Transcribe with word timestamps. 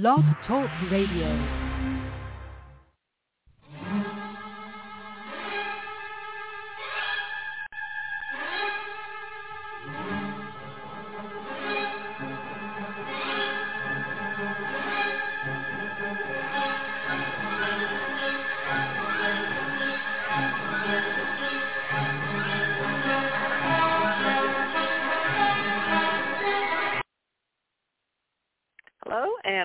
Blog 0.00 0.24
Talk 0.44 0.68
Radio. 0.90 1.63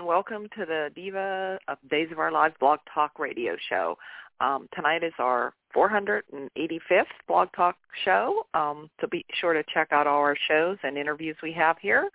Welcome 0.09 0.49
to 0.57 0.65
the 0.65 0.89
Diva 0.95 1.59
of 1.67 1.77
Days 1.87 2.07
of 2.11 2.17
Our 2.17 2.31
Lives 2.31 2.55
Blog 2.59 2.79
Talk 2.91 3.19
Radio 3.19 3.55
Show. 3.69 3.95
Um, 4.41 4.67
tonight 4.73 5.03
is 5.03 5.13
our 5.19 5.53
485th 5.75 7.03
Blog 7.27 7.49
Talk 7.55 7.75
show. 8.03 8.41
Um, 8.55 8.89
so 8.99 9.05
be 9.05 9.23
sure 9.39 9.53
to 9.53 9.63
check 9.71 9.89
out 9.91 10.07
all 10.07 10.17
our 10.17 10.35
shows 10.47 10.77
and 10.81 10.97
interviews 10.97 11.35
we 11.43 11.53
have 11.53 11.77
here. 11.79 12.09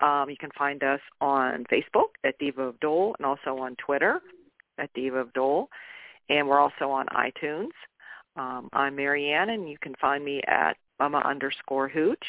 Um, 0.00 0.30
you 0.30 0.36
can 0.38 0.50
find 0.56 0.84
us 0.84 1.00
on 1.20 1.64
Facebook 1.64 2.10
at 2.24 2.38
Diva 2.38 2.62
of 2.62 2.78
Dole 2.78 3.16
and 3.18 3.26
also 3.26 3.60
on 3.60 3.74
Twitter 3.84 4.20
at 4.78 4.92
Diva 4.94 5.16
of 5.16 5.32
Dole. 5.32 5.68
And 6.28 6.46
we're 6.46 6.60
also 6.60 6.92
on 6.92 7.06
iTunes. 7.06 7.72
Um, 8.36 8.68
I'm 8.72 8.94
Marianne 8.94 9.50
and 9.50 9.68
you 9.68 9.78
can 9.82 9.96
find 10.00 10.24
me 10.24 10.42
at 10.46 10.76
Mama 11.00 11.20
underscore 11.24 11.88
Hooch. 11.88 12.24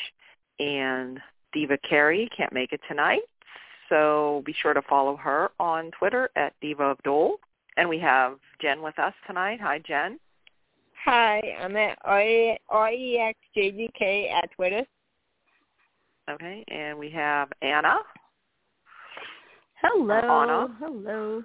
And 0.59 1.20
Diva 1.54 1.77
Carey 1.88 2.27
can't 2.35 2.52
make 2.52 2.73
it 2.73 2.82
tonight. 2.88 3.21
So 3.93 4.41
be 4.43 4.55
sure 4.59 4.73
to 4.73 4.81
follow 4.89 5.15
her 5.17 5.52
on 5.59 5.91
Twitter 5.91 6.31
at 6.35 6.53
Diva 6.61 6.84
of 6.84 6.97
Dole. 7.03 7.38
And 7.77 7.88
we 7.88 7.99
have 7.99 8.39
Jen 8.59 8.81
with 8.81 8.97
us 8.97 9.13
tonight. 9.27 9.59
Hi, 9.62 9.79
Jen. 9.87 10.20
Hi, 11.05 11.40
I'm 11.62 11.76
at 11.76 11.99
R-E-X-J-G-K 12.03 12.59
at 14.29 14.49
Twitter. 14.55 14.84
Okay, 16.27 16.65
and 16.70 16.98
we 16.98 17.12
have 17.12 17.49
Anna. 17.62 17.98
Hello. 19.79 20.15
Anna. 20.15 20.75
Hello. 20.79 21.43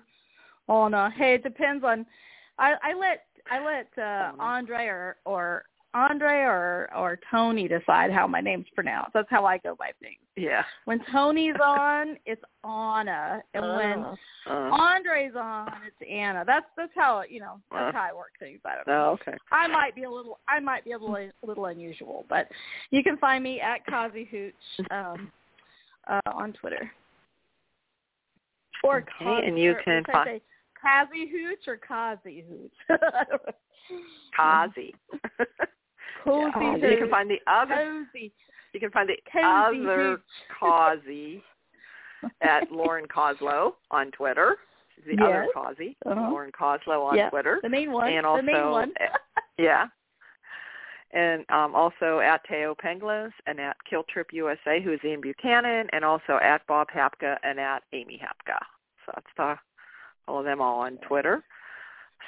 Anna. 0.71 1.11
Hey, 1.19 1.35
it 1.35 1.43
depends 1.43 1.85
on 1.85 2.07
I, 2.59 2.77
I 2.83 2.95
let 2.95 3.27
I 3.51 3.65
let 3.65 3.89
uh 4.03 4.33
Andre 4.39 4.87
or 4.87 5.17
or 5.25 5.65
Andre 5.95 6.41
or 6.43 6.91
or 6.95 7.19
Tony 7.31 7.67
decide 7.67 8.11
how 8.13 8.27
my 8.27 8.41
name's 8.41 8.67
pronounced. 8.75 9.13
That's 9.15 9.31
how 9.31 9.47
I 9.47 9.57
go 9.59 9.75
by 9.75 9.91
things. 10.01 10.19
Yeah. 10.37 10.63
When 10.85 11.01
Tony's 11.11 11.55
on, 11.65 12.19
it's 12.27 12.43
Anna, 12.63 13.43
and 13.55 13.65
when 13.65 14.05
Oh. 14.05 14.17
Uh, 14.47 14.71
Andre's 14.71 15.35
on, 15.35 15.69
it's 15.87 16.11
Anna. 16.11 16.45
That's 16.47 16.67
that's 16.77 16.93
how 16.95 17.23
you 17.29 17.41
know 17.41 17.59
that's 17.73 17.95
Uh. 17.95 17.99
how 17.99 18.09
I 18.11 18.13
work 18.15 18.33
things. 18.39 18.61
I 18.67 18.75
don't 18.77 18.87
know. 18.87 19.11
oh, 19.11 19.13
okay. 19.29 19.37
I 19.51 19.67
might 19.67 19.95
be 19.95 20.03
a 20.05 20.11
little 20.11 20.39
I 20.47 20.61
might 20.61 20.85
be 20.85 20.93
a 20.93 20.99
little, 20.99 21.17
a 21.17 21.31
little 21.47 21.65
unusual, 21.67 22.27
but 22.29 22.49
you 22.91 23.03
can 23.03 23.17
find 23.17 23.43
me 23.43 23.61
at 23.61 23.85
Kazi 23.87 24.25
Hooch 24.31 24.91
um, 24.91 25.33
uh, 26.07 26.21
on 26.33 26.53
Twitter. 26.53 26.91
Or 28.85 28.99
Okay, 28.99 29.11
Kazi, 29.19 29.47
and 29.47 29.59
you 29.59 29.73
or, 29.73 29.83
can 29.83 30.05
find- 30.05 30.27
say 30.29 30.43
Kazi 30.81 31.27
Hooch 31.31 31.67
or 31.67 31.77
Kazi 31.79 32.45
Hooch. 32.49 32.99
Kazi. 34.37 34.95
Cozy 36.25 36.53
Yeah. 36.61 36.73
Hooch. 36.75 36.83
You 36.91 36.97
can 36.99 37.11
find 37.11 37.31
the 37.31 37.41
other. 37.47 38.07
Cozy. 38.13 38.33
You 38.73 38.81
can 38.81 38.91
find 38.91 39.09
the 39.09 39.17
Cozy 39.33 39.87
other. 39.87 40.21
Kazi 40.59 41.43
at 42.43 42.71
Lauren 42.73 43.07
Koslow 43.07 43.73
on 43.91 44.11
Twitter. 44.13 44.57
She's 44.97 45.17
the 45.17 45.23
other 45.25 45.45
Yes. 45.45 45.51
Kazi, 45.55 45.97
Uh-huh. 46.07 46.21
Lauren 46.31 46.51
Koslow 46.53 47.05
on 47.07 47.17
Yeah, 47.17 47.31
Twitter. 47.31 47.61
The 47.63 47.69
main 47.69 47.93
one. 47.93 48.13
And 48.13 48.25
the 48.27 48.43
main 48.43 48.57
also- 48.57 48.71
one. 48.73 48.93
Yeah. 49.59 49.87
And 51.13 51.45
um, 51.49 51.75
also 51.75 52.19
at 52.21 52.47
Thaao 52.47 52.77
Penghlis 52.77 53.33
and 53.47 53.59
at 53.59 53.77
Kill 53.89 54.03
Trip 54.13 54.27
USA, 54.33 54.79
who 54.83 54.93
is 54.93 55.01
Ian 55.03 55.23
Buchanan, 55.23 55.87
and 55.93 56.05
also 56.05 56.39
at 56.43 56.67
Bob 56.67 56.89
Hapka 56.95 57.37
and 57.43 57.59
at 57.59 57.83
Amy 57.95 58.21
Hapka. 58.23 58.59
So 59.07 59.13
that's 59.15 59.27
the, 59.39 59.55
all 60.27 60.41
of 60.41 60.45
them 60.45 60.61
all 60.61 60.81
on 60.81 60.99
Twitter. 60.99 61.43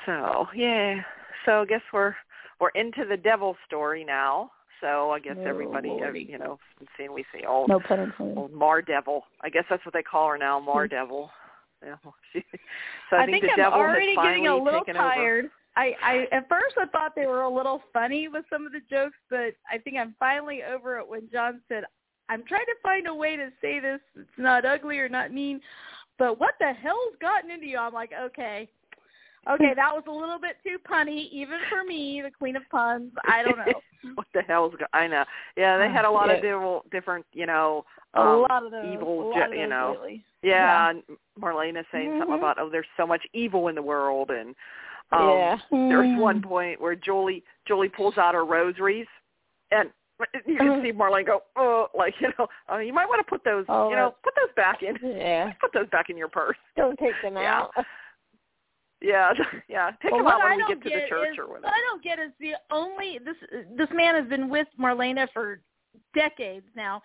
So 0.07 0.47
yeah. 0.55 1.03
So 1.45 1.61
I 1.61 1.65
guess 1.67 1.83
we're 1.93 2.15
we're 2.61 2.71
into 2.71 3.05
the 3.09 3.17
devil 3.17 3.57
story 3.67 4.05
now. 4.05 4.51
So 4.81 5.11
I 5.11 5.19
guess 5.21 5.37
Oh, 5.39 5.45
everybody, 5.47 5.91
uh, 5.91 5.95
Lordy. 5.95 6.27
you 6.31 6.39
know, 6.39 6.59
seeing 6.97 7.13
we 7.13 7.25
see 7.35 7.45
old 7.45 7.69
no 7.69 7.81
pun 7.81 8.13
old 8.19 8.53
Mar 8.53 8.81
Devil. 8.81 9.25
I 9.43 9.51
guess 9.51 9.65
that's 9.69 9.85
what 9.85 9.93
they 9.93 10.03
call 10.03 10.29
her 10.31 10.39
now, 10.39 10.59
Mar 10.61 10.87
Devil. 10.89 11.31
Yeah. 11.83 11.95
She, 12.35 12.45
so 13.09 13.17
I, 13.17 13.23
I 13.23 13.25
think 13.27 13.43
the 13.43 13.53
I'm 13.53 13.57
devil 13.57 13.79
already 13.79 14.15
getting 14.15 14.49
a 14.49 14.55
little 14.55 14.81
taken 14.81 14.97
tired. 14.97 15.47
I, 15.77 15.95
I 16.03 16.27
at 16.31 16.47
first 16.47 16.77
I 16.79 16.85
thought 16.85 17.15
they 17.17 17.27
were 17.27 17.41
a 17.41 17.49
little 17.49 17.81
funny 17.91 18.29
with 18.29 18.45
some 18.53 18.67
of 18.67 18.73
the 18.73 18.81
jokes, 18.91 19.17
but 19.31 19.55
I 19.73 19.79
think 19.83 19.97
I'm 19.97 20.15
finally 20.19 20.61
over 20.63 20.99
it 20.99 21.09
when 21.09 21.31
John 21.33 21.63
said, 21.69 21.85
"I'm 22.29 22.45
trying 22.45 22.67
to 22.67 22.75
find 22.83 23.07
a 23.07 23.15
way 23.15 23.35
to 23.37 23.49
say 23.63 23.81
this. 23.81 23.99
It's 24.15 24.29
not 24.37 24.67
ugly 24.67 24.99
or 24.99 25.09
not 25.09 25.33
mean, 25.33 25.63
but 26.19 26.39
what 26.39 26.57
the 26.61 26.75
hell's 26.75 27.15
gotten 27.19 27.51
into 27.51 27.65
you?" 27.67 27.79
I'm 27.79 27.95
like, 27.95 28.11
okay, 28.27 28.69
okay, 29.49 29.73
that 29.75 29.93
was 29.95 30.05
a 30.07 30.11
little 30.11 30.39
bit 30.39 30.57
too 30.65 30.77
punny, 30.91 31.31
even 31.33 31.59
for 31.71 31.85
me, 31.85 32.21
the 32.23 32.31
queen 32.31 32.57
of 32.57 32.63
puns. 32.71 33.13
I 33.29 33.43
don't 33.43 33.59
know. 33.59 33.81
what 34.15 34.27
the 34.35 34.43
hell's 34.43 34.75
go- 34.79 34.87
I 34.93 35.07
know. 35.07 35.25
Yeah, 35.57 35.79
they 35.79 35.89
had 35.91 36.05
a 36.05 36.11
lot 36.11 36.31
of 36.31 36.37
Yeah. 36.43 36.51
different, 36.53 36.91
different, 36.91 37.27
you 37.33 37.47
know, 37.47 37.85
A 38.15 38.21
um, 38.21 38.43
lot 38.43 38.65
of 38.65 38.71
those, 38.73 38.85
evil, 38.95 39.23
a 39.23 39.25
lot 39.29 39.35
ju- 39.35 39.53
of 39.53 39.59
you 39.59 39.67
know. 39.67 40.07
Yeah, 40.43 40.91
and 40.91 41.03
Marlena 41.39 41.85
saying 41.93 42.19
something 42.19 42.35
Mhm. 42.37 42.39
about 42.39 42.59
oh, 42.59 42.69
there's 42.71 42.87
so 42.97 43.07
much 43.07 43.27
evil 43.35 43.69
in 43.69 43.75
the 43.75 43.83
world, 43.83 44.31
and 44.31 44.55
um, 45.13 45.29
yeah. 45.39 45.59
There's 45.71 46.07
Mm. 46.07 46.19
one 46.19 46.41
point 46.43 46.81
where 46.81 46.95
Julie 46.95 47.43
Julie 47.67 47.89
pulls 47.89 48.17
out 48.17 48.35
her 48.35 48.45
rosaries, 48.45 49.07
and 49.71 49.91
you 50.47 50.57
can 50.57 50.69
Uh-huh. 50.71 50.83
see 50.83 50.93
Marlene 50.93 51.27
go, 51.27 51.43
oh, 51.57 51.89
like 51.95 52.15
you 52.21 52.33
know, 52.39 52.49
uh, 52.73 52.79
you 52.79 52.93
might 52.93 53.07
want 53.09 53.19
to 53.21 53.29
put 53.29 53.43
those, 53.45 53.65
Oh, 53.69 53.91
you 53.91 53.97
know, 53.97 54.15
put 54.23 54.35
those 54.37 54.53
back 54.55 54.83
in, 54.83 54.97
Yeah. 55.03 55.53
put 55.61 55.73
those 55.73 55.89
back 55.91 56.11
in 56.11 56.17
your 56.17 56.29
purse. 56.29 56.57
Don't 56.77 56.99
take 56.99 57.21
them 57.23 57.37
Yeah. 57.37 57.63
out. 57.63 57.75
Yeah, 59.03 59.33
yeah. 59.69 59.91
Pick 59.93 60.11
Well, 60.13 60.19
them 60.21 60.25
what 60.27 60.35
out 60.35 60.41
when 60.45 60.53
I 60.53 60.57
we 60.57 60.63
don't 60.63 60.83
get 60.85 60.91
to 60.93 61.01
the 61.01 61.09
church 61.09 61.29
is, 61.33 61.39
or 61.39 61.45
What 61.47 61.63
whatever. 61.63 61.75
I 61.75 61.81
don't 61.89 62.03
get 62.03 62.19
is 62.19 62.33
the 62.41 62.53
only 62.71 63.19
this 63.25 63.37
this 63.77 63.89
man 63.95 64.15
has 64.15 64.29
been 64.29 64.49
with 64.49 64.67
Marlena 64.79 65.27
for 65.33 65.61
decades 66.15 66.67
now. 66.77 67.01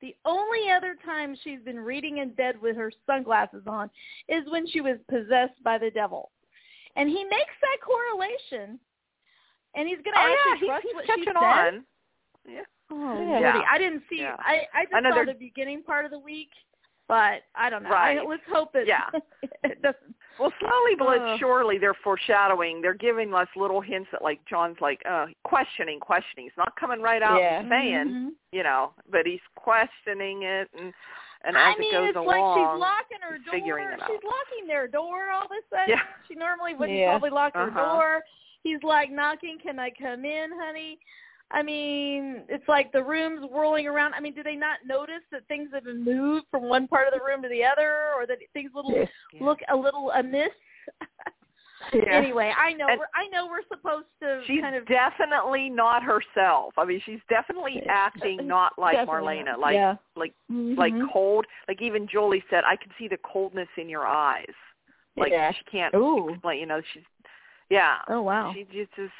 The 0.00 0.14
only 0.24 0.70
other 0.70 0.96
time 1.04 1.36
she's 1.44 1.60
been 1.62 1.78
reading 1.78 2.18
in 2.18 2.30
bed 2.30 2.54
with 2.60 2.74
her 2.76 2.90
sunglasses 3.06 3.64
on 3.66 3.90
is 4.28 4.44
when 4.48 4.66
she 4.66 4.80
was 4.80 4.96
possessed 5.10 5.62
by 5.62 5.76
the 5.76 5.90
devil, 5.90 6.30
and 6.96 7.08
he 7.08 7.22
makes 7.24 7.52
that 7.60 7.78
correlation, 7.84 8.78
and 9.74 9.86
he's 9.88 9.98
going 9.98 10.14
to 10.14 10.20
Oh 10.20 10.26
yeah, 10.26 10.52
actually 10.52 10.60
he, 10.60 10.66
trust 10.66 10.82
he's 10.86 10.94
what 10.94 11.06
catching 11.06 11.24
she 11.24 11.30
says. 11.30 11.36
on. 11.36 11.84
Yeah. 12.48 12.60
Oh, 12.92 13.40
Yeah. 13.40 13.52
Lordy. 13.52 13.66
I 13.70 13.78
didn't 13.78 14.02
see. 14.08 14.20
Yeah. 14.20 14.36
I 14.38 14.62
I 14.74 14.84
just 14.84 14.94
I 14.94 15.00
know 15.00 15.10
saw 15.10 15.14
they're- 15.16 15.26
the 15.26 15.34
beginning 15.34 15.82
part 15.82 16.04
of 16.06 16.10
the 16.12 16.18
week, 16.18 16.50
but 17.08 17.42
I 17.54 17.68
don't 17.68 17.82
know. 17.82 17.90
Right. 17.90 18.18
I, 18.18 18.24
let's 18.24 18.42
hope 18.50 18.72
that 18.72 18.86
Yeah. 18.86 19.10
it 19.64 19.82
doesn't. 19.82 20.14
Well, 20.40 20.52
slowly 20.58 20.94
but 20.98 21.20
Ugh. 21.20 21.38
surely 21.38 21.76
they're 21.76 21.92
foreshadowing. 22.02 22.80
They're 22.80 22.94
giving 22.94 23.34
us 23.34 23.46
little 23.56 23.82
hints 23.82 24.08
that, 24.12 24.22
like 24.22 24.40
John's, 24.46 24.78
like 24.80 25.02
uh 25.08 25.26
questioning, 25.44 26.00
questioning. 26.00 26.46
He's 26.46 26.56
not 26.56 26.74
coming 26.76 27.02
right 27.02 27.20
out 27.22 27.38
Yeah. 27.40 27.60
and 27.60 27.68
saying, 27.68 28.06
Mhm. 28.08 28.28
you 28.50 28.62
know, 28.62 28.92
but 29.10 29.26
he's 29.26 29.40
questioning 29.56 30.42
it, 30.44 30.70
and 30.78 30.94
and 31.44 31.56
I 31.58 31.72
as 31.72 31.78
mean, 31.78 31.88
it 31.88 31.96
goes 31.96 32.08
it's 32.08 32.16
along, 32.16 32.26
like 32.26 32.58
she's 32.58 32.80
locking 32.80 33.18
her 33.22 33.36
he's 33.36 33.44
door. 33.44 33.52
figuring 33.54 33.88
it 33.88 34.00
She's 34.06 34.16
out. 34.16 34.24
locking 34.24 34.66
their 34.66 34.88
door 34.88 35.30
all 35.30 35.44
of 35.44 35.50
a 35.52 35.60
sudden. 35.70 35.88
Yeah. 35.90 36.02
She 36.26 36.34
normally 36.34 36.74
wouldn't 36.74 36.98
Yeah. 36.98 37.10
probably 37.10 37.30
lock 37.30 37.54
her 37.54 37.68
Uh-huh. 37.68 37.96
door. 37.96 38.24
He's 38.62 38.82
like 38.82 39.10
knocking, 39.10 39.58
"Can 39.58 39.78
I 39.78 39.90
come 39.90 40.24
in, 40.24 40.52
honey?" 40.52 40.98
I 41.52 41.62
mean, 41.62 42.42
it's 42.48 42.68
like 42.68 42.92
the 42.92 43.02
room's 43.02 43.44
whirling 43.50 43.86
around. 43.88 44.14
I 44.14 44.20
mean, 44.20 44.34
do 44.34 44.42
they 44.42 44.54
not 44.56 44.78
notice 44.86 45.22
that 45.32 45.46
things 45.48 45.70
have 45.72 45.84
been 45.84 46.04
moved 46.04 46.46
from 46.50 46.68
one 46.68 46.86
part 46.86 47.08
of 47.08 47.12
the 47.14 47.24
room 47.24 47.42
to 47.42 47.48
the 47.48 47.64
other, 47.64 48.10
or 48.16 48.26
that 48.26 48.38
things 48.52 48.70
little 48.74 48.92
Yeah. 48.92 49.06
look 49.40 49.58
a 49.68 49.76
little 49.76 50.10
amiss? 50.12 50.50
Yeah. 51.94 52.10
Anyway, 52.12 52.52
I 52.56 52.74
know 52.74 52.86
And- 52.88 52.98
we're 53.00 53.06
I 53.14 53.26
know 53.28 53.46
we're 53.48 53.62
supposed 53.66 54.06
to 54.22 54.42
She's 54.46 54.60
kind 54.60 54.76
of 54.76 54.86
definitely 54.86 55.70
not 55.70 56.02
herself. 56.02 56.74
I 56.76 56.84
mean, 56.84 57.00
she's 57.06 57.20
definitely 57.30 57.82
acting 57.88 58.46
not 58.46 58.78
like 58.78 58.96
Definitely 58.96 59.38
Marlena, 59.38 59.56
like 59.58 59.74
Yeah. 59.74 59.96
like 60.14 60.34
like 60.50 60.92
Mhm. 60.92 61.10
cold. 61.10 61.46
Like 61.68 61.80
even 61.80 62.06
Jolie 62.06 62.44
said, 62.50 62.64
I 62.64 62.76
can 62.76 62.92
see 62.98 63.08
the 63.08 63.16
coldness 63.16 63.68
in 63.78 63.88
your 63.88 64.06
eyes. 64.06 64.52
Like 65.16 65.32
Yeah. 65.32 65.50
she 65.52 65.64
can't 65.64 65.94
Ooh. 65.94 66.28
explain. 66.28 66.60
You 66.60 66.66
know, 66.66 66.82
she's 66.92 67.02
yeah. 67.70 67.96
Oh 68.08 68.20
wow. 68.20 68.52
She 68.52 68.64
just 68.64 68.92
just. 68.92 69.12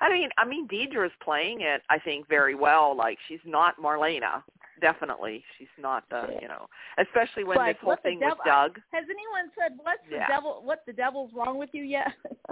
I 0.00 0.12
mean, 0.12 0.28
I 0.38 0.44
mean, 0.44 0.66
Deidre's 0.66 1.12
playing 1.22 1.60
it. 1.62 1.82
I 1.90 1.98
think 1.98 2.28
very 2.28 2.54
well. 2.54 2.96
Like 2.96 3.18
she's 3.28 3.40
not 3.44 3.76
Marlena. 3.78 4.42
Definitely, 4.80 5.42
she's 5.56 5.68
not 5.78 6.04
the. 6.10 6.36
You 6.40 6.48
know, 6.48 6.66
especially 6.98 7.44
when 7.44 7.56
Like, 7.56 7.76
this 7.76 7.80
whole 7.82 7.90
what 7.90 8.02
the 8.02 8.10
thing 8.10 8.20
with 8.20 8.28
devil- 8.28 8.44
Doug. 8.44 8.80
Has 8.92 9.04
anyone 9.04 9.50
said 9.58 9.78
what's 9.82 10.02
the 10.10 10.18
devil? 10.28 10.60
What 10.62 10.82
the 10.86 10.92
devil's 10.92 11.30
wrong 11.34 11.58
with 11.58 11.70
you 11.72 11.82
yet? 11.82 12.12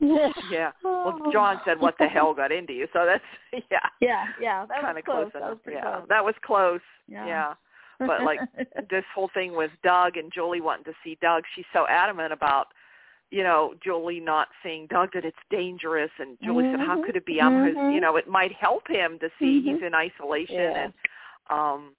Yeah. 0.00 0.32
Yeah. 0.50 0.70
Well, 0.82 1.20
oh. 1.26 1.30
John 1.30 1.60
said, 1.66 1.78
"What 1.78 1.94
the 1.98 2.06
hell 2.06 2.32
got 2.32 2.50
into 2.50 2.72
you?" 2.72 2.88
So 2.92 3.04
that's 3.04 3.22
yeah. 3.70 3.78
Yeah, 4.00 4.24
yeah, 4.40 4.64
that 4.66 4.80
kind 4.80 4.96
was 4.96 5.00
of 5.00 5.04
close. 5.04 5.30
That 5.34 5.38
enough. 5.40 5.50
was 5.50 5.74
yeah, 5.74 5.82
close. 5.82 6.06
that 6.08 6.24
was 6.24 6.34
close. 6.42 6.80
Yeah. 7.06 7.26
Yeah. 7.26 7.54
but 7.98 8.22
like 8.22 8.40
this 8.90 9.04
whole 9.14 9.30
thing 9.34 9.54
with 9.54 9.70
Doug 9.84 10.16
and 10.16 10.32
Julie 10.32 10.62
wanting 10.62 10.84
to 10.84 10.94
see 11.04 11.18
Doug, 11.20 11.44
she's 11.54 11.66
so 11.74 11.86
adamant 11.86 12.32
about 12.32 12.68
you 13.30 13.42
know 13.42 13.74
Julie 13.82 14.20
not 14.20 14.48
seeing 14.62 14.86
Doug 14.86 15.10
that 15.14 15.24
it's 15.24 15.36
dangerous, 15.50 16.10
and 16.18 16.36
Julie 16.42 16.64
mm-hmm. 16.64 16.80
said, 16.80 16.86
"How 16.86 17.04
could 17.04 17.16
it 17.16 17.26
be? 17.26 17.40
I'm 17.40 17.64
his, 17.66 17.76
Mhm. 17.76 17.94
you 17.94 18.00
know, 18.00 18.16
it 18.16 18.28
might 18.28 18.52
help 18.52 18.88
him 18.88 19.18
to 19.20 19.30
see 19.38 19.60
Mhm. 19.60 19.64
he's 19.64 19.82
in 19.82 19.94
isolation." 19.94 20.56
Yeah. 20.56 20.84
And 20.84 20.94
um, 21.48 21.96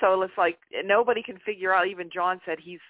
so 0.00 0.22
it's 0.22 0.36
like 0.38 0.58
nobody 0.84 1.22
can 1.22 1.38
figure 1.38 1.72
out. 1.72 1.86
Even 1.86 2.10
John 2.10 2.40
said 2.44 2.58
he's 2.60 2.80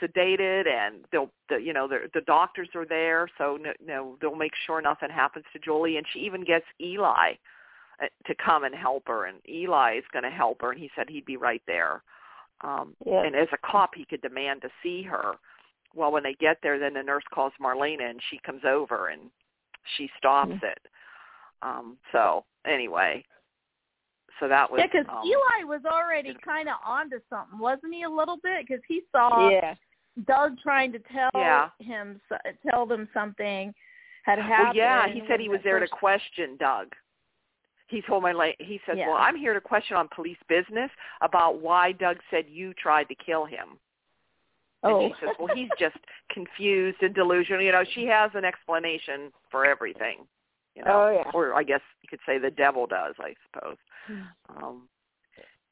sedated, 0.00 0.66
and 0.66 1.04
they'll, 1.12 1.30
the, 1.48 1.56
you 1.56 1.72
know, 1.72 1.86
the, 1.86 2.10
the 2.14 2.22
doctors 2.22 2.68
are 2.74 2.86
there, 2.86 3.28
so 3.36 3.58
no, 3.60 3.72
no, 3.84 4.16
they'll 4.20 4.34
make 4.34 4.54
sure 4.66 4.80
nothing 4.80 5.10
happens 5.10 5.44
to 5.52 5.58
Julie. 5.58 5.98
And 5.98 6.06
she 6.10 6.20
even 6.20 6.42
gets 6.42 6.64
Eli 6.80 7.34
uh, 8.02 8.06
to 8.26 8.34
come 8.34 8.64
and 8.64 8.74
help 8.74 9.04
her, 9.08 9.26
and 9.26 9.38
Eli 9.48 9.98
is 9.98 10.04
going 10.12 10.22
to 10.22 10.30
help 10.30 10.62
her, 10.62 10.70
and 10.72 10.80
he 10.80 10.90
said 10.96 11.08
he'd 11.08 11.26
be 11.26 11.36
right 11.36 11.62
there. 11.66 12.02
Um, 12.62 12.96
Yeah. 13.04 13.24
And 13.24 13.36
as 13.36 13.48
a 13.52 13.58
cop, 13.58 13.94
he 13.94 14.06
could 14.06 14.22
demand 14.22 14.62
to 14.62 14.70
see 14.82 15.02
her. 15.02 15.34
Well, 15.94 16.10
when 16.12 16.22
they 16.22 16.34
get 16.34 16.58
there, 16.62 16.78
then 16.78 16.94
the 16.94 17.02
nurse 17.02 17.24
calls 17.32 17.52
Marlena, 17.60 18.10
and 18.10 18.20
she 18.30 18.38
comes 18.38 18.62
over 18.64 19.08
and 19.08 19.30
she 19.96 20.10
stops 20.18 20.50
Mhm. 20.52 20.62
it. 20.64 20.86
Um, 21.62 21.98
so 22.12 22.44
anyway, 22.64 23.24
so 24.40 24.48
that 24.48 24.70
was 24.70 24.80
Yeah, 24.80 24.86
because 24.86 25.06
um, 25.08 25.24
Eli 25.24 25.64
was 25.64 25.84
already 25.84 26.34
kind 26.34 26.68
of 26.68 26.76
onto 26.84 27.20
something, 27.30 27.58
wasn't 27.58 27.94
he? 27.94 28.02
A 28.02 28.08
little 28.08 28.36
bit 28.38 28.66
because 28.66 28.82
he 28.86 29.02
saw 29.12 29.48
yeah. 29.50 29.74
Doug 30.26 30.58
trying 30.60 30.92
to 30.92 30.98
tell 30.98 31.30
Yeah. 31.34 31.70
him 31.78 32.20
tell 32.68 32.86
them 32.86 33.08
something 33.14 33.74
had 34.24 34.38
Oh 34.38 34.42
happened. 34.42 34.76
yeah, 34.76 35.06
he 35.08 35.24
said 35.26 35.38
he 35.40 35.48
was 35.48 35.62
there 35.62 35.78
first- 35.80 35.92
to 35.92 35.98
question 35.98 36.56
Doug. 36.56 36.94
He 37.88 38.00
told 38.02 38.22
my 38.22 38.32
la- 38.32 38.52
he 38.58 38.78
said, 38.86 38.96
Yeah. 38.98 39.08
"Well, 39.08 39.18
I'm 39.18 39.36
here 39.36 39.52
to 39.52 39.60
question 39.60 39.96
on 39.96 40.08
police 40.08 40.42
business 40.48 40.90
about 41.20 41.56
why 41.58 41.92
Doug 41.92 42.22
said 42.30 42.48
you 42.48 42.72
tried 42.74 43.08
to 43.08 43.14
kill 43.14 43.44
him." 43.44 43.78
And 44.84 44.92
Oh. 44.92 45.08
she 45.08 45.14
says, 45.20 45.34
"Well, 45.38 45.54
he's 45.54 45.70
just 45.78 45.96
confused 46.30 47.02
and 47.02 47.14
delusional. 47.14 47.62
You 47.62 47.72
know, 47.72 47.84
she 47.94 48.06
has 48.06 48.30
an 48.34 48.44
explanation 48.44 49.32
for 49.50 49.64
everything. 49.66 50.26
You 50.76 50.84
know, 50.84 51.02
Oh, 51.04 51.10
yeah. 51.10 51.30
or 51.34 51.54
I 51.54 51.62
guess 51.62 51.80
you 52.02 52.08
could 52.08 52.20
say 52.26 52.38
the 52.38 52.50
devil 52.50 52.86
does. 52.86 53.14
I 53.18 53.34
suppose. 53.46 53.76
Hmm. 54.06 54.22
Um, 54.56 54.88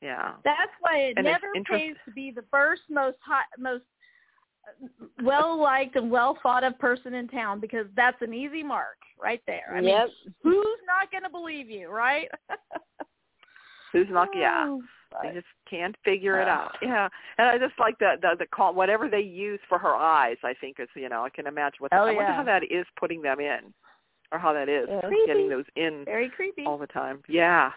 yeah. 0.01 0.33
That's 0.45 0.73
why 0.81 0.97
it 0.99 1.15
And 1.19 1.25
never 1.27 1.47
interest- 1.55 1.81
pays 1.81 1.97
to 2.07 2.11
be 2.11 2.31
the 2.33 2.43
first 2.51 2.83
most 2.89 3.19
hot, 3.21 3.45
most 3.59 3.85
well 5.23 5.57
liked 5.57 5.97
and 5.97 6.11
well 6.11 6.37
thought 6.43 6.65
of 6.65 6.79
person 6.79 7.15
in 7.15 7.29
town 7.29 7.61
because 7.61 7.87
that's 7.95 8.21
an 8.23 8.33
easy 8.33 8.63
mark 8.63 8.97
right 9.21 9.43
there. 9.47 9.73
I 9.75 9.81
yep. 9.81 10.09
mean, 10.25 10.35
who's 10.43 10.79
not 10.87 11.11
going 11.11 11.25
to 11.25 11.29
believe 11.31 11.69
you, 11.69 11.89
right? 11.89 12.29
Who's 13.93 14.09
not? 14.09 14.29
Yeah. 14.35 14.79
They 15.23 15.33
just 15.35 15.47
can't 15.69 15.97
figure 16.05 16.41
it 16.41 16.49
out. 16.49 16.77
Yeah, 16.83 17.09
and 17.39 17.49
I 17.49 17.59
just 17.59 17.79
like 17.79 17.99
the 17.99 18.15
the 18.21 18.37
the 18.39 18.47
call 18.47 18.75
whatever 18.75 19.09
they 19.09 19.21
use 19.21 19.61
for 19.69 19.79
her 19.79 19.95
eyes. 19.95 20.37
I 20.45 20.55
think 20.55 20.79
is 20.81 20.89
you 20.95 21.09
know 21.09 21.25
I 21.25 21.31
can 21.31 21.47
imagine 21.47 21.77
what. 21.81 21.93
Oh, 21.93 22.03
I 22.05 22.13
wonder 22.13 22.23
yeah. 22.23 22.37
how 22.37 22.45
that 22.45 22.63
is 22.65 22.87
putting 22.99 23.23
them 23.23 23.41
in, 23.41 23.73
or 24.33 24.39
how 24.39 24.53
that 24.53 24.69
is 24.69 24.89
Yeah. 24.89 25.11
getting 25.27 25.49
those 25.49 25.65
in 25.77 26.05
Very 26.05 26.29
creepy. 26.29 26.65
all 26.67 26.79
the 26.79 26.87
time. 26.87 27.23
Yeah. 27.29 27.73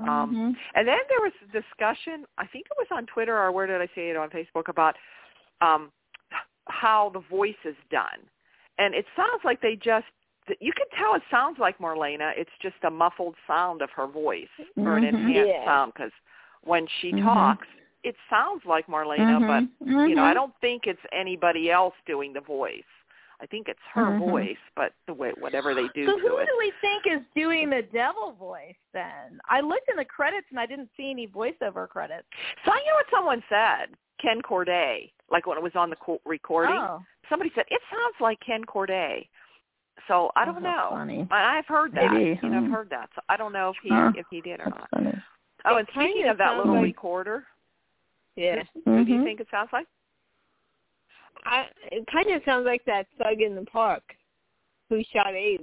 Um, 0.00 0.34
Mhm. 0.34 0.56
And 0.74 0.88
then 0.88 0.98
there 1.08 1.20
was 1.20 1.32
a 1.42 1.52
discussion. 1.52 2.26
I 2.36 2.46
think 2.46 2.66
it 2.66 2.76
was 2.76 2.88
on 2.90 3.06
Twitter 3.06 3.38
or 3.38 3.52
where 3.52 3.66
did 3.68 3.80
I 3.80 3.86
see 3.94 4.08
it 4.10 4.16
on 4.16 4.28
Facebook 4.30 4.68
about 4.68 4.96
um 5.60 5.92
how 6.68 7.10
the 7.10 7.20
voice 7.20 7.62
is 7.64 7.76
done, 7.90 8.18
and 8.78 8.94
it 8.94 9.06
sounds 9.14 9.44
like 9.44 9.60
they 9.60 9.76
just. 9.76 10.06
You 10.60 10.72
can 10.74 10.86
tell 10.98 11.14
it 11.14 11.22
sounds 11.30 11.58
like 11.58 11.78
Marlena. 11.78 12.32
It's 12.36 12.50
just 12.60 12.76
a 12.82 12.90
muffled 12.90 13.34
sound 13.46 13.80
of 13.80 13.90
her 13.92 14.06
voice 14.06 14.48
or 14.76 14.96
an 14.98 15.04
Mhm. 15.04 15.08
enhanced 15.08 15.48
Yeah. 15.48 15.64
sound 15.64 15.94
because 15.94 16.12
when 16.64 16.86
she 17.00 17.12
Mhm. 17.12 17.22
talks, 17.22 17.66
it 18.02 18.16
sounds 18.28 18.64
like 18.66 18.86
Marlena, 18.86 19.40
but 19.46 19.64
Mhm. 19.86 20.08
you 20.08 20.14
know, 20.14 20.24
I 20.24 20.32
Mhm. 20.32 20.34
don't 20.34 20.60
think 20.60 20.86
it's 20.86 21.00
anybody 21.12 21.70
else 21.70 21.94
doing 22.06 22.32
the 22.32 22.40
voice. 22.40 22.84
I 23.40 23.46
think 23.46 23.68
it's 23.68 23.82
her 23.92 24.12
Mhm. 24.12 24.18
voice, 24.18 24.58
but 24.76 24.94
the 25.06 25.14
way 25.14 25.32
whatever 25.32 25.74
they 25.74 25.88
do 25.88 26.06
So 26.06 26.18
who 26.18 26.38
it. 26.38 26.46
do 26.46 26.56
we 26.58 26.70
think 26.80 27.06
is 27.06 27.22
doing 27.34 27.68
the 27.70 27.82
devil 27.82 28.32
voice 28.32 28.76
then? 28.92 29.40
I 29.48 29.60
looked 29.60 29.88
in 29.90 29.96
the 29.96 30.04
credits 30.04 30.46
and 30.50 30.58
I 30.60 30.66
didn't 30.66 30.90
see 30.96 31.10
any 31.10 31.26
voiceover 31.26 31.88
credits. 31.88 32.28
So 32.64 32.74
you 32.74 32.86
know 32.86 32.94
what 32.94 33.10
someone 33.10 33.42
said? 33.48 33.96
Ken 34.20 34.40
Corday, 34.40 35.12
like 35.30 35.46
when 35.46 35.58
it 35.58 35.62
was 35.62 35.74
on 35.74 35.90
the 35.90 35.96
co- 35.96 36.20
recording. 36.24 36.78
Oh, 36.80 37.02
Somebody 37.28 37.50
said 37.54 37.64
it 37.68 37.82
sounds 37.90 38.14
like 38.20 38.38
Ken 38.40 38.64
Corday. 38.64 39.28
So 40.08 40.30
I 40.36 40.44
don't 40.44 40.58
Oh, 40.58 40.60
know. 40.60 40.88
funny. 40.90 41.26
I've 41.30 41.66
heard 41.66 41.92
that. 41.94 42.12
Maybe. 42.12 42.38
You 42.42 42.50
know, 42.50 42.58
I've 42.58 42.64
Hmm. 42.64 42.72
heard 42.72 42.90
that. 42.90 43.10
So 43.14 43.22
I 43.28 43.36
don't 43.36 43.52
know 43.52 43.70
if 43.70 43.76
he 43.82 43.90
Huh. 43.90 44.12
if 44.14 44.26
he 44.30 44.40
did 44.40 44.60
or 44.60 44.66
that's 44.66 44.78
not. 44.78 44.90
funny. 44.90 45.22
Oh, 45.64 45.76
It 45.76 45.80
and 45.80 45.88
speaking 45.88 46.22
kinda 46.24 46.36
that 46.36 46.56
little 46.56 46.74
like- 46.74 46.82
recorder, 46.84 47.46
Yeah. 48.36 48.62
who 48.84 49.04
do 49.04 49.12
you 49.12 49.24
think 49.24 49.40
it 49.40 49.48
sounds 49.50 49.70
like? 49.72 49.86
I, 51.46 51.68
it 51.92 52.06
kind 52.06 52.28
of 52.30 52.42
sounds 52.44 52.64
like 52.66 52.84
that 52.86 53.06
thug 53.18 53.40
in 53.40 53.54
the 53.54 53.64
park 53.66 54.02
who 54.88 55.02
shot 55.04 55.34
Abe. 55.34 55.60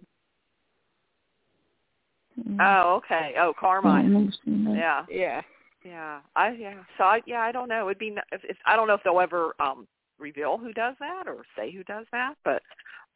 Mhm. 2.40 2.58
Oh, 2.62 2.96
okay. 2.96 3.36
Oh, 3.38 3.54
Carmine. 3.54 4.06
I've 4.06 4.12
never 4.12 4.32
seen 4.46 4.64
that. 4.66 4.76
Yeah. 4.78 5.06
Yeah. 5.10 5.42
Yeah, 5.84 6.20
I 6.36 6.50
yeah. 6.52 6.76
So 7.00 7.06
I 7.06 7.22
yeah, 7.26 7.42
I 7.42 7.52
don't 7.52 7.68
know. 7.68 7.88
It'd 7.90 7.98
be 7.98 8.10
n- 8.12 8.22
if, 8.32 8.44
if 8.44 8.56
I 8.68 8.76
don't 8.76 8.88
know 8.88 8.94
if 8.94 9.02
they'll 9.04 9.20
ever 9.20 9.56
um 9.60 9.88
reveal 10.20 10.60
who 10.60 10.72
does 10.74 10.96
that 11.00 11.24
or 11.28 11.44
say 11.58 11.72
who 11.72 11.84
does 11.86 12.06
that, 12.12 12.36
but 12.46 12.62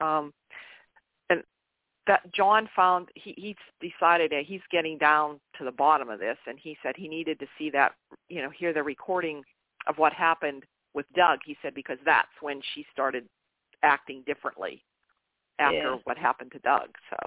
um 0.01 0.33
and 0.33 0.74
that 2.07 2.31
John 2.33 2.69
found 2.75 3.09
he 3.15 3.33
he 3.37 3.55
decided 3.89 4.31
that 4.31 4.45
he's 4.45 4.61
getting 4.71 4.97
down 4.97 5.39
to 5.57 5.63
the 5.63 5.71
bottom 5.71 6.09
of 6.09 6.19
this 6.19 6.37
and 6.47 6.57
he 6.59 6.77
said 6.83 6.95
he 6.95 7.07
needed 7.07 7.39
to 7.39 7.47
see 7.57 7.69
that 7.71 7.93
you 8.29 8.41
know 8.41 8.49
hear 8.49 8.73
the 8.73 8.83
recording 8.83 9.43
of 9.87 9.97
what 9.97 10.13
happened 10.13 10.63
with 10.93 11.05
Doug. 11.15 11.39
He 11.45 11.57
said 11.61 11.73
because 11.73 11.97
that's 12.05 12.29
when 12.41 12.61
she 12.73 12.85
started 12.91 13.25
acting 13.83 14.23
differently 14.25 14.83
after 15.59 15.77
Yeah. 15.77 15.97
what 16.03 16.17
happened 16.17 16.51
to 16.53 16.59
Doug. 16.59 16.89
So 17.09 17.17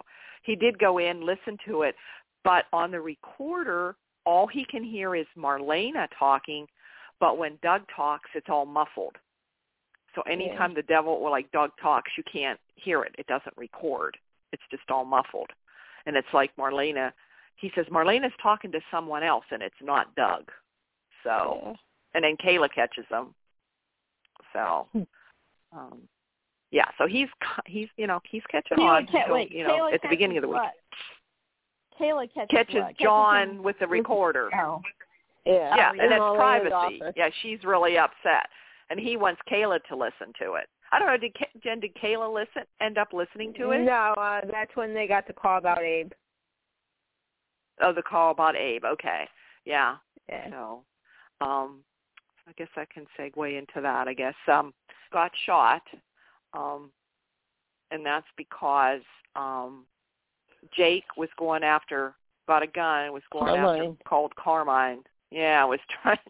he 0.42 0.56
did 0.56 0.78
go 0.78 0.98
in, 0.98 1.24
listen 1.24 1.56
to 1.66 1.82
it, 1.82 1.96
but 2.44 2.66
on 2.72 2.90
the 2.90 3.00
recorder 3.00 3.96
all 4.28 4.46
he 4.46 4.64
can 4.66 4.84
hear 4.84 5.14
is 5.14 5.26
Marlena 5.38 6.06
talking, 6.18 6.66
but 7.18 7.38
when 7.38 7.58
Doug 7.62 7.82
talks, 7.94 8.28
it's 8.34 8.48
all 8.50 8.66
muffled. 8.66 9.16
So 10.14 10.22
anytime 10.22 10.74
the 10.74 10.82
devil 10.82 11.12
or 11.14 11.30
like 11.30 11.50
Doug 11.52 11.70
talks, 11.80 12.10
you 12.16 12.24
can't 12.30 12.60
hear 12.74 13.04
it. 13.04 13.14
It 13.18 13.26
doesn't 13.26 13.56
record. 13.56 14.18
It's 14.52 14.62
just 14.70 14.90
all 14.90 15.04
muffled. 15.04 15.50
And 16.06 16.16
it's 16.16 16.28
like 16.32 16.50
Marlena, 16.56 17.12
he 17.56 17.70
says 17.74 17.86
Marlena's 17.86 18.32
talking 18.42 18.72
to 18.72 18.80
someone 18.90 19.22
else 19.22 19.44
and 19.50 19.62
it's 19.62 19.74
not 19.82 20.14
Doug. 20.14 20.50
So, 21.24 21.60
Yeah. 21.64 21.72
and 22.14 22.24
then 22.24 22.36
Kayla 22.36 22.72
catches 22.72 23.04
them. 23.10 23.34
So, 24.52 24.88
Hmm. 24.92 25.02
um, 25.72 26.08
yeah, 26.70 26.86
so 26.96 27.06
he's 27.06 27.28
he's 27.66 27.88
you 27.96 28.06
know 28.06 28.20
he's 28.24 28.44
catching 28.50 28.78
Kayla 28.78 28.88
on. 28.98 29.06
ca- 29.06 29.26
so, 29.26 29.32
wait, 29.34 29.50
you 29.52 29.64
know, 29.64 29.70
Kayla 29.70 29.94
at 29.94 30.02
the 30.02 30.08
beginning 30.08 30.36
of 30.38 30.42
the 30.42 30.48
week, 30.48 30.56
what? 30.60 30.74
Kayla 31.98 32.32
catches 32.32 32.50
catches 32.50 32.82
what? 32.82 32.96
John 32.98 33.48
him- 33.50 33.62
with 33.62 33.78
the 33.80 33.86
recorder. 33.86 34.50
Oh. 34.54 34.80
Yeah. 35.44 35.74
yeah, 35.76 35.90
and 35.92 36.12
that's 36.12 36.36
privacy. 36.36 37.00
Yeah, 37.16 37.30
she's 37.40 37.64
really 37.64 37.96
upset, 37.96 38.48
and 38.90 39.00
he 39.00 39.16
wants 39.16 39.40
Kayla 39.50 39.82
to 39.84 39.96
listen 39.96 40.32
to 40.40 40.54
it. 40.54 40.68
I 40.92 40.98
don't 40.98 41.08
know. 41.08 41.16
Did 41.16 41.34
Ka- 41.34 41.58
Jen? 41.62 41.80
Did 41.80 41.94
Kayla 41.94 42.32
listen? 42.32 42.62
End 42.80 42.98
up 42.98 43.12
listening 43.12 43.52
to 43.54 43.70
it? 43.72 43.82
No, 43.82 44.14
uh, 44.16 44.40
that's 44.50 44.74
when 44.74 44.94
they 44.94 45.06
got 45.06 45.26
the 45.26 45.32
call 45.32 45.58
about 45.58 45.82
Abe. 45.82 46.12
Oh, 47.80 47.92
the 47.92 48.02
call 48.02 48.30
about 48.30 48.56
Abe. 48.56 48.84
Okay. 48.84 49.24
Yeah. 49.64 49.96
Yeah. 50.28 50.50
So, 50.50 50.82
um, 51.40 51.80
I 52.48 52.52
guess 52.56 52.68
I 52.76 52.86
can 52.92 53.06
segue 53.18 53.58
into 53.58 53.80
that. 53.80 54.08
I 54.08 54.14
guess 54.14 54.34
um, 54.50 54.72
got 55.12 55.30
shot, 55.46 55.82
um, 56.54 56.90
and 57.90 58.04
that's 58.04 58.26
because 58.36 59.02
um, 59.36 59.84
Jake 60.74 61.04
was 61.16 61.28
going 61.38 61.62
after 61.62 62.14
got 62.46 62.62
a 62.62 62.66
gun, 62.66 63.12
was 63.12 63.22
going 63.30 63.54
Carmine. 63.54 63.90
after 63.90 64.04
called 64.08 64.34
Carmine. 64.36 65.02
Yeah, 65.30 65.64
was 65.64 65.80
trying. 66.02 66.18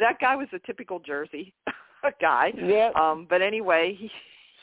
That 0.00 0.20
guy 0.20 0.36
was 0.36 0.46
a 0.52 0.60
typical 0.60 1.00
Jersey 1.00 1.54
guy. 2.20 2.52
Yep. 2.56 2.94
Um, 2.96 3.26
but 3.28 3.42
anyway, 3.42 3.96
he, 3.98 4.10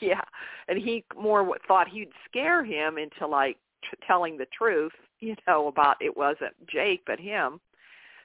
yeah, 0.06 0.22
and 0.68 0.78
he 0.78 1.04
more 1.18 1.56
thought 1.66 1.88
he'd 1.88 2.10
scare 2.28 2.64
him 2.64 2.98
into 2.98 3.26
like 3.26 3.56
t- 3.82 3.98
telling 4.06 4.36
the 4.36 4.46
truth, 4.56 4.92
you 5.20 5.34
know, 5.46 5.68
about 5.68 5.96
it 6.00 6.16
wasn't 6.16 6.54
Jake 6.68 7.02
but 7.06 7.18
him. 7.18 7.60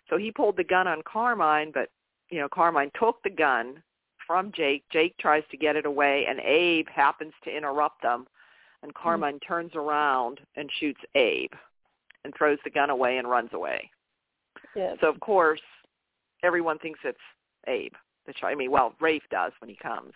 So 0.10 0.18
he 0.18 0.32
pulled 0.32 0.58
the 0.58 0.64
gun 0.64 0.88
on 0.88 1.02
Carmine, 1.04 1.72
but 1.74 1.90
you 2.30 2.40
know, 2.40 2.50
Carmine 2.50 2.92
took 3.00 3.22
the 3.24 3.30
gun 3.30 3.82
from 4.26 4.52
Jake. 4.56 4.84
Jake 4.92 5.18
tries 5.18 5.44
to 5.52 5.58
get 5.58 5.76
it 5.76 5.86
away, 5.86 6.26
and 6.28 6.40
Abe 6.40 6.88
happens 6.90 7.34
to 7.44 7.56
interrupt 7.56 8.02
them, 8.02 8.28
and 8.84 8.94
Carmine 8.94 9.40
turns 9.40 9.72
around 9.76 10.40
and 10.56 10.70
shoots 10.80 11.02
Abe, 11.16 11.52
and 12.24 12.34
throws 12.36 12.58
the 12.64 12.70
gun 12.70 12.90
away 12.90 13.18
and 13.18 13.30
runs 13.30 13.50
away. 13.54 13.90
Yep. 14.76 14.98
So 15.02 15.10
of 15.10 15.20
course, 15.20 15.62
everyone 16.44 16.80
thinks 16.80 17.00
it's 17.04 17.18
Abe. 17.68 17.94
The 18.28 18.34
ch- 18.34 18.44
I 18.44 18.56
mean, 18.56 18.72
well, 18.72 18.94
Rafe 19.00 19.24
does 19.32 19.52
when 19.60 19.70
he 19.70 19.76
comes. 19.76 20.14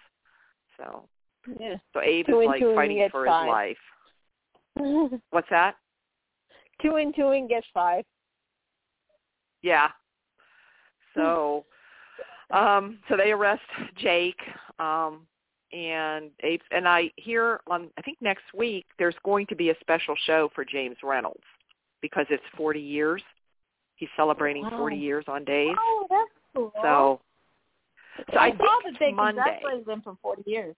So, 0.77 1.07
yeah. 1.59 1.75
so 1.93 2.01
Abe 2.01 2.25
Two 2.27 2.41
is 2.41 2.47
like 2.47 2.62
fighting 2.75 3.07
for 3.12 3.25
five. 3.25 3.75
his 4.75 4.79
life. 4.79 5.21
What's 5.31 5.50
that? 5.50 5.75
two 6.81 6.95
and 6.95 7.15
two 7.15 7.29
and 7.29 7.50
gets 7.50 7.67
five. 7.74 8.03
Yeah. 9.62 9.89
So, 11.15 11.65
um, 12.51 13.00
so 13.09 13.15
they 13.17 13.31
arrest 13.31 13.62
Jake, 13.97 14.39
um, 14.79 15.21
and 15.71 16.29
Abe, 16.43 16.62
and 16.71 16.88
I 16.88 17.12
hear 17.15 17.62
on 17.67 17.89
I 17.97 18.01
think 18.01 18.17
next 18.21 18.43
week 18.53 18.85
there's 19.00 19.15
going 19.24 19.47
to 19.47 19.55
be 19.55 19.69
a 19.69 19.75
special 19.79 20.15
show 20.25 20.50
for 20.53 20.63
James 20.65 20.97
Reynolds 21.03 21.43
because 22.01 22.25
it's 22.29 22.43
40 22.55 22.79
years. 22.79 23.24
He's 23.95 24.09
celebrating 24.17 24.63
Wow. 24.63 24.77
40 24.77 24.97
years 24.97 25.25
on 25.27 25.45
days. 25.45 25.75
Oh, 25.79 26.05
that's 26.09 26.31
cool. 26.53 26.71
So, 26.81 27.21
so 28.31 28.39
I 28.39 28.45
I 28.45 28.50
think 28.51 28.60
saw 28.62 28.79
that 28.86 29.00
they 29.00 29.07
it's 29.07 29.15
Monday. 29.15 29.41
congratulated 29.43 29.88
him 29.89 30.01
for 30.01 30.17
40 30.22 30.43
years. 30.50 30.75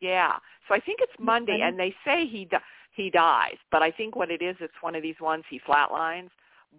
Yeah. 0.00 0.32
So 0.68 0.74
I 0.74 0.80
think 0.80 1.00
it's 1.02 1.12
Monday, 1.18 1.52
funny. 1.52 1.62
and 1.62 1.78
they 1.78 1.94
say 2.04 2.26
he 2.26 2.46
di- 2.46 2.58
he 2.92 3.10
dies, 3.10 3.56
but 3.70 3.82
I 3.82 3.90
think 3.90 4.16
what 4.16 4.30
it 4.30 4.42
is, 4.42 4.56
it's 4.60 4.72
one 4.80 4.94
of 4.94 5.02
these 5.02 5.20
ones 5.20 5.44
he 5.48 5.60
flatlines, 5.60 6.30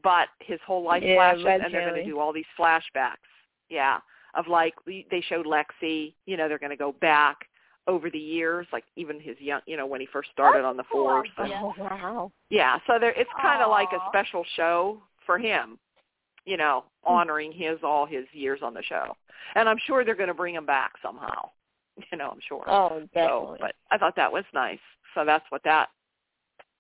but 0.03 0.27
his 0.39 0.59
whole 0.65 0.83
life 0.83 1.03
Yeah, 1.05 1.15
flashes, 1.15 1.45
and 1.63 1.73
they're 1.73 1.89
going 1.89 2.03
to 2.03 2.09
do 2.09 2.19
all 2.19 2.33
these 2.33 2.45
flashbacks. 2.57 3.15
Yeah, 3.69 3.99
of 4.33 4.47
like 4.47 4.73
we- 4.85 5.07
they 5.11 5.21
showed 5.21 5.45
Lexie. 5.45 6.13
You 6.25 6.37
know, 6.37 6.47
they're 6.47 6.59
going 6.59 6.71
to 6.71 6.75
go 6.75 6.91
back 6.93 7.47
over 7.87 8.09
the 8.09 8.19
years, 8.19 8.67
like 8.71 8.83
even 8.95 9.19
his 9.19 9.39
young, 9.39 9.61
you 9.65 9.75
know, 9.77 9.85
when 9.85 10.01
he 10.01 10.07
first 10.07 10.29
started 10.31 10.63
on 10.65 10.77
the 10.77 10.83
cool 10.91 11.05
force. 11.05 11.29
idea. 11.39 11.55
and- 11.55 11.65
Oh 11.65 11.73
wow. 11.83 12.31
yeah, 12.49 12.77
so 12.87 12.99
there 12.99 13.11
it's 13.11 13.29
kind 13.41 13.61
of 13.61 13.69
like 13.69 13.91
a 13.91 13.99
special 14.09 14.43
show 14.55 15.01
for 15.25 15.37
him, 15.37 15.79
you 16.45 16.57
know, 16.57 16.85
honoring 17.03 17.51
his 17.51 17.77
all 17.83 18.05
his 18.05 18.25
years 18.33 18.59
on 18.63 18.73
the 18.73 18.83
show. 18.83 19.15
And 19.55 19.67
I'm 19.69 19.77
sure 19.85 20.03
they're 20.03 20.15
going 20.15 20.27
to 20.27 20.33
bring 20.33 20.55
him 20.55 20.65
back 20.65 20.93
somehow. 21.01 21.49
You 22.11 22.17
know, 22.17 22.29
I'm 22.31 22.39
sure. 22.47 22.63
Oh, 22.67 22.99
So, 22.99 23.07
definitely. 23.13 23.57
but 23.59 23.75
I 23.91 23.97
thought 23.97 24.15
that 24.15 24.31
was 24.31 24.45
nice. 24.53 24.79
So 25.13 25.23
that's 25.25 25.43
what 25.49 25.61
that 25.65 25.89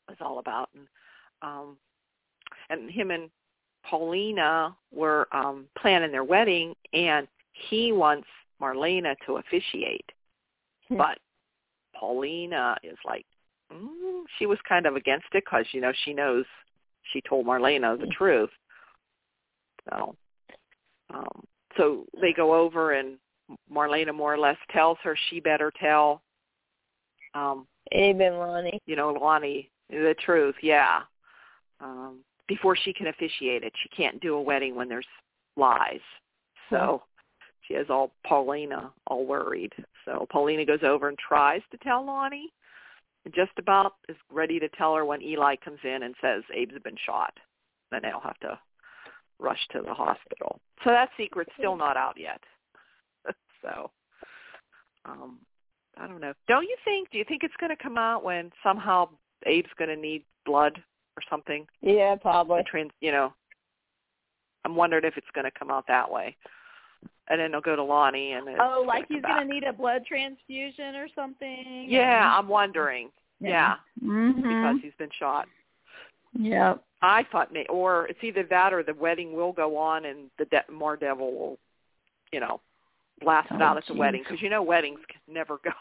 was 0.07 0.17
all 0.21 0.39
about. 0.39 0.69
And 0.73 0.87
um 1.41 1.77
and 2.69 2.89
him 2.89 3.11
and 3.11 3.29
Paulina 3.85 4.75
were 4.91 5.27
um 5.33 5.65
planning 5.77 6.11
their 6.11 6.23
wedding 6.23 6.73
and 6.93 7.27
he 7.69 7.91
wants 7.91 8.27
Marlena 8.61 9.15
to 9.25 9.35
officiate. 9.37 10.09
Hmm. 10.87 10.97
But 10.97 11.19
Paulina 11.93 12.77
is 12.83 12.97
like 13.05 13.25
mm, 13.71 14.23
she 14.39 14.45
was 14.45 14.57
kind 14.67 14.85
of 14.85 14.95
against 14.95 15.27
it 15.33 15.43
cuz 15.45 15.67
you 15.73 15.81
know 15.81 15.91
she 16.05 16.13
knows 16.13 16.45
she 17.11 17.21
told 17.21 17.45
Marlena 17.45 17.99
the 17.99 18.07
truth. 18.07 18.49
So 19.91 20.15
um 21.13 21.43
so 21.77 22.05
they 22.19 22.33
go 22.33 22.53
over 22.53 22.93
and 22.93 23.17
Marlena 23.71 24.13
more 24.13 24.33
or 24.33 24.39
less 24.39 24.57
tells 24.71 24.97
her 25.03 25.17
she 25.29 25.39
better 25.39 25.71
tell 25.79 26.21
um 27.33 27.67
Abe 27.91 28.21
and 28.21 28.39
Lani. 28.39 28.79
you 28.85 28.95
know 28.95 29.11
Lani 29.11 29.69
the 29.89 30.15
truth 30.25 30.55
yeah. 30.61 31.01
Um 31.79 32.19
before 32.47 32.75
she 32.75 32.93
can 32.93 33.07
officiate 33.07 33.63
it 33.63 33.73
she 33.83 33.89
can't 33.89 34.21
do 34.21 34.35
a 34.35 34.41
wedding 34.41 34.75
when 34.75 34.89
there's 34.89 35.07
lies. 35.57 35.99
So 36.69 37.03
she 37.67 37.73
has 37.73 37.87
all 37.89 38.11
Paulina 38.25 38.91
all 39.07 39.25
worried. 39.25 39.73
So 40.05 40.25
Paulina 40.31 40.65
goes 40.65 40.83
over 40.83 41.09
and 41.09 41.17
tries 41.17 41.61
to 41.71 41.77
tell 41.77 42.05
Lani 42.05 42.51
and 43.25 43.33
just 43.33 43.51
about 43.57 43.93
is 44.09 44.17
ready 44.31 44.59
to 44.59 44.69
tell 44.69 44.95
her 44.95 45.05
when 45.05 45.21
Eli 45.21 45.55
comes 45.57 45.79
in 45.83 46.03
and 46.03 46.15
says 46.21 46.43
Abe's 46.55 46.81
been 46.83 46.97
shot. 47.05 47.33
Then 47.91 48.01
they'll 48.03 48.19
have 48.21 48.39
to 48.39 48.59
rush 49.41 49.59
to 49.71 49.81
the 49.81 49.93
hospital 49.93 50.59
so 50.83 50.91
that 50.91 51.09
secret's 51.17 51.51
still 51.57 51.75
not 51.75 51.97
out 51.97 52.15
yet 52.17 52.41
so 53.61 53.91
um 55.05 55.39
I 55.97 56.07
don't 56.07 56.21
know. 56.21 56.33
Don't 56.47 56.63
you 56.63 56.75
think? 56.83 57.11
Do 57.11 57.17
you 57.17 57.25
think 57.27 57.43
it's 57.43 57.53
going 57.59 57.75
to 57.75 57.81
come 57.81 57.97
out 57.97 58.23
when 58.23 58.51
somehow 58.63 59.09
Abe's 59.45 59.69
going 59.77 59.89
to 59.89 59.95
need 59.95 60.23
blood 60.45 60.81
or 61.17 61.23
something? 61.29 61.67
Yeah, 61.81 62.15
probably. 62.15 62.63
Trans, 62.69 62.91
you 63.01 63.11
know. 63.11 63.33
I'm 64.63 64.75
wondering 64.75 65.05
if 65.05 65.17
it's 65.17 65.27
going 65.33 65.45
to 65.45 65.51
come 65.51 65.71
out 65.71 65.85
that 65.87 66.09
way, 66.09 66.35
and 67.29 67.39
then 67.39 67.51
they'll 67.51 67.61
go 67.61 67.75
to 67.75 67.83
Lani 67.83 68.33
and. 68.33 68.47
Oh, 68.59 68.83
like 68.85 69.07
he's 69.09 69.23
going 69.23 69.47
to 69.47 69.53
need 69.53 69.63
a 69.63 69.73
blood 69.73 70.03
transfusion 70.07 70.95
or 70.95 71.07
something? 71.15 71.85
Yeah, 71.87 72.35
I'm 72.37 72.47
wondering. 72.47 73.09
Yeah, 73.39 73.75
hmm 73.99 74.31
because 74.33 74.77
he's 74.83 74.93
been 74.99 75.09
shot. 75.17 75.47
Yeah. 76.33 76.75
I 77.01 77.25
thought, 77.31 77.51
may, 77.51 77.65
or 77.67 78.05
it's 78.07 78.23
either 78.23 78.43
that 78.49 78.73
or 78.73 78.83
the 78.83 78.93
wedding 78.93 79.33
will 79.33 79.51
go 79.53 79.75
on 79.77 80.05
and 80.05 80.29
the 80.37 80.45
de- 80.45 80.71
more 80.71 80.95
devil 80.95 81.31
will, 81.33 81.57
you 82.31 82.39
know, 82.39 82.61
blast 83.21 83.51
it 83.51 83.57
Oh, 83.59 83.63
out 83.63 83.77
at 83.77 83.85
the 83.87 83.93
wedding 83.95 84.21
because 84.23 84.41
you 84.41 84.49
know 84.49 84.61
weddings 84.61 84.99
can 85.09 85.33
never 85.33 85.57
go. 85.63 85.71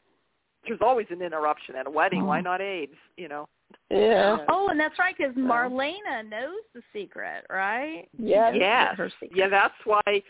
There's 0.66 0.80
always 0.82 1.06
an 1.10 1.22
interruption 1.22 1.74
at 1.74 1.86
a 1.86 1.90
wedding. 1.90 2.24
Why 2.26 2.38
Oh. 2.38 2.42
not 2.42 2.60
AIDS? 2.60 2.94
You 3.16 3.28
know. 3.28 3.48
Yeah. 3.90 4.38
Oh, 4.48 4.68
and 4.68 4.78
that's 4.78 4.98
right, 4.98 5.14
because 5.16 5.34
So- 5.34 5.40
Marlena 5.40 6.28
knows 6.28 6.60
the 6.74 6.82
secret, 6.92 7.44
right? 7.50 8.08
Yeah. 8.18 8.52
She 8.52 8.58
knows 8.58 8.66
Yes. 8.66 8.96
Her 8.96 9.10
secret. 9.20 9.32
Yeah, 9.34 9.48
that's 9.48 9.74
why 9.84 10.22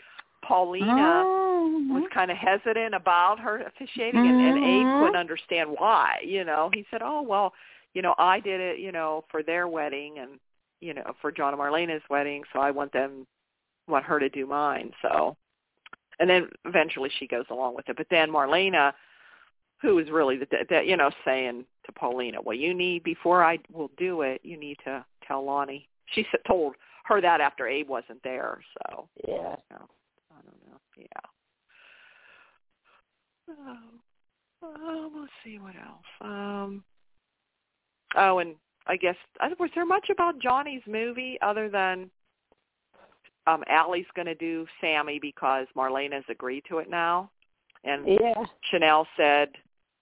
Paulina 0.43 1.23
Oh. 1.25 1.85
was 1.91 2.03
kind 2.13 2.31
of 2.31 2.37
hesitant 2.37 2.95
about 2.95 3.39
her 3.39 3.61
officiating, 3.61 4.19
and, 4.19 4.41
and 4.41 4.57
Abe 4.57 4.85
Mhm. 4.85 4.99
couldn't 5.01 5.15
understand 5.19 5.69
why. 5.77 6.19
You 6.23 6.43
know, 6.43 6.71
he 6.73 6.85
said, 6.89 7.01
"Oh 7.03 7.21
well, 7.21 7.53
you 7.93 8.01
know, 8.01 8.15
I 8.17 8.39
did 8.39 8.59
it, 8.59 8.79
you 8.79 8.91
know, 8.91 9.25
for 9.29 9.43
their 9.43 9.67
wedding, 9.67 10.19
and 10.19 10.39
you 10.79 10.93
know, 10.93 11.13
for 11.21 11.31
John 11.31 11.53
and 11.53 11.61
Marlena's 11.61 12.03
wedding, 12.09 12.43
so 12.51 12.59
I 12.59 12.71
want 12.71 12.91
them, 12.93 13.27
want 13.87 14.05
her 14.05 14.19
to 14.19 14.29
do 14.29 14.45
mine." 14.45 14.91
So, 15.01 15.35
and 16.19 16.29
then 16.29 16.49
eventually 16.65 17.09
she 17.19 17.27
goes 17.27 17.45
along 17.49 17.75
with 17.75 17.89
it, 17.89 17.97
but 17.97 18.07
then 18.09 18.29
Marlena, 18.29 18.93
who 19.81 19.99
is 19.99 20.09
really 20.09 20.37
the, 20.37 20.47
the 20.69 20.83
you 20.85 20.97
know, 20.97 21.11
saying 21.25 21.65
to 21.85 21.91
Paulina, 21.91 22.41
"Well, 22.41 22.57
you 22.57 22.73
need 22.73 23.03
before 23.03 23.43
I 23.43 23.59
will 23.71 23.91
do 23.97 24.21
it, 24.21 24.41
you 24.43 24.57
need 24.57 24.77
to 24.85 25.05
tell 25.27 25.43
Lani." 25.43 25.87
She 26.07 26.25
said, 26.31 26.41
told 26.47 26.75
her 27.05 27.21
that 27.21 27.41
after 27.41 27.67
Abe 27.67 27.87
wasn't 27.87 28.21
there, 28.23 28.61
so. 28.73 29.07
Yeah. 29.27 29.55
No, 29.69 29.87
I 30.31 30.41
don't 30.43 30.61
know. 30.67 30.79
Yeah. 30.97 31.05
Oh, 34.63 35.07
um, 35.07 35.11
let's 35.19 35.33
see 35.43 35.57
what 35.59 35.75
else. 35.75 36.05
Um. 36.21 36.83
Oh, 38.15 38.39
and 38.39 38.55
I 38.87 38.97
guess 38.97 39.15
uh, 39.39 39.49
was 39.59 39.69
there 39.75 39.85
much 39.85 40.09
about 40.09 40.39
Johnny's 40.39 40.81
movie 40.87 41.37
other 41.41 41.69
than 41.69 42.09
um 43.47 43.63
Allie's 43.67 44.05
going 44.15 44.27
to 44.27 44.35
do 44.35 44.65
Sami 44.79 45.19
because 45.19 45.67
Marlene 45.75 46.13
has 46.13 46.23
agreed 46.29 46.63
to 46.69 46.79
it 46.79 46.89
now, 46.89 47.29
and 47.83 48.07
Yeah. 48.07 48.45
Chanel 48.69 49.07
said 49.17 49.49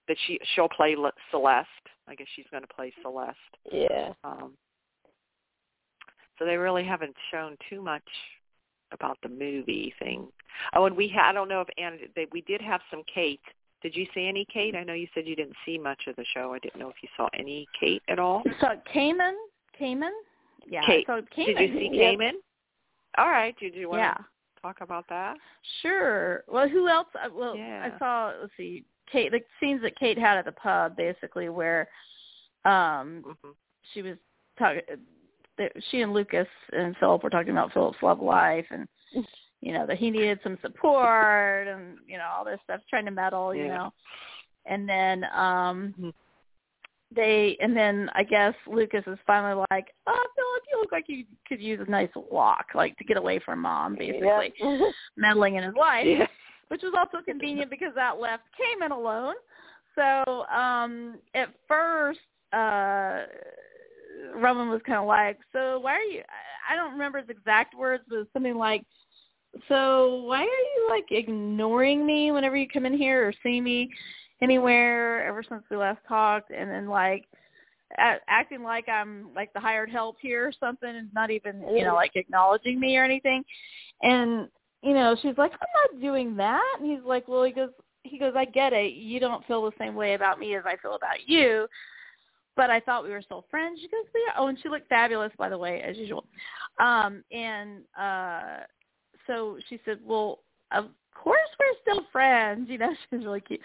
that 0.07 0.17
she 0.25 0.39
she'll 0.55 0.69
play 0.69 0.95
Le- 0.95 1.13
Celeste. 1.31 1.67
I 2.07 2.15
guess 2.15 2.27
she's 2.35 2.47
going 2.49 2.63
to 2.63 2.73
play 2.73 2.91
Celeste. 3.03 3.37
Yeah. 3.71 4.13
Um, 4.23 4.53
so 6.39 6.45
they 6.45 6.57
really 6.57 6.83
haven't 6.83 7.15
shown 7.31 7.55
too 7.69 7.81
much 7.81 8.07
about 8.91 9.17
the 9.21 9.29
movie 9.29 9.93
thing. 9.99 10.27
Oh, 10.73 10.85
and 10.85 10.97
we 10.97 11.07
had, 11.07 11.29
I 11.29 11.33
don't 11.33 11.49
know 11.49 11.61
if 11.61 11.67
Anna, 11.77 11.97
they, 12.15 12.25
we 12.31 12.41
did 12.41 12.61
have 12.61 12.81
some 12.89 13.03
Kate. 13.13 13.41
Did 13.81 13.95
you 13.95 14.05
see 14.13 14.27
any 14.27 14.45
Kate? 14.51 14.75
I 14.75 14.83
know 14.83 14.93
you 14.93 15.07
said 15.13 15.25
you 15.27 15.35
didn't 15.35 15.55
see 15.65 15.77
much 15.77 16.01
of 16.07 16.15
the 16.15 16.25
show. 16.33 16.53
I 16.53 16.59
didn't 16.59 16.79
know 16.79 16.89
if 16.89 16.95
you 17.01 17.09
saw 17.15 17.29
any 17.33 17.67
Kate 17.79 18.03
at 18.09 18.19
all. 18.19 18.43
So 18.59 18.67
Cayman, 18.91 19.35
Cayman, 19.77 20.11
yeah. 20.67 20.81
Kate. 20.85 21.05
So 21.07 21.21
Did 21.21 21.29
Cayman. 21.31 21.61
you 21.61 21.79
see 21.79 21.89
Yep. 21.93 21.93
Cayman? 21.93 22.41
All 23.17 23.29
right. 23.29 23.55
Did 23.59 23.75
you 23.75 23.89
want 23.89 24.01
Yeah. 24.01 24.13
to 24.13 24.25
talk 24.61 24.81
about 24.81 25.07
that? 25.09 25.37
Sure. 25.81 26.43
Well, 26.47 26.67
who 26.67 26.87
else? 26.89 27.07
uh, 27.15 27.29
Well, 27.33 27.55
Yeah. 27.55 27.91
I 27.93 27.99
saw. 27.99 28.33
Let's 28.39 28.55
see. 28.57 28.83
Kate. 29.11 29.31
The 29.31 29.41
scenes 29.59 29.81
that 29.81 29.95
Kate 29.95 30.17
had 30.17 30.37
at 30.37 30.45
the 30.45 30.51
pub, 30.51 30.95
basically, 30.95 31.49
where 31.49 31.87
um 32.65 33.23
hmm 33.23 33.51
she 33.93 34.01
was 34.01 34.17
talking. 34.57 34.81
She 35.89 36.01
and 36.01 36.13
Lucas 36.13 36.47
and 36.71 36.95
Philip 36.97 37.21
were 37.23 37.29
talking 37.29 37.51
about 37.51 37.73
Philip's 37.73 38.01
love 38.01 38.21
life, 38.21 38.65
and 38.69 38.87
you 39.61 39.73
know 39.73 39.85
that 39.85 39.97
he 39.97 40.09
needed 40.09 40.39
some 40.43 40.57
support, 40.61 41.67
and 41.67 41.97
you 42.07 42.17
know 42.17 42.27
all 42.35 42.45
this 42.45 42.59
stuff, 42.63 42.81
trying 42.89 43.05
to 43.05 43.11
meddle, 43.11 43.53
you 43.53 43.65
Yeah. 43.65 43.77
know. 43.77 43.93
And 44.65 44.87
then 44.87 45.23
um 45.33 45.93
Mhm. 45.99 46.13
they, 47.15 47.57
and 47.59 47.75
then 47.75 48.09
I 48.13 48.23
guess 48.23 48.53
Lucas 48.67 49.03
is 49.07 49.17
finally 49.25 49.65
like, 49.71 49.93
"Oh, 50.05 50.25
Philip, 50.35 50.63
you 50.71 50.79
look 50.79 50.91
like 50.91 51.05
you 51.07 51.25
could 51.47 51.59
use 51.59 51.79
a 51.85 51.89
nice 51.89 52.11
walk, 52.15 52.67
like 52.75 52.95
to 52.97 53.03
get 53.03 53.17
away 53.17 53.39
from 53.39 53.59
mom, 53.61 53.95
basically 53.95 54.53
Yep. 54.59 54.91
meddling 55.17 55.55
in 55.55 55.63
his 55.63 55.75
life." 55.75 56.05
Yeah. 56.05 56.27
which 56.67 56.83
was 56.83 56.93
also 56.95 57.23
convenient 57.25 57.71
because 57.71 57.95
that 57.95 58.19
left 58.19 58.43
Cayman 58.55 58.91
alone. 58.91 59.33
So 59.95 60.45
um 60.47 61.17
at 61.33 61.49
first, 61.67 62.19
uh 62.53 63.23
Roman 64.35 64.69
was 64.69 64.81
kind 64.85 64.99
of 64.99 65.07
like, 65.07 65.39
"So 65.51 65.79
why 65.79 65.93
are 65.95 66.01
you?" 66.01 66.21
I- 66.21 66.73
I 66.73 66.75
don't 66.75 66.91
remember 66.91 67.19
his 67.19 67.29
exact 67.29 67.73
words, 67.73 68.03
but 68.07 68.15
it 68.15 68.19
was 68.19 68.27
something 68.33 68.55
like, 68.55 68.83
"So 69.67 70.23
why 70.25 70.41
are 70.41 70.43
you 70.43 70.87
like 70.89 71.11
ignoring 71.11 72.05
me 72.05 72.31
whenever 72.31 72.55
you 72.55 72.67
come 72.67 72.85
in 72.85 72.97
here 72.97 73.27
or 73.27 73.33
see 73.43 73.61
me 73.61 73.89
anywhere 74.41 75.25
ever 75.25 75.43
since 75.43 75.63
we 75.69 75.77
last 75.77 75.99
talked?" 76.07 76.51
And 76.51 76.69
then 76.69 76.87
like 76.87 77.25
acting 77.97 78.63
like 78.63 78.87
I'm 78.87 79.29
like 79.35 79.51
the 79.53 79.59
hired 79.59 79.89
help 79.89 80.17
here 80.21 80.47
or 80.47 80.53
something, 80.59 80.89
and 80.89 81.13
not 81.13 81.31
even 81.31 81.63
you 81.75 81.83
know 81.83 81.95
like 81.95 82.15
acknowledging 82.15 82.79
me 82.79 82.97
or 82.97 83.03
anything. 83.03 83.43
And 84.01 84.49
you 84.81 84.93
know, 84.93 85.15
she's 85.21 85.37
like, 85.37 85.51
I'm 85.53 85.91
not 85.93 86.01
doing 86.01 86.35
that. 86.37 86.77
And 86.79 86.89
he's 86.89 87.03
like, 87.05 87.27
well, 87.27 87.43
he 87.43 87.51
goes, 87.51 87.69
he 88.03 88.17
goes, 88.17 88.33
I 88.35 88.45
get 88.45 88.73
it. 88.73 88.93
You 88.93 89.19
don't 89.19 89.45
feel 89.45 89.63
the 89.65 89.75
same 89.77 89.95
way 89.95 90.13
about 90.13 90.39
me 90.39 90.55
as 90.55 90.63
I 90.65 90.77
feel 90.77 90.95
about 90.95 91.27
you. 91.27 91.67
But 92.55 92.69
I 92.69 92.79
thought 92.79 93.03
we 93.03 93.11
were 93.11 93.21
still 93.21 93.45
friends. 93.49 93.79
She 93.81 93.87
goes, 93.87 94.05
yeah. 94.13 94.33
Oh, 94.37 94.47
and 94.47 94.57
she 94.61 94.69
looked 94.69 94.89
fabulous, 94.89 95.31
by 95.37 95.49
the 95.49 95.57
way, 95.57 95.81
as 95.81 95.97
usual. 95.97 96.25
Um, 96.79 97.23
and 97.31 97.81
uh, 97.97 98.59
so 99.29 99.57
she 99.69 99.79
said, 99.85 99.99
"Well, 100.03 100.39
of 100.71 100.85
course 101.13 101.39
we're 101.59 101.75
still 101.81 102.05
friends." 102.11 102.69
You 102.69 102.79
know, 102.79 102.93
she 103.09 103.15
was 103.15 103.25
really 103.25 103.41
cute. 103.41 103.61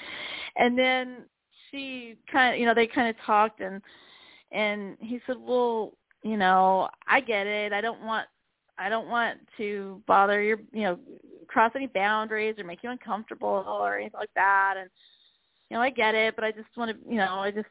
And 0.57 0.79
then 0.79 1.25
she 1.71 2.17
kind 2.31 2.55
of, 2.55 2.61
you 2.61 2.67
know, 2.67 2.75
they 2.75 2.87
kind 2.87 3.09
of 3.09 3.17
talked, 3.25 3.61
and 3.61 3.81
and 4.53 4.97
he 5.01 5.21
said, 5.27 5.37
"Well, 5.41 5.95
you 6.23 6.37
know, 6.37 6.89
I 7.09 7.21
get 7.21 7.47
it. 7.47 7.73
I 7.73 7.81
don't 7.81 8.03
want 8.03 8.27
I 8.79 8.89
don't 8.89 9.09
want 9.09 9.39
to 9.57 10.03
bother 10.07 10.43
your, 10.43 10.59
you 10.73 10.83
know, 10.83 10.99
cross 11.47 11.73
any 11.77 11.87
boundaries 11.87 12.57
or 12.59 12.65
make 12.65 12.83
you 12.83 12.91
uncomfortable 12.91 13.65
or 13.67 13.97
anything 13.99 14.19
like 14.19 14.35
that. 14.35 14.75
And 14.79 14.91
you 15.71 15.77
know, 15.77 15.83
I 15.83 15.91
get 15.91 16.15
it, 16.15 16.35
but 16.35 16.45
I 16.45 16.51
just 16.51 16.69
want 16.77 16.91
to, 16.91 17.11
you 17.11 17.17
know, 17.17 17.39
I 17.39 17.51
just 17.51 17.67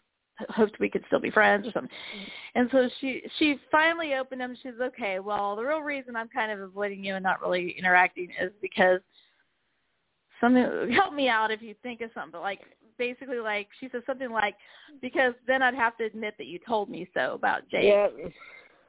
hoped 0.50 0.80
we 0.80 0.90
could 0.90 1.04
still 1.08 1.20
be 1.20 1.30
friends 1.32 1.68
or 1.68 1.72
something. 1.72 1.90
Mm-hmm. 1.90 2.60
And 2.60 2.70
so 2.72 2.90
she 3.00 3.22
she 3.38 3.60
finally 3.72 4.16
opened 4.16 4.42
them. 4.42 4.56
She's 4.62 4.80
okay. 4.82 5.20
Well, 5.20 5.56
the 5.56 5.64
real 5.64 5.82
reason 5.82 6.16
I'm 6.16 6.30
kind 6.30 6.52
of 6.52 6.60
avoiding 6.60 7.04
you 7.04 7.16
and 7.16 7.24
not 7.24 7.42
really 7.42 7.76
interacting 7.78 8.30
is 8.42 8.52
because 8.62 9.00
something 10.42 10.92
help 10.92 11.14
me 11.14 11.30
out 11.30 11.52
if 11.52 11.62
you 11.62 11.76
think 11.84 12.02
of 12.02 12.10
something 12.14 12.40
like 12.40 12.62
basically 12.98 13.40
like 13.40 13.68
she 13.80 13.90
says 13.90 14.04
something 14.06 14.32
like 14.32 14.56
because 15.02 15.34
then 15.48 15.62
I'd 15.62 15.76
have 15.76 15.98
to 15.98 16.06
admit 16.06 16.36
that 16.38 16.48
you 16.48 16.60
told 16.68 16.90
me 16.90 17.08
so 17.14 17.34
about 17.34 17.68
Jake. 17.70 17.86
Yeah. 17.86 18.08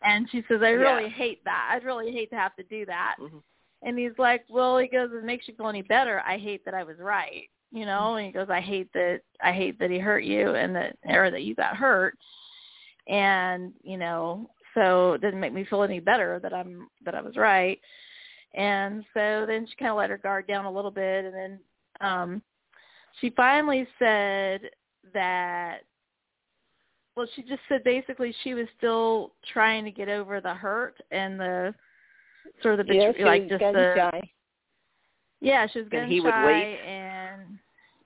And 0.03 0.29
she 0.31 0.43
says 0.49 0.61
I 0.63 0.71
really 0.71 1.05
Yeah. 1.05 1.09
hate 1.11 1.45
that. 1.45 1.71
I'd 1.73 1.85
really 1.85 2.13
hate 2.13 2.31
to 2.31 2.37
have 2.37 2.55
to 2.57 2.63
do 2.65 2.85
that. 2.87 3.17
Mhm. 3.19 3.43
And 3.83 3.99
he's 3.99 4.19
like, 4.19 4.45
well, 4.49 4.79
he 4.79 4.89
goes, 4.89 5.11
it 5.13 5.25
makes 5.25 5.47
you 5.47 5.55
feel 5.55 5.69
any 5.69 5.83
better. 5.83 6.23
I 6.27 6.39
hate 6.39 6.65
that 6.65 6.75
I 6.75 6.85
was 6.85 6.99
right, 6.99 7.49
you 7.75 7.85
know. 7.85 8.15
And 8.15 8.25
he 8.27 8.33
goes, 8.33 8.47
I 8.49 8.61
hate 8.61 8.91
that 8.95 9.21
I 9.43 9.53
hate 9.53 9.79
that 9.81 9.91
he 9.91 9.99
hurt 9.99 10.25
you 10.25 10.55
and 10.55 10.75
that 10.77 10.97
or 11.07 11.31
that 11.31 11.43
you 11.43 11.55
got 11.55 11.77
hurt. 11.77 12.17
And 13.09 13.73
you 13.83 13.99
know, 13.99 14.49
so 14.75 15.13
it 15.15 15.21
doesn't 15.21 15.41
make 15.41 15.53
me 15.53 15.67
feel 15.69 15.83
any 15.83 16.01
better 16.01 16.39
that 16.43 16.55
I'm 16.55 16.89
that 17.05 17.15
I 17.15 17.21
was 17.21 17.37
right. 17.37 17.79
And 18.55 19.05
so 19.13 19.45
then 19.47 19.67
she 19.69 19.77
kind 19.77 19.91
of 19.91 19.97
let 19.99 20.11
her 20.11 20.17
guard 20.19 20.47
down 20.47 20.65
a 20.65 20.73
little 20.73 20.91
bit, 20.93 21.25
and 21.27 21.35
then 21.35 21.59
um 22.01 22.43
she 23.21 23.31
finally 23.31 23.87
said 23.99 24.61
that. 25.13 25.81
Well, 27.17 27.29
she 27.37 27.43
just 27.43 27.61
said 27.69 27.85
basically 27.85 28.35
she 28.43 28.55
was 28.55 28.67
still 28.77 29.33
trying 29.53 29.85
to 29.85 29.93
get 29.93 30.09
over 30.09 30.41
the 30.41 30.53
hurt 30.55 30.97
and 31.13 31.39
the 31.39 31.73
sort 32.63 32.81
of 32.81 32.87
the 32.87 32.95
yeah, 32.95 33.25
like 33.25 33.49
just 33.49 33.61
the 33.61 33.95
shy. 33.97 34.21
yeah 35.41 35.67
she 35.73 35.79
was 35.79 35.89
And 35.93 36.01
gun 36.03 36.09
he 36.11 36.21
would 36.21 36.35
wait? 36.45 36.79
and 36.85 37.04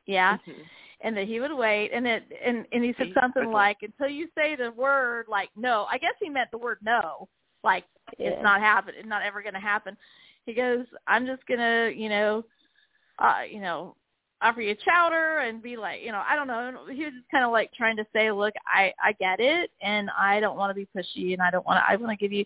yeah. 0.08 0.38
Mhm. 0.46 0.64
and 1.02 1.16
that 1.16 1.28
he 1.28 1.38
would 1.38 1.54
wait. 1.54 1.90
And 1.92 2.04
it 2.08 2.24
and 2.44 2.66
and 2.72 2.82
he 2.82 2.92
said 2.98 3.12
something 3.20 3.46
would- 3.46 3.54
like 3.54 3.78
until 3.82 4.08
you 4.08 4.28
say 4.36 4.56
the 4.56 4.72
word 4.72 5.26
like 5.28 5.50
no. 5.54 5.86
I 5.88 5.98
guess 5.98 6.14
he 6.20 6.28
meant 6.28 6.50
the 6.50 6.58
word 6.58 6.78
no. 6.82 7.28
Like 7.62 7.84
Yeah. 8.18 8.30
it's 8.30 8.42
not 8.42 8.60
happen 8.60 8.94
it's 8.98 9.06
not 9.06 9.22
ever 9.22 9.40
going 9.42 9.54
to 9.54 9.60
happen. 9.60 9.96
He 10.46 10.54
goes 10.54 10.86
i'm 11.06 11.24
just 11.26 11.44
going 11.46 11.60
to 11.60 11.92
you 11.94 12.08
know 12.08 12.44
uh 13.18 13.42
you 13.48 13.60
know 13.60 13.94
offer 14.40 14.62
you 14.62 14.74
chowder 14.76 15.40
and 15.40 15.60
be 15.62 15.76
like 15.76 16.00
you 16.02 16.10
know 16.12 16.22
i 16.26 16.34
don't 16.36 16.46
know. 16.46 16.86
He 16.90 17.04
was 17.04 17.12
just 17.12 17.30
kind 17.30 17.44
of 17.44 17.50
like 17.52 17.70
trying 17.74 17.96
to 17.98 18.06
say 18.14 18.30
look 18.32 18.54
i 18.66 18.92
i 19.04 19.12
get 19.12 19.40
it 19.40 19.70
and 19.82 20.08
i 20.18 20.40
don't 20.40 20.56
want 20.56 20.70
to 20.70 20.74
be 20.74 20.88
pushy 20.96 21.32
and 21.34 21.42
i 21.42 21.50
don't 21.50 21.66
want 21.66 21.78
to 21.78 21.90
i 21.90 21.96
want 21.96 22.10
to 22.16 22.22
give 22.24 22.32
you 22.32 22.44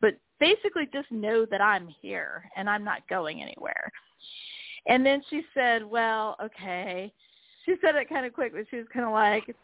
but 0.00 0.14
basically 0.40 0.86
just 0.92 1.10
know 1.10 1.46
that 1.46 1.60
i'm 1.62 1.86
here 2.02 2.50
and 2.56 2.68
i'm 2.68 2.84
not 2.84 3.06
going 3.08 3.40
anywhere 3.40 3.90
and 4.86 5.04
then 5.04 5.22
she 5.28 5.42
said 5.54 5.84
well 5.84 6.36
okay 6.42 7.12
she 7.64 7.74
said 7.80 7.94
it 7.96 8.08
kind 8.08 8.24
of 8.26 8.32
quick 8.32 8.52
but 8.52 8.64
she 8.70 8.76
was 8.76 8.86
kind 8.92 9.06
of 9.06 9.12
like 9.12 9.54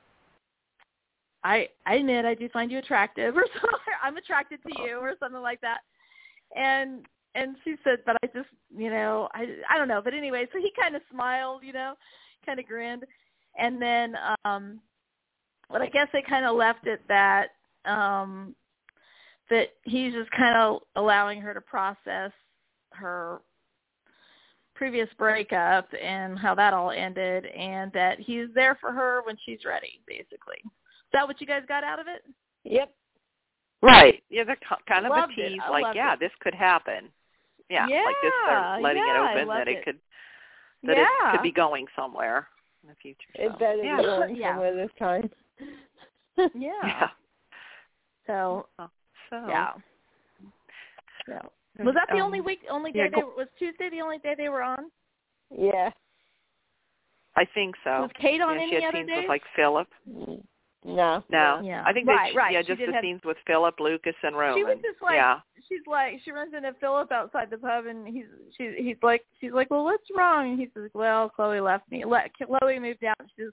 I 1.44 1.68
I 1.86 1.96
admit 1.96 2.24
I 2.24 2.34
do 2.34 2.48
find 2.48 2.70
you 2.70 2.78
attractive 2.78 3.36
or 3.36 3.44
something. 3.52 3.78
I'm 4.02 4.16
attracted 4.16 4.60
to 4.62 4.82
you 4.82 4.96
or 4.96 5.14
something 5.20 5.42
like 5.42 5.60
that. 5.60 5.80
And 6.56 7.06
and 7.34 7.56
she 7.64 7.74
said, 7.84 7.98
but 8.06 8.16
I 8.22 8.26
just 8.28 8.48
you 8.74 8.90
know 8.90 9.28
I 9.34 9.46
I 9.70 9.78
don't 9.78 9.88
know. 9.88 10.00
But 10.02 10.14
anyway, 10.14 10.46
so 10.52 10.58
he 10.58 10.72
kind 10.80 10.96
of 10.96 11.02
smiled, 11.12 11.62
you 11.62 11.72
know, 11.72 11.94
kind 12.46 12.58
of 12.58 12.66
grinned, 12.66 13.04
and 13.58 13.80
then 13.80 14.14
um, 14.44 14.80
but 15.70 15.82
I 15.82 15.88
guess 15.88 16.08
they 16.12 16.22
kind 16.22 16.46
of 16.46 16.56
left 16.56 16.86
it 16.86 17.02
that 17.08 17.48
um 17.84 18.54
that 19.50 19.68
he's 19.82 20.14
just 20.14 20.30
kind 20.30 20.56
of 20.56 20.80
allowing 20.96 21.40
her 21.42 21.52
to 21.52 21.60
process 21.60 22.32
her 22.92 23.40
previous 24.74 25.08
breakup 25.18 25.88
and 26.00 26.38
how 26.38 26.54
that 26.54 26.72
all 26.74 26.90
ended 26.90 27.46
and 27.46 27.92
that 27.92 28.18
he's 28.18 28.48
there 28.54 28.76
for 28.80 28.92
her 28.92 29.22
when 29.24 29.36
she's 29.44 29.64
ready 29.64 30.00
basically 30.06 30.56
is 30.64 30.70
that 31.12 31.26
what 31.26 31.40
you 31.40 31.46
guys 31.46 31.62
got 31.68 31.84
out 31.84 31.98
of 32.00 32.06
it 32.08 32.22
Yep. 32.64 32.90
Right. 33.82 34.22
Yeah, 34.30 34.44
they're 34.44 34.56
kind 34.88 35.04
of 35.04 35.12
a 35.12 35.16
Loved 35.16 35.32
it. 35.36 35.50
tease, 35.50 35.60
like, 35.70 35.94
yeah, 35.94 36.14
it. 36.14 36.20
this 36.20 36.30
could 36.40 36.54
happen. 36.54 37.10
Yeah, 37.68 37.82
like 37.86 38.16
this, 38.22 38.32
they're 38.46 38.58
Yeah, 38.58 38.78
letting 38.82 39.04
yeah, 39.06 39.30
it 39.32 39.38
open 39.38 39.48
that 39.48 39.68
it, 39.68 39.78
it. 39.78 39.84
could 39.84 39.98
that 40.84 40.96
yeah 40.96 41.04
it 41.28 41.32
could 41.32 41.42
be 41.42 41.52
going 41.52 41.86
somewhere 41.96 42.48
in 42.82 42.90
the 42.90 42.94
future. 42.96 43.18
It 43.34 43.58
better 43.58 43.82
yeah. 43.82 43.96
be 43.98 44.02
going 44.02 44.36
Yeah. 44.40 44.50
somewhere 44.52 44.74
this 44.74 44.90
time. 44.98 45.30
yeah 46.36 46.46
yeah. 46.54 47.08
so 48.26 48.66
So 49.30 49.46
yeah 49.48 49.70
yeah 51.28 51.38
there's, 51.38 51.42
was 51.82 51.94
that 51.94 52.06
the 52.08 52.16
um, 52.20 52.22
only 52.22 52.40
week 52.40 52.60
only 52.70 52.92
day 52.92 53.00
yeah, 53.00 53.08
they 53.16 53.22
was 53.22 53.48
tuesday 53.58 53.88
the 53.90 54.00
only 54.00 54.18
day 54.18 54.34
they 54.36 54.48
were 54.48 54.62
on 54.62 54.90
Yeah. 55.50 55.90
I 57.36 57.44
think 57.52 57.74
so. 57.82 58.02
was 58.02 58.10
kate 58.20 58.40
on 58.40 58.54
yeah, 58.56 58.62
any 58.62 58.70
she 58.70 58.74
had 58.76 58.84
other 58.94 58.98
scenes 58.98 59.08
days 59.08 59.16
with 59.22 59.28
like 59.28 59.42
Philip. 59.56 59.88
No. 60.86 61.24
No, 61.30 61.60
Yeah. 61.64 61.82
I 61.86 61.92
think 61.92 62.06
Right, 62.06 62.32
they, 62.32 62.36
right. 62.38 62.52
yeah, 62.52 62.60
She 62.60 62.66
just 62.68 62.80
the 62.86 62.92
have- 62.92 63.02
scenes 63.02 63.22
with 63.24 63.38
Philip, 63.46 63.80
Lucas, 63.80 64.14
and 64.22 64.36
Roman. 64.36 64.58
She 64.58 64.64
was 64.64 64.76
just 64.82 65.02
like 65.02 65.14
yeah, 65.16 65.40
she's 65.68 65.80
like 65.86 66.20
she 66.24 66.30
runs 66.30 66.54
into 66.54 66.72
Philip 66.78 67.10
outside 67.10 67.50
the 67.50 67.58
pub 67.58 67.86
and 67.86 68.06
he's 68.06 68.26
she 68.56 68.74
he's 68.78 68.96
like 69.02 69.24
she's 69.40 69.50
like 69.52 69.68
well 69.70 69.82
what's 69.84 70.06
wrong 70.16 70.50
and 70.50 70.60
he 70.60 70.68
says 70.74 70.90
well 70.94 71.28
Chloe 71.30 71.60
left 71.60 71.90
me 71.90 72.04
let 72.04 72.30
Chloe 72.36 72.78
moved 72.78 73.02
out 73.02 73.16
and 73.18 73.28
she 73.34 73.42
says 73.44 73.52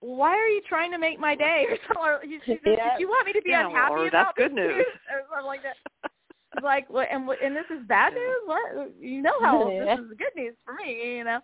why 0.00 0.30
are 0.36 0.46
you 0.48 0.60
trying 0.68 0.90
to 0.92 0.98
make 0.98 1.18
my 1.18 1.34
day 1.34 1.66
or 1.70 1.76
something 1.86 2.02
or 2.04 2.20
he, 2.22 2.38
she 2.44 2.52
says 2.52 2.76
Yeah. 2.76 2.90
did 2.92 3.00
you 3.00 3.08
want 3.08 3.26
me 3.26 3.32
to 3.32 3.42
be 3.42 3.50
Yeah, 3.50 3.66
unhappy 3.66 3.92
or 3.94 4.06
about 4.08 4.34
that's 4.36 4.36
good 4.36 4.50
this 4.52 4.56
news. 4.66 4.84
too?" 4.84 4.90
or 5.14 5.22
something 5.30 5.46
like 5.46 5.62
that 5.62 5.76
She's 6.02 6.10
like 6.62 6.88
what 6.88 7.08
and 7.10 7.28
and 7.42 7.54
this 7.54 7.64
is 7.70 7.86
bad 7.86 8.12
news? 8.12 8.42
What? 8.46 8.94
You 9.00 9.22
know 9.22 9.34
how 9.40 9.70
Yeah. 9.70 9.96
this 9.96 10.04
is. 10.04 10.18
Good 10.18 10.34
news 10.36 10.54
for 10.64 10.74
me 10.74 11.16
you 11.18 11.24
know. 11.24 11.40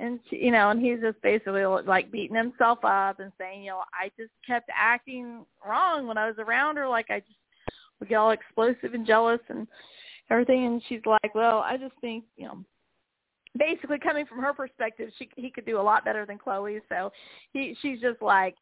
And 0.00 0.20
she, 0.30 0.36
you 0.36 0.52
know 0.52 0.70
and 0.70 0.80
he's 0.80 1.00
just 1.00 1.20
basically 1.22 1.64
like 1.64 2.12
beating 2.12 2.36
himself 2.36 2.78
up 2.84 3.20
and 3.20 3.32
saying 3.38 3.62
you 3.62 3.70
know 3.70 3.82
I 3.92 4.10
just 4.18 4.32
kept 4.46 4.70
acting 4.74 5.44
wrong 5.66 6.06
when 6.06 6.18
I 6.18 6.26
was 6.28 6.36
around 6.38 6.76
her. 6.76 6.88
Like 6.88 7.06
I 7.10 7.20
just 7.20 7.38
would 8.00 8.08
get 8.08 8.16
all 8.16 8.30
explosive 8.30 8.94
and 8.94 9.06
jealous 9.06 9.40
and 9.48 9.66
everything. 10.30 10.66
And 10.66 10.82
she's 10.88 11.04
like 11.04 11.34
well 11.34 11.58
I 11.58 11.76
just 11.76 11.94
think 12.00 12.24
you 12.36 12.46
know 12.46 12.64
basically 13.58 13.98
coming 13.98 14.24
from 14.26 14.38
her 14.40 14.52
perspective 14.52 15.10
she 15.18 15.28
he 15.36 15.50
could 15.50 15.66
do 15.66 15.80
a 15.80 15.82
lot 15.82 16.04
better 16.04 16.24
than 16.24 16.38
Chloe. 16.38 16.80
So 16.88 17.10
he 17.52 17.76
she's 17.82 18.00
just 18.00 18.22
like 18.22 18.54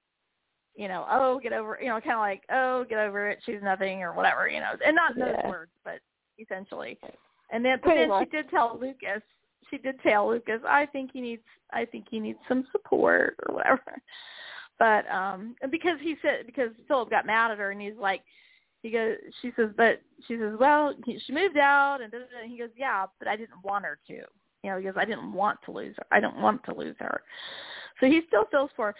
you 0.76 0.88
know 0.88 1.06
oh 1.10 1.40
get 1.42 1.52
over 1.52 1.78
you 1.80 1.88
know 1.88 2.00
kind 2.00 2.12
of 2.12 2.18
like 2.18 2.42
oh 2.52 2.84
get 2.88 2.98
over 2.98 3.30
it 3.30 3.38
she's 3.44 3.62
nothing 3.62 4.02
or 4.02 4.12
whatever 4.12 4.48
you 4.48 4.60
know 4.60 4.72
and 4.84 4.94
not 4.94 5.14
in 5.14 5.20
those 5.20 5.50
words 5.50 5.70
but 5.84 6.00
essentially. 6.38 6.98
And 7.50 7.64
then 7.64 7.78
but 7.82 7.94
then 7.94 8.10
she 8.20 8.28
did 8.30 8.50
tell 8.50 8.78
Lucas 8.80 9.22
she 9.70 9.78
did 9.78 10.00
tell 10.00 10.28
Lucas 10.28 10.60
I 10.68 10.86
think 10.86 11.10
he 11.12 11.20
needs 11.20 11.42
I 11.72 11.84
think 11.84 12.06
he 12.10 12.20
needs 12.20 12.38
some 12.48 12.66
support 12.72 13.36
or 13.48 13.54
whatever. 13.54 13.80
But 14.78 15.10
um 15.10 15.56
because 15.70 15.98
he 16.02 16.16
said 16.22 16.46
because 16.46 16.70
Philip 16.88 17.10
got 17.10 17.26
mad 17.26 17.50
at 17.50 17.58
her 17.58 17.70
and 17.70 17.80
he's 17.80 17.96
like 17.98 18.22
he 18.82 18.90
goes 18.90 19.16
she 19.40 19.52
says 19.56 19.70
but 19.76 20.02
she 20.28 20.36
says 20.36 20.54
well 20.58 20.94
he, 21.04 21.18
she 21.26 21.32
moved 21.32 21.56
out 21.56 22.00
and, 22.02 22.12
da, 22.12 22.18
da, 22.18 22.24
da. 22.24 22.42
and 22.42 22.50
he 22.50 22.58
goes 22.58 22.70
yeah 22.76 23.06
but 23.18 23.28
I 23.28 23.36
didn't 23.36 23.62
want 23.62 23.84
her 23.84 23.98
to. 24.08 24.14
You 24.62 24.70
know 24.70 24.78
he 24.78 24.84
goes 24.84 24.94
I 24.96 25.04
didn't 25.04 25.32
want 25.32 25.58
to 25.64 25.72
lose 25.72 25.94
her. 25.96 26.06
I 26.10 26.20
don't 26.20 26.40
want 26.42 26.64
to 26.64 26.74
lose 26.74 26.96
her 26.98 27.22
so 28.00 28.06
he 28.06 28.22
still 28.28 28.44
feels 28.50 28.70
for 28.76 28.88
her 28.88 28.94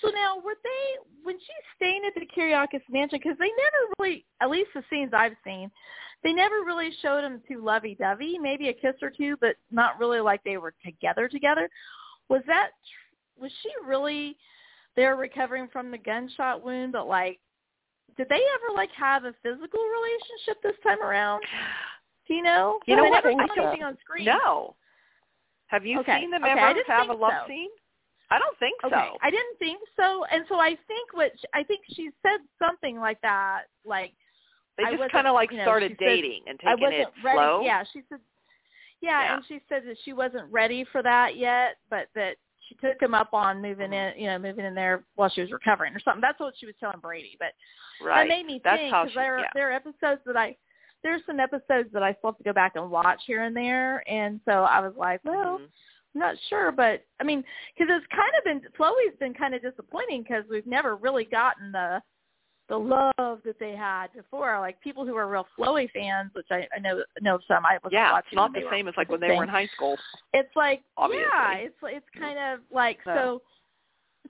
so 0.00 0.08
now 0.08 0.36
were 0.36 0.56
they 0.62 1.10
when 1.22 1.36
she's 1.38 1.66
staying 1.76 2.02
at 2.06 2.14
the 2.14 2.26
Kiriakis 2.26 2.80
mansion 2.90 3.18
because 3.22 3.38
they 3.38 3.48
never 3.48 3.92
really 3.98 4.24
at 4.40 4.50
least 4.50 4.70
the 4.74 4.82
scenes 4.90 5.12
I've 5.14 5.36
seen 5.44 5.70
they 6.22 6.32
never 6.32 6.56
really 6.66 6.90
showed 7.02 7.22
them 7.22 7.40
too 7.48 7.62
lovey 7.64 7.96
dovey 7.98 8.38
maybe 8.38 8.68
a 8.68 8.72
kiss 8.72 8.94
or 9.02 9.10
two 9.10 9.36
but 9.40 9.56
not 9.70 9.98
really 9.98 10.20
like 10.20 10.42
they 10.44 10.56
were 10.56 10.74
together 10.84 11.28
together 11.28 11.68
was 12.28 12.42
that 12.46 12.70
was 13.38 13.50
she 13.62 13.70
really 13.86 14.36
there 14.96 15.16
recovering 15.16 15.68
from 15.72 15.90
the 15.90 15.98
gunshot 15.98 16.64
wound 16.64 16.92
but 16.92 17.06
like 17.06 17.38
did 18.16 18.28
they 18.28 18.34
ever 18.36 18.74
like 18.76 18.90
have 18.92 19.24
a 19.24 19.34
physical 19.42 19.80
relationship 19.80 20.62
this 20.62 20.76
time 20.82 21.02
around 21.02 21.42
do 22.26 22.34
you 22.34 22.42
know 22.42 22.78
You 22.86 22.96
know 22.96 23.06
I 23.06 23.10
what? 23.10 23.24
never 23.24 23.32
saw 23.32 23.62
anything 23.66 23.84
on 23.84 23.96
screen 24.04 24.26
no. 24.26 24.74
Have 25.66 25.86
you 25.86 26.00
Okay, 26.00 26.18
seen 26.20 26.32
them 26.32 26.42
okay, 26.42 26.50
ever 26.52 26.74
have 26.88 27.10
a 27.10 27.12
love 27.12 27.32
so. 27.42 27.48
scene? 27.48 27.70
I 28.30 28.38
don't 28.38 28.58
think 28.58 28.74
Okay, 28.84 28.94
so. 28.94 29.18
I 29.22 29.30
didn't 29.30 29.58
think 29.58 29.80
so, 29.96 30.24
and 30.30 30.44
so 30.48 30.60
I 30.60 30.70
think 30.86 31.12
what 31.12 31.32
sh- 31.38 31.44
I 31.54 31.62
think 31.64 31.80
she 31.92 32.10
said 32.22 32.40
something 32.58 32.98
like 32.98 33.20
that, 33.22 33.64
like 33.84 34.12
They 34.78 34.84
just 34.96 35.10
kind 35.12 35.26
of 35.26 35.34
like 35.34 35.50
you 35.50 35.58
know, 35.58 35.64
started 35.64 35.92
she 35.98 36.04
said, 36.04 36.08
dating 36.08 36.42
and 36.46 36.58
I 36.64 36.70
taking 36.76 36.84
wasn't 36.84 37.00
it 37.02 37.24
ready. 37.24 37.36
slow. 37.36 37.60
Yeah, 37.64 37.82
she 37.92 38.02
said, 38.08 38.20
yeah, 39.00 39.22
Yeah. 39.22 39.34
and 39.36 39.44
she 39.46 39.60
said 39.68 39.82
that 39.86 39.96
she 40.04 40.12
wasn't 40.12 40.50
ready 40.52 40.84
for 40.84 41.02
that 41.02 41.36
yet, 41.36 41.76
but 41.90 42.08
that 42.14 42.36
she 42.68 42.76
took 42.76 43.02
him 43.02 43.14
up 43.14 43.34
on 43.34 43.60
moving 43.60 43.90
Mhm. 43.90 44.14
in, 44.14 44.20
you 44.20 44.26
know, 44.28 44.38
moving 44.38 44.64
in 44.64 44.74
there 44.76 45.02
while 45.16 45.28
she 45.28 45.40
was 45.40 45.50
recovering 45.50 45.92
or 45.94 45.98
something. 46.00 46.20
That's 46.20 46.38
what 46.38 46.54
she 46.56 46.66
was 46.66 46.76
telling 46.78 47.00
Brady, 47.00 47.36
but 47.40 47.52
right. 48.00 48.22
that 48.22 48.28
made 48.28 48.46
me 48.46 48.60
That's 48.62 48.78
think 48.78 48.92
because 48.92 49.12
there 49.14 49.36
are 49.36 49.40
yeah. 49.40 49.50
there 49.54 49.68
are 49.70 49.72
episodes 49.72 50.22
that 50.26 50.36
I 50.36 50.56
there's 51.02 51.24
some 51.26 51.40
episodes 51.40 51.90
that 51.92 52.02
I 52.02 52.12
still 52.12 52.30
have 52.30 52.38
to 52.38 52.44
go 52.44 52.52
back 52.52 52.76
and 52.76 52.90
watch 52.90 53.22
here 53.26 53.42
and 53.42 53.56
there, 53.56 54.04
and 54.08 54.38
so 54.44 54.52
I 54.64 54.80
was 54.80 54.94
like, 54.96 55.20
well, 55.24 55.58
Mhm. 55.58 55.68
Not 56.14 56.34
sure, 56.48 56.72
but 56.72 57.04
I 57.20 57.24
mean, 57.24 57.44
because 57.78 57.94
it's 57.96 58.06
kind 58.10 58.32
of 58.36 58.44
been 58.44 58.70
Chloe's 58.76 59.16
been 59.20 59.34
kind 59.34 59.54
of 59.54 59.62
disappointing 59.62 60.22
because 60.22 60.44
we've 60.50 60.66
never 60.66 60.96
really 60.96 61.24
gotten 61.24 61.70
the 61.70 62.02
the 62.68 62.76
love 62.76 63.40
that 63.44 63.58
they 63.58 63.72
had 63.76 64.08
before. 64.12 64.58
Like 64.60 64.80
people 64.80 65.04
who 65.06 65.16
are 65.16 65.28
real 65.28 65.46
Chloe 65.56 65.90
fans, 65.94 66.30
which 66.34 66.46
I, 66.50 66.66
I 66.74 66.80
know 66.80 67.02
know 67.20 67.38
some. 67.46 67.64
I 67.64 67.78
was 67.84 67.92
Yeah, 67.92 68.12
watching 68.12 68.28
it's 68.32 68.36
not 68.36 68.52
the 68.54 68.62
same 68.70 68.88
as 68.88 68.94
like 68.96 69.08
when 69.08 69.20
they 69.20 69.28
were 69.28 69.42
in 69.44 69.48
high 69.48 69.68
school. 69.74 69.96
It's 70.32 70.54
like 70.56 70.82
Obviously. 70.96 71.26
yeah, 71.32 71.54
it's 71.54 71.76
it's 71.84 72.06
kind 72.18 72.38
of 72.38 72.60
like 72.72 72.98
No. 73.06 73.14
so. 73.14 73.42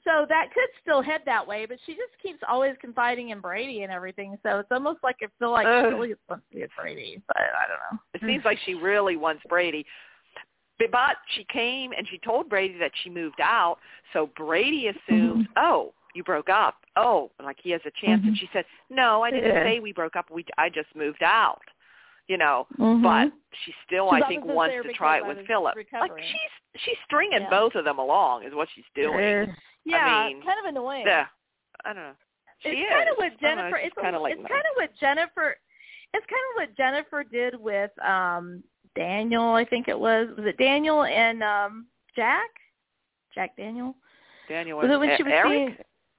So 0.04 0.24
that 0.28 0.46
could 0.54 0.68
still 0.80 1.02
head 1.02 1.22
that 1.26 1.46
way, 1.46 1.66
but 1.66 1.76
she 1.84 1.92
just 1.92 2.12
keeps 2.22 2.38
always 2.48 2.74
confiding 2.80 3.30
in 3.30 3.40
Brady 3.40 3.82
and 3.82 3.92
everything. 3.92 4.38
So 4.42 4.60
it's 4.60 4.68
almost 4.70 5.00
like 5.02 5.16
I 5.20 5.26
feel 5.38 5.50
like 5.50 5.66
Ugh. 5.66 5.86
she 5.88 5.94
really 5.94 6.14
wants 6.28 6.44
to 6.50 6.56
be 6.56 6.62
with 6.62 6.70
Brady, 6.80 7.20
but 7.26 7.36
I 7.36 7.66
don't 7.68 7.78
know. 7.92 8.00
It 8.14 8.20
seems 8.24 8.44
like 8.44 8.58
she 8.64 8.74
really 8.74 9.16
wants 9.16 9.42
Brady. 9.48 9.84
But- 10.80 10.90
But 10.90 11.16
she 11.36 11.44
came 11.44 11.92
and 11.96 12.06
she 12.08 12.18
told 12.18 12.48
Brady 12.48 12.78
that 12.78 12.92
she 13.02 13.10
moved 13.10 13.40
out, 13.40 13.78
so 14.12 14.26
Brady 14.36 14.88
assumes, 14.88 15.46
Mm-hmm. 15.46 15.52
oh, 15.58 15.92
you 16.14 16.24
broke 16.24 16.48
up. 16.48 16.76
Oh, 16.96 17.30
like 17.42 17.58
he 17.62 17.70
has 17.70 17.80
a 17.86 17.90
chance. 18.04 18.22
And 18.24 18.34
Mhm. 18.34 18.38
she 18.38 18.48
said, 18.52 18.64
no, 18.88 19.22
I 19.22 19.30
didn't 19.30 19.54
Yeah. 19.54 19.62
say 19.64 19.78
we 19.80 19.92
broke 19.92 20.16
up. 20.16 20.28
We 20.30 20.44
I 20.58 20.68
just 20.68 20.94
moved 20.96 21.22
out. 21.22 21.62
You 22.26 22.36
know, 22.38 22.66
Mhm. 22.78 23.02
but 23.02 23.32
she 23.64 23.72
still, 23.84 24.06
She's 24.12 24.22
I 24.22 24.28
think, 24.28 24.40
obviously 24.42 24.54
wants 24.56 24.86
to 24.86 24.92
try 24.92 25.16
it 25.18 25.26
with 25.26 25.38
was 25.38 25.46
Philip. 25.46 25.74
Like 25.92 26.12
she's 26.22 26.80
she's 26.82 26.98
stringing 27.04 27.42
Yeah. 27.42 27.50
both 27.50 27.74
of 27.74 27.84
them 27.84 27.98
along, 27.98 28.44
is 28.44 28.54
what 28.54 28.68
she's 28.70 28.84
doing. 28.94 29.18
Yeah. 29.18 29.46
yeah, 29.84 30.26
mean, 30.28 30.36
it's 30.38 30.46
kind 30.46 30.58
of 30.60 30.64
annoying. 30.66 31.06
Yeah, 31.06 31.26
I 31.84 31.92
don't 31.92 32.02
know. 32.04 32.14
She 32.60 32.68
it's 32.68 32.80
is. 32.82 32.88
kind 32.88 33.08
of 33.08 33.16
what 33.18 33.24
I 33.26 33.28
don't 33.30 33.40
know, 33.40 33.48
Jennifer. 33.62 33.76
It's 33.78 33.94
kind 33.96 34.14
of 34.16 34.22
like 34.22 34.38
it's 34.38 34.46
kind 34.48 34.64
of 34.66 34.76
what 34.76 34.94
Jennifer. 34.96 35.58
It's 36.14 36.26
kind 36.26 36.42
of 36.50 36.56
what 36.56 36.74
Jennifer 36.76 37.24
did 37.24 37.54
with 37.60 37.98
um 38.04 38.62
Daniel. 38.96 39.54
I 39.54 39.64
think 39.64 39.88
it 39.88 39.98
was. 39.98 40.28
Was 40.36 40.46
it 40.46 40.58
Daniel 40.58 41.04
and 41.04 41.42
um 41.42 41.86
Jack? 42.16 42.48
Jack 43.34 43.56
Daniel. 43.56 43.94
Daniel 44.48 44.78
Was 44.78 44.90
it 44.90 44.98
when 44.98 45.16
she 45.16 45.22
was 45.22 45.32
Eric? 45.32 45.48
seeing? 45.50 45.76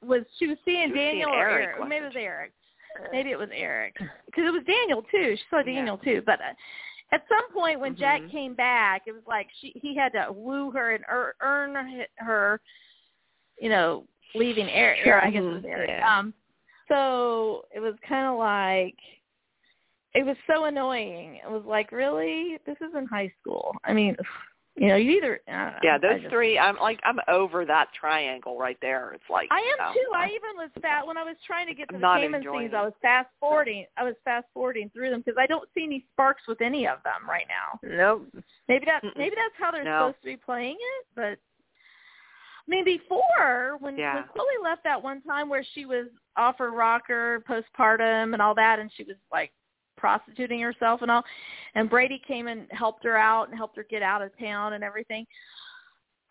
Was 0.09 0.21
she 0.39 0.47
was 0.47 0.57
seeing 0.65 0.87
She 0.87 0.91
was 0.93 0.97
seeing 0.97 1.05
Daniel 1.19 1.29
or 1.31 1.49
Eric, 1.49 1.69
Eric? 1.77 1.89
Maybe 1.89 2.03
it 2.03 2.07
was 2.07 2.15
Eric. 2.17 2.51
Maybe 3.11 3.31
it 3.31 3.39
was 3.39 3.49
Eric 3.53 3.95
because 4.25 4.45
it 4.45 4.51
was 4.53 4.63
Daniel 4.65 5.01
too. 5.11 5.35
She 5.37 5.43
saw 5.49 5.61
Daniel 5.61 5.97
too, 5.97 6.21
but. 6.25 6.39
Uh, 6.39 6.53
at 7.13 7.25
some 7.27 7.51
point 7.53 7.77
when 7.77 7.93
Jack 7.97 8.21
Mhm. 8.21 8.31
came 8.31 8.53
back, 8.53 9.01
it 9.05 9.11
was 9.11 9.23
like 9.27 9.49
she 9.59 9.73
he 9.75 9.93
had 9.93 10.13
to 10.13 10.31
woo 10.31 10.71
her 10.71 10.91
and 10.95 11.03
ear- 11.11 11.35
earn 11.41 12.05
her, 12.15 12.61
you 13.59 13.67
know, 13.67 14.05
leaving 14.33 14.69
Eric. 14.69 15.01
Sure. 15.03 15.21
I 15.21 15.29
guess 15.29 15.41
it 15.43 15.45
was 15.45 15.61
Mhm. 15.63 15.69
Eric. 15.71 15.89
Yeah. 15.89 16.17
Um, 16.19 16.33
so 16.87 17.65
it 17.75 17.81
was 17.81 17.95
kind 18.07 18.27
of 18.27 18.37
like 18.39 18.95
it 20.13 20.25
was 20.25 20.35
so 20.47 20.65
annoying. 20.65 21.35
It 21.43 21.49
was 21.49 21.63
like, 21.65 21.91
really, 21.91 22.57
this 22.65 22.75
is 22.81 22.93
in 22.97 23.05
high 23.05 23.31
school. 23.41 23.73
I 23.85 23.93
mean, 23.93 24.15
you 24.75 24.87
know, 24.87 24.95
you 24.95 25.11
either 25.17 25.39
I 25.47 25.77
Yeah, 25.83 25.97
those 25.97 26.21
just- 26.21 26.31
three. 26.31 26.57
I'm 26.57 26.77
like 26.77 26.99
I'm 27.03 27.19
over 27.27 27.65
that 27.65 27.89
triangle 27.93 28.57
right 28.57 28.77
there. 28.81 29.11
It's 29.13 29.29
like 29.29 29.49
I 29.51 29.59
you 29.59 29.75
am 29.79 29.87
know, 29.87 29.93
too. 29.93 30.09
I 30.15 30.25
even 30.27 30.55
was 30.55 30.69
fat 30.81 31.05
when 31.05 31.17
I 31.17 31.23
was 31.23 31.35
trying 31.45 31.67
to 31.67 31.73
get 31.73 31.89
to 31.89 31.93
the 31.95 31.99
not 31.99 32.21
Cayman 32.21 32.35
enjoying 32.35 32.61
scenes. 32.67 32.73
it. 32.73 32.77
I 32.77 32.83
was 32.85 32.93
fast 33.01 33.29
forwarding. 33.39 33.85
I 33.97 34.03
was 34.05 34.15
fast 34.23 34.47
forwarding 34.53 34.89
through 34.91 35.09
them 35.09 35.23
because 35.25 35.37
I 35.37 35.45
don't 35.45 35.67
see 35.75 35.83
any 35.83 36.05
sparks 36.13 36.43
with 36.47 36.61
any 36.61 36.87
of 36.87 36.99
them 37.03 37.29
right 37.29 37.45
now. 37.49 37.79
Nope. 37.83 38.27
Maybe 38.69 38.85
that 38.85 39.03
Mm-mm. 39.03 39.17
maybe 39.17 39.35
that's 39.35 39.55
how 39.59 39.71
they're 39.71 39.83
No. 39.83 40.07
supposed 40.07 40.21
to 40.21 40.25
be 40.27 40.37
playing 40.37 40.77
it, 40.79 41.05
but 41.15 41.37
I 42.67 42.69
mean 42.69 42.85
before 42.85 43.75
when 43.79 43.97
Yeah. 43.97 44.15
when 44.15 44.23
Chloe 44.29 44.45
left 44.63 44.83
that 44.85 45.01
one 45.01 45.21
time 45.23 45.49
where 45.49 45.65
she 45.73 45.85
was 45.85 46.07
off 46.37 46.57
her 46.59 46.71
rocker 46.71 47.43
postpartum 47.47 48.31
and 48.33 48.41
all 48.41 48.55
that 48.55 48.79
and 48.79 48.89
she 48.93 49.03
was 49.03 49.17
like 49.33 49.51
prostituting 49.97 50.59
herself 50.61 51.01
and 51.01 51.11
all 51.11 51.23
and 51.75 51.89
Brady 51.89 52.21
came 52.27 52.47
and 52.47 52.67
helped 52.71 53.03
her 53.03 53.17
out 53.17 53.49
and 53.49 53.57
helped 53.57 53.77
her 53.77 53.85
get 53.89 54.01
out 54.01 54.21
of 54.21 54.37
town 54.39 54.73
and 54.73 54.83
everything. 54.83 55.25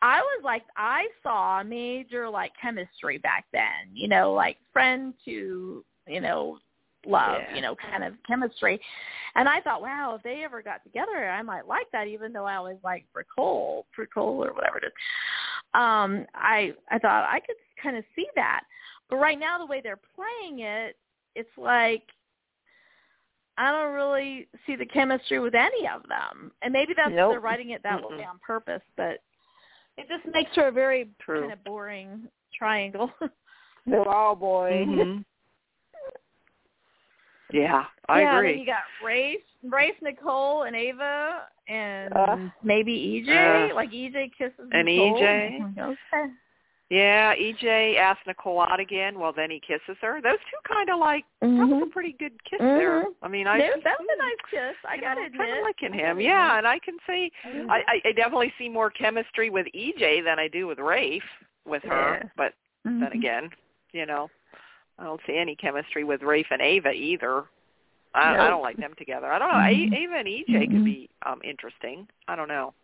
I 0.02 0.20
was 0.20 0.42
like 0.44 0.62
I 0.76 1.06
saw 1.22 1.62
major 1.62 2.28
like 2.28 2.52
chemistry 2.60 3.18
back 3.18 3.44
then, 3.52 3.92
you 3.92 4.08
know, 4.08 4.32
like 4.32 4.56
friend 4.72 5.14
to, 5.26 5.84
you 6.06 6.20
know, 6.20 6.58
love, 7.06 7.42
Yeah. 7.48 7.54
you 7.54 7.62
know, 7.62 7.74
kind 7.74 8.04
of 8.04 8.14
chemistry. 8.26 8.80
And 9.34 9.48
I 9.48 9.60
thought, 9.60 9.82
wow, 9.82 10.14
if 10.16 10.22
they 10.22 10.42
ever 10.44 10.62
got 10.62 10.82
together, 10.82 11.30
I 11.30 11.42
might 11.42 11.66
like 11.66 11.86
that, 11.92 12.06
even 12.08 12.32
though 12.32 12.44
I 12.46 12.56
always 12.56 12.78
like 12.82 13.06
Bricole, 13.14 13.84
Bricole 13.96 14.46
or 14.46 14.52
whatever 14.52 14.78
it 14.78 14.84
is. 14.84 14.92
Um, 15.74 16.26
I 16.34 16.72
I 16.90 16.98
thought 16.98 17.28
I 17.28 17.40
could 17.40 17.56
kind 17.82 17.96
of 17.96 18.04
see 18.16 18.26
that, 18.36 18.62
but 19.08 19.16
right 19.16 19.38
now 19.38 19.58
the 19.58 19.66
way 19.66 19.80
they're 19.82 20.00
playing 20.16 20.60
it, 20.60 20.96
it's 21.34 21.56
like 21.56 22.02
I 23.60 23.70
don't 23.70 23.92
really 23.92 24.48
see 24.66 24.74
the 24.74 24.86
chemistry 24.86 25.38
with 25.38 25.54
any 25.54 25.86
of 25.86 26.02
them, 26.08 26.50
and 26.62 26.72
maybe 26.72 26.94
that's 26.96 27.14
Nope. 27.14 27.32
they're 27.32 27.40
writing 27.40 27.70
it 27.70 27.82
that 27.82 28.02
way 28.02 28.16
Mm-mm. 28.16 28.26
on 28.28 28.38
purpose, 28.44 28.80
but 28.96 29.18
it 29.98 30.06
just 30.08 30.24
makes 30.32 30.50
her 30.56 30.68
a 30.68 30.72
very 30.72 31.10
True. 31.20 31.40
kind 31.40 31.52
of 31.52 31.62
boring 31.62 32.22
triangle. 32.58 33.10
They're 33.86 34.08
all 34.08 34.34
boys. 34.34 34.86
Mhm. 34.88 35.24
Yeah, 37.52 37.86
I 38.08 38.20
yeah, 38.20 38.36
agree. 38.36 38.52
then 38.52 38.60
you 38.60 38.66
got 38.66 38.84
Rafe, 39.04 39.40
Rafe, 39.64 39.96
Nicole, 40.02 40.62
and 40.62 40.76
Ava, 40.76 41.48
and 41.66 42.14
Uh, 42.14 42.36
maybe 42.62 43.24
EJ. 43.26 43.72
uh, 43.72 43.74
like 43.74 43.90
EJ 43.90 44.30
kisses 44.38 44.54
and 44.70 44.86
Nicole. 44.86 45.16
EJ. 45.16 45.58
Okay. 45.80 46.32
Yeah, 46.90 47.35
EJ 47.37 47.96
asked 47.98 48.26
Nicole 48.26 48.61
out 48.61 48.81
again. 48.81 49.16
Well, 49.18 49.33
then 49.33 49.48
he 49.48 49.61
kisses 49.61 49.96
her. 50.00 50.20
Those 50.20 50.38
two 50.50 50.59
kind 50.74 50.90
of 50.90 50.98
like 50.98 51.24
that 51.40 51.46
was 51.48 51.83
a 51.83 51.87
Mhm. 51.87 51.92
pretty 51.92 52.12
good 52.12 52.42
kiss 52.44 52.59
there. 52.59 53.05
Mhm. 53.05 53.14
I 53.22 53.29
mean, 53.29 53.46
I 53.46 53.59
That 53.59 53.85
that 53.85 53.98
was 54.00 54.09
a 54.12 54.16
nice 54.18 54.37
kiss. 54.50 54.76
I 54.85 54.96
gotta 54.96 55.22
admit. 55.22 55.46
kinda 55.46 55.62
liking 55.62 55.94
I 55.94 55.96
him. 55.96 56.20
Yeah, 56.20 56.59
and 56.59 56.66
I 56.66 56.81
can 56.81 56.98
see 57.07 57.33
I, 57.44 57.85
I 57.87 58.03
I 58.09 58.12
definitely 58.12 58.53
see 58.59 58.68
more 58.68 58.90
chemistry 58.90 59.50
with 59.50 59.66
EJ 59.72 60.20
than 60.22 60.40
I 60.40 60.48
do 60.48 60.66
with 60.66 60.81
Rafe 60.81 61.22
with 61.64 61.85
her. 61.85 62.18
Yeah. 62.22 62.29
But 62.37 62.55
then 62.85 63.00
Mhm. 63.03 63.14
again, 63.14 63.50
you 63.92 64.05
know, 64.05 64.29
I 64.98 65.05
don't 65.05 65.20
see 65.26 65.37
any 65.37 65.55
chemistry 65.55 66.03
with 66.03 66.22
Rafe 66.24 66.50
and 66.50 66.61
Ava 66.61 66.90
either. 66.92 67.44
I, 68.14 68.35
I 68.37 68.50
don't 68.50 68.62
like 68.62 68.79
them 68.79 68.94
together. 68.96 69.29
I 69.33 69.38
don't 69.38 69.48
know. 69.48 69.55
Mhm. 69.59 69.94
Ava 69.94 70.16
and 70.16 70.26
EJ 70.29 70.66
could 70.66 70.81
Mhm. 70.81 70.85
be 70.85 71.09
um 71.22 71.40
interesting. 71.44 72.09
I 72.26 72.35
don't 72.35 72.48
know, 72.48 72.74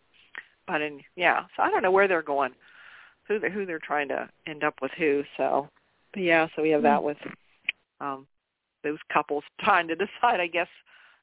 but 0.66 0.80
in 0.80 1.02
yeah, 1.16 1.46
so 1.56 1.64
I 1.64 1.70
don't 1.70 1.82
know 1.82 1.90
where 1.90 2.06
they're 2.06 2.22
going, 2.22 2.54
who 3.28 3.38
they 3.38 3.50
who 3.50 3.66
they're 3.66 3.78
trying 3.78 4.08
to 4.08 4.28
end 4.46 4.64
up 4.64 4.74
with 4.80 4.92
who. 4.98 5.22
So, 5.36 5.68
but 6.12 6.22
yeah, 6.22 6.46
so 6.54 6.62
we 6.62 6.70
have 6.70 6.82
that 6.82 7.02
with 7.02 7.18
um 8.00 8.26
those 8.82 8.98
couples 9.12 9.44
trying 9.60 9.88
to 9.88 9.96
decide, 9.96 10.40
I 10.40 10.46
guess. 10.46 10.68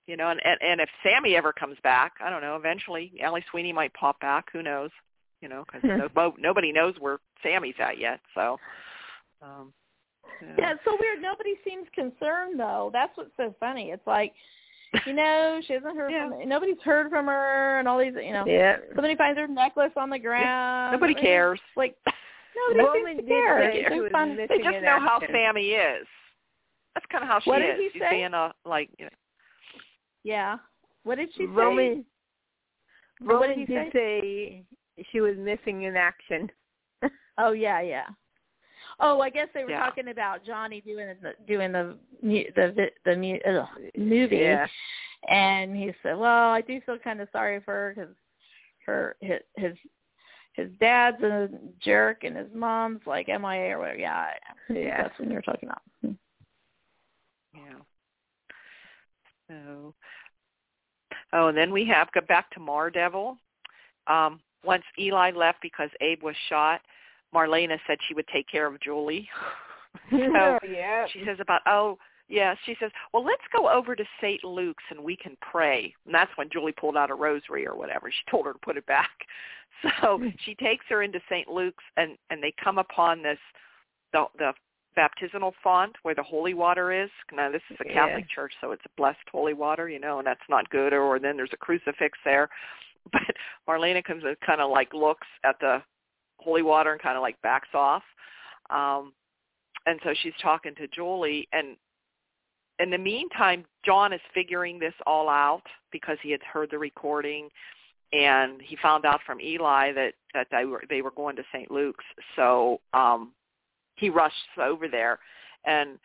You 0.05 0.17
know, 0.17 0.29
and, 0.29 0.41
and 0.43 0.59
and 0.61 0.81
if 0.81 0.89
Sami 1.01 1.35
ever 1.35 1.53
comes 1.53 1.77
back, 1.81 2.13
I 2.21 2.29
don't 2.29 2.41
know. 2.41 2.57
Eventually, 2.57 3.13
Ali 3.25 3.43
Sweeney 3.49 3.71
might 3.71 3.93
pop 3.93 4.19
back. 4.19 4.51
Who 4.51 4.61
knows? 4.61 4.91
You 5.41 5.47
know, 5.47 5.63
because 5.65 5.81
no, 5.97 6.09
bo- 6.09 6.35
nobody 6.37 6.71
knows 6.73 6.95
where 6.99 7.19
Sami's 7.41 7.75
at 7.79 7.97
yet. 7.97 8.19
So, 8.35 8.59
um, 9.41 9.73
Yeah, 10.57 10.71
it's 10.73 10.81
so 10.83 10.97
weird. 10.99 11.21
Nobody 11.21 11.55
seems 11.63 11.87
concerned 11.93 12.59
though. 12.59 12.89
That's 12.91 13.15
what's 13.15 13.35
so 13.37 13.55
funny. 13.59 13.91
It's 13.91 14.05
like, 14.05 14.33
you 15.07 15.13
know, 15.13 15.59
she 15.65 15.73
hasn't 15.73 15.95
heard 15.97 16.11
Yeah. 16.11 16.29
from 16.29 16.47
nobody's 16.49 16.79
heard 16.83 17.09
from 17.09 17.27
her 17.27 17.79
and 17.79 17.87
all 17.87 17.97
these 17.99 18.13
you 18.15 18.33
know 18.33 18.45
Yeah. 18.45 18.77
somebody 18.95 19.15
finds 19.15 19.37
her 19.39 19.47
necklace 19.47 19.91
on 19.97 20.09
the 20.09 20.19
ground. 20.19 20.91
nobody 20.93 21.13
cares. 21.13 21.59
Like 21.75 21.95
nobody 22.69 22.83
Roman 22.99 23.15
seems 23.17 23.27
to 23.27 23.27
care. 23.27 23.71
say 23.71 23.79
It's 23.79 23.89
she 23.89 23.97
so 23.97 24.03
was 24.03 24.11
funny. 24.11 24.31
missing 24.35 24.47
They 24.49 24.63
just 24.71 24.83
know 24.83 24.99
how 24.99 25.19
action. 25.21 25.35
Sami 25.35 25.67
is. 25.69 26.07
That's 26.93 27.05
kind 27.11 27.23
of 27.23 27.27
how 27.29 27.39
she 27.39 27.49
What 27.49 27.61
is. 27.61 27.67
did 27.67 27.77
he 27.79 27.89
She's 27.93 28.01
say? 28.01 28.09
being 28.11 28.33
a 28.33 28.53
like, 28.65 28.89
you 28.99 29.05
know, 29.05 29.11
Yeah. 30.23 30.57
What 31.03 31.15
did 31.15 31.29
she 31.35 31.45
say? 31.45 31.51
Roman 31.51 32.05
what 33.19 33.47
did 33.47 33.49
Roman 33.55 33.59
he 33.59 33.65
did 33.65 33.91
say 33.93 34.63
she 35.11 35.21
was 35.21 35.35
missing 35.37 35.83
in 35.83 35.95
action. 35.95 36.49
Oh 37.39 37.51
yeah, 37.51 37.81
yeah. 37.81 38.05
Oh, 39.05 39.19
I 39.19 39.29
guess 39.29 39.49
they 39.53 39.65
were 39.65 39.71
Yeah. 39.71 39.79
talking 39.85 40.07
about 40.07 40.45
Johnny 40.45 40.79
doing 40.79 41.13
the 41.21 41.33
doing 41.45 41.73
the 41.73 41.97
the 42.21 42.71
vi- 42.71 42.91
the 43.03 43.41
ugh, 43.45 43.67
movie, 43.97 44.37
Yeah. 44.37 44.65
and 45.27 45.75
he 45.75 45.93
said, 46.01 46.17
"Well, 46.17 46.51
I 46.51 46.61
do 46.61 46.79
feel 46.81 46.97
kind 46.99 47.19
of 47.19 47.29
sorry 47.31 47.59
for 47.59 47.73
her 47.73 47.93
because 47.93 48.15
her 48.85 49.17
his 49.19 49.41
his 49.57 49.77
his 50.53 50.71
dad's 50.79 51.21
a 51.21 51.49
jerk 51.79 52.23
and 52.23 52.37
his 52.37 52.51
mom's 52.53 53.05
like 53.05 53.27
MIA 53.27 53.75
or 53.75 53.79
whatever." 53.79 53.99
Yeah, 53.99 54.33
Yeah. 54.69 55.01
that's 55.03 55.19
what 55.19 55.27
you 55.27 55.35
were 55.35 55.41
talking 55.41 55.67
about. 55.67 55.81
Hmm. 56.01 56.13
yeah. 57.55 57.79
So, 59.49 59.93
oh, 61.33 61.47
and 61.47 61.57
then 61.57 61.71
we 61.73 61.83
have 61.85 62.09
go 62.13 62.21
back 62.21 62.49
to 62.51 62.61
Mardevil. 62.61 63.37
Um, 64.07 64.41
once 64.63 64.85
Eli 64.97 65.31
left 65.31 65.61
because 65.61 65.89
Abe 65.99 66.23
was 66.23 66.37
shot, 66.47 66.81
Marlena 67.33 67.77
said 67.87 67.97
she 68.07 68.13
would 68.13 68.27
take 68.27 68.47
care 68.47 68.67
of 68.67 68.79
Julie. 68.81 69.29
so 70.09 70.17
oh, 70.35 70.57
yeah. 70.67 71.05
she 71.13 71.23
says 71.23 71.37
about 71.39 71.61
oh 71.67 71.99
yeah 72.27 72.55
she 72.65 72.75
says 72.79 72.89
well 73.13 73.23
let's 73.23 73.43
go 73.55 73.69
over 73.69 73.95
to 73.95 74.03
st 74.19 74.43
luke's 74.43 74.83
and 74.89 74.99
we 74.99 75.15
can 75.15 75.37
pray 75.39 75.93
and 76.07 76.15
that's 76.15 76.31
when 76.35 76.49
julie 76.51 76.71
pulled 76.71 76.97
out 76.97 77.11
a 77.11 77.13
rosary 77.13 77.67
or 77.67 77.75
whatever 77.75 78.09
she 78.09 78.31
told 78.31 78.47
her 78.47 78.53
to 78.53 78.59
put 78.65 78.75
it 78.75 78.85
back 78.87 79.11
so 80.01 80.17
hmm. 80.17 80.29
she 80.43 80.55
takes 80.55 80.83
her 80.89 81.03
into 81.03 81.19
st 81.29 81.47
luke's 81.47 81.83
and 81.95 82.17
and 82.31 82.41
they 82.41 82.51
come 82.63 82.79
upon 82.79 83.21
this 83.21 83.37
the 84.13 84.25
the 84.39 84.51
baptismal 84.95 85.53
font 85.63 85.95
where 86.03 86.15
the 86.15 86.23
holy 86.23 86.53
water 86.53 86.91
is. 86.91 87.09
Now 87.31 87.51
this 87.51 87.61
is 87.69 87.77
a 87.81 87.87
Yeah. 87.87 87.93
Catholic 87.93 88.29
church, 88.29 88.53
so 88.61 88.71
it's 88.71 88.85
a 88.85 88.89
blessed 88.95 89.27
holy 89.31 89.53
water, 89.53 89.89
you 89.89 89.99
know, 89.99 90.19
and 90.19 90.27
that's 90.27 90.47
not 90.49 90.69
good. 90.69 90.93
Or 90.93 91.19
then 91.19 91.37
there's 91.37 91.53
a 91.53 91.57
crucifix 91.57 92.17
there. 92.23 92.49
But 93.11 93.35
Marlena 93.67 94.03
comes 94.03 94.23
and 94.23 94.39
kind 94.41 94.61
of 94.61 94.71
like 94.71 94.93
looks 94.93 95.27
at 95.43 95.59
the 95.59 95.83
holy 96.43 96.61
water 96.61 96.91
and 96.91 97.01
kind 97.01 97.15
of 97.15 97.21
like 97.21 97.41
backs 97.41 97.69
off. 97.73 98.03
Um, 98.69 99.13
and 99.85 99.99
so 100.03 100.13
she's 100.21 100.33
talking 100.41 100.75
to 100.75 100.87
Julie, 100.87 101.47
and 101.51 101.75
in 102.79 102.89
the 102.89 102.97
meantime, 102.97 103.65
John 103.85 104.13
is 104.13 104.21
figuring 104.33 104.79
this 104.79 104.93
all 105.05 105.29
out 105.29 105.63
because 105.91 106.17
he 106.21 106.31
had 106.31 106.41
heard 106.41 106.71
the 106.71 106.79
recording, 106.79 107.49
and 108.13 108.61
he 108.61 108.77
found 108.81 109.05
out 109.05 109.19
from 109.25 109.41
Eli 109.41 109.91
that 109.93 110.13
that 110.33 110.47
they 110.51 110.65
were 110.65 110.83
they 110.89 111.01
were 111.01 111.11
going 111.11 111.35
to 111.35 111.43
St. 111.53 111.69
Luke's. 111.69 112.05
So 112.35 112.79
um, 112.93 113.33
he 113.95 114.09
rushed 114.09 114.35
over 114.61 114.87
there, 114.87 115.19
and 115.65 115.99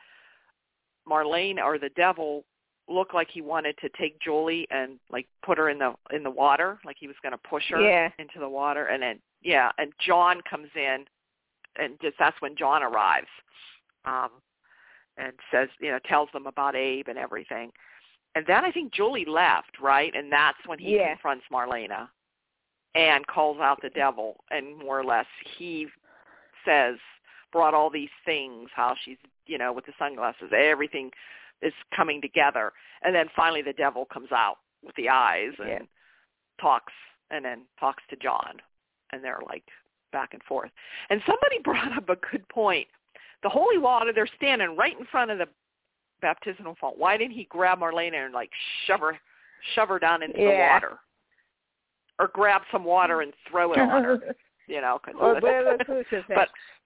Marlene 1.09 1.59
or 1.63 1.79
the 1.79 1.91
devil 1.91 2.45
looked 2.89 3.15
like 3.15 3.29
he 3.31 3.41
wanted 3.41 3.77
to 3.79 3.89
take 3.99 4.21
Julie 4.21 4.67
and 4.71 4.99
like 5.11 5.27
put 5.45 5.59
her 5.59 5.69
in 5.69 5.79
the 5.79 5.95
in 6.13 6.23
the 6.23 6.31
water, 6.31 6.79
like 6.85 6.97
he 6.99 7.07
was 7.07 7.17
going 7.23 7.33
to 7.33 7.39
push 7.39 7.65
her 7.71 7.81
Yeah. 7.81 8.11
into 8.19 8.39
the 8.39 8.49
water, 8.49 8.87
and 8.87 9.03
then 9.03 9.21
yeah, 9.43 9.71
and 9.79 9.93
John 10.05 10.41
comes 10.49 10.69
in, 10.75 11.05
and 11.77 11.99
just 12.01 12.17
that's 12.19 12.41
when 12.41 12.57
John 12.57 12.83
arrives, 12.83 13.29
um, 14.05 14.31
and 15.17 15.33
says 15.51 15.69
you 15.81 15.91
know 15.91 15.99
tells 16.09 16.29
them 16.33 16.47
about 16.47 16.75
Abe 16.77 17.09
and 17.09 17.19
everything, 17.19 17.71
and 18.35 18.47
then 18.47 18.65
I 18.65 18.73
think 18.73 18.93
Julie 18.93 19.25
left 19.25 19.81
right, 19.81 20.15
and 20.15 20.31
that's 20.33 20.59
when 20.67 20.79
he 20.79 20.97
Yeah. 20.97 21.09
confronts 21.15 21.45
Marlena, 21.53 22.09
and 22.95 23.27
calls 23.27 23.59
out 23.61 23.81
the 23.83 23.91
devil, 23.91 24.45
and 24.51 24.77
more 24.77 24.99
or 24.99 25.05
less 25.05 25.27
he 25.59 25.89
says 26.65 26.97
brought 27.53 27.75
all 27.75 27.91
these 27.91 28.11
things, 28.25 28.71
how 28.75 28.95
she's 29.05 29.19
you 29.47 29.59
know 29.59 29.73
with 29.73 29.87
the 29.87 29.93
sunglasses, 29.99 30.53
everything 30.53 31.11
is 31.63 31.73
coming 31.95 32.21
together, 32.21 32.73
and 33.03 33.15
then 33.15 33.27
finally 33.35 33.63
the 33.63 33.73
devil 33.73 34.05
comes 34.07 34.31
out 34.33 34.59
with 34.85 34.95
the 34.97 35.09
eyes 35.09 35.53
and 35.59 35.69
Yeah. 35.69 35.83
talks, 36.59 36.93
and 37.31 37.45
then 37.45 37.67
talks 37.79 38.03
to 38.09 38.17
John, 38.17 38.61
and 39.13 39.23
they're 39.23 39.41
like 39.47 39.65
back 40.13 40.35
and 40.35 40.43
forth. 40.45 40.71
And 41.11 41.23
somebody 41.27 41.59
brought 41.65 41.93
up 41.97 42.09
a 42.09 42.17
good 42.17 42.49
point. 42.49 42.89
The 43.43 43.49
holy 43.49 43.79
water, 43.79 44.13
they're 44.13 44.27
standing 44.27 44.77
right 44.77 44.99
in 44.99 45.07
front 45.07 45.31
of 45.31 45.39
the 45.39 45.49
baptismal 46.21 46.77
font. 46.81 46.99
Why 46.99 47.17
didn't 47.17 47.35
he 47.35 47.45
grab 47.45 47.79
Marlena 47.81 48.25
and 48.25 48.35
like 48.35 48.51
shove 48.87 49.01
her, 49.01 49.19
shove 49.75 49.89
her 49.89 49.99
down 49.99 50.23
into 50.23 50.39
the 50.39 50.45
water, 50.61 50.99
or 52.19 52.29
grab 52.29 52.63
some 52.73 52.85
water 52.85 53.21
and 53.23 53.33
throw 53.49 53.73
it 53.75 53.79
on 53.79 54.05
her? 54.05 54.35
You 54.67 54.81
know, 54.81 54.99
cause 55.03 55.15
the 55.79 55.85
crucifix. 55.85 56.53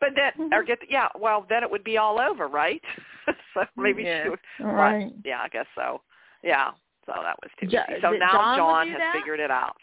but 0.00 0.10
then 0.16 0.32
mm-hmm. 0.32 0.52
or 0.52 0.62
get 0.64 0.78
yeah, 0.88 1.08
well 1.18 1.46
then 1.48 1.62
it 1.62 1.70
would 1.70 1.84
be 1.84 1.98
all 1.98 2.18
over, 2.20 2.48
right? 2.48 2.82
so 3.54 3.64
maybe 3.76 4.02
Yeah. 4.02 4.24
she 4.24 4.28
would. 4.30 4.38
All 4.60 4.66
but, 4.66 4.72
right. 4.72 5.12
Yeah, 5.24 5.40
I 5.42 5.48
guess 5.48 5.66
so. 5.74 6.00
Yeah. 6.42 6.70
So 7.06 7.12
that 7.22 7.36
was 7.42 7.50
too 7.60 7.66
Jo- 7.66 7.82
easy. 7.90 8.00
So 8.02 8.12
now 8.12 8.32
John 8.32 8.56
John 8.58 8.88
has 8.88 8.98
that? 8.98 9.12
figured 9.14 9.40
it 9.40 9.50
out. 9.50 9.76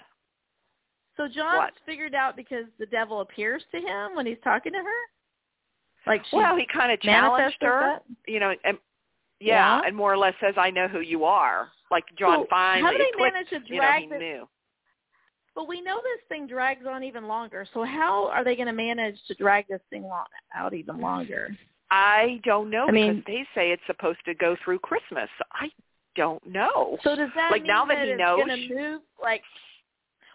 So 1.17 1.27
John's 1.27 1.57
What? 1.57 1.73
figured 1.85 2.13
out 2.15 2.35
because 2.35 2.65
the 2.79 2.85
devil 2.85 3.21
appears 3.21 3.63
to 3.71 3.77
him 3.79 4.15
when 4.15 4.25
he's 4.25 4.37
talking 4.43 4.71
to 4.73 4.79
her. 4.79 4.99
Like 6.05 6.23
she 6.29 6.37
Well, 6.37 6.55
he 6.55 6.65
kind 6.71 6.91
of 6.91 7.01
challenged 7.01 7.57
her, 7.61 7.99
that. 7.99 8.03
you 8.31 8.39
know, 8.39 8.53
and 8.63 8.77
yeah, 9.39 9.81
Yeah. 9.81 9.87
and 9.87 9.95
more 9.95 10.11
or 10.13 10.17
less 10.17 10.33
says, 10.39 10.55
"I 10.57 10.69
know 10.71 10.87
who 10.87 11.01
you 11.01 11.25
are." 11.25 11.71
Like 11.91 12.05
John 12.17 12.39
So 12.41 12.47
finally 12.49 12.83
how 12.83 12.91
do 12.91 12.97
they 12.97 13.23
manage 13.23 13.49
to 13.49 13.59
you 13.65 13.75
know, 13.75 13.81
drag 13.81 14.03
he 14.03 14.09
this? 14.09 14.19
knew. 14.19 14.49
But 15.57 15.67
we 15.67 15.81
know 15.81 15.95
this 16.03 16.21
thing 16.29 16.45
drags 16.45 16.85
on 16.87 17.03
even 17.03 17.27
longer. 17.27 17.65
So 17.73 17.83
how 17.83 18.27
are 18.29 18.43
they 18.43 18.55
going 18.55 18.67
to 18.67 18.73
manage 18.73 19.15
to 19.27 19.33
drag 19.33 19.67
this 19.67 19.81
thing 19.89 20.07
out 20.55 20.75
even 20.75 21.01
longer? 21.01 21.49
I 21.89 22.39
don't 22.43 22.69
know 22.69 22.85
I 22.87 22.91
mean- 22.91 23.15
because 23.17 23.23
they 23.25 23.47
say 23.59 23.71
it's 23.71 23.81
supposed 23.87 24.19
to 24.25 24.35
go 24.35 24.55
through 24.63 24.77
Christmas. 24.79 25.29
I 25.53 25.71
don't 26.15 26.45
know. 26.45 26.99
So 27.03 27.15
does 27.15 27.29
that 27.35 27.49
Like, 27.51 27.63
mean 27.63 27.69
now 27.69 27.85
that 27.85 28.03
he 28.05 28.11
it's 28.11 28.19
knows- 28.19 28.45
going 28.45 28.67
to 28.69 28.75
move 28.75 29.01
like? 29.19 29.41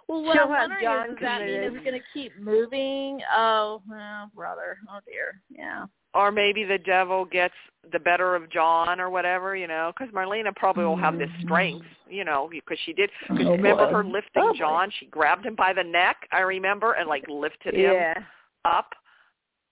Well, 0.08 0.22
what 0.22 0.34
She'll 0.34 0.42
I'm 0.44 0.48
wondering 0.50 0.82
John 0.82 1.06
is, 1.06 1.10
does 1.12 1.18
that 1.22 1.40
mean 1.40 1.54
in. 1.54 1.74
it's 1.76 1.84
going 1.84 1.98
to 1.98 2.06
keep 2.12 2.32
moving? 2.38 3.20
Oh, 3.34 3.80
oh, 3.90 4.24
brother. 4.34 4.78
Oh 4.90 4.98
dear. 5.06 5.40
Yeah. 5.50 5.86
or 6.14 6.30
maybe 6.30 6.62
the 6.64 6.76
devil 6.76 7.24
gets 7.24 7.54
the 7.90 7.98
better 7.98 8.34
of 8.36 8.50
John 8.50 9.00
or 9.00 9.08
whatever, 9.08 9.56
you 9.56 9.66
know, 9.66 9.92
because 9.96 10.12
Marlena 10.14 10.54
probably 10.54 10.84
will 10.84 10.94
have 10.96 11.16
this 11.18 11.30
Mhm. 11.30 11.42
strength, 11.44 11.86
you 12.06 12.22
know, 12.24 12.48
because 12.50 12.78
she 12.80 12.92
did. 12.92 13.10
Cause 13.28 13.38
Oh, 13.46 13.52
remember 13.52 13.86
boy. 13.86 13.92
her 13.92 14.04
lifting 14.04 14.42
Oh, 14.42 14.48
boy. 14.52 14.58
John? 14.58 14.90
She 14.90 15.06
grabbed 15.06 15.46
him 15.46 15.54
by 15.54 15.72
the 15.72 15.82
neck, 15.84 16.28
I 16.30 16.40
remember, 16.40 16.92
and 16.92 17.08
like 17.08 17.26
lifted 17.28 17.74
him 17.74 17.92
yeah. 17.94 18.22
up. 18.66 18.94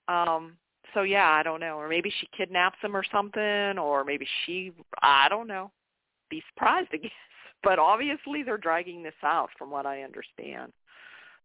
Um 0.08 0.56
so 0.94 1.02
yeah, 1.02 1.30
I 1.30 1.42
don't 1.42 1.60
know. 1.60 1.76
Or 1.78 1.88
maybe 1.88 2.10
she 2.10 2.26
kidnaps 2.36 2.78
him 2.80 2.96
or 2.96 3.04
something, 3.04 3.78
or 3.78 4.02
maybe 4.04 4.26
she 4.46 4.72
I 5.02 5.28
don't 5.28 5.46
know. 5.46 5.70
Be 6.30 6.42
surprised, 6.54 6.88
I 6.92 6.96
guess. 6.96 7.12
But 7.62 7.78
obviously 7.78 8.42
they're 8.42 8.56
dragging 8.58 9.02
this 9.02 9.14
out 9.22 9.50
from 9.58 9.70
what 9.70 9.86
I 9.86 10.02
understand. 10.02 10.72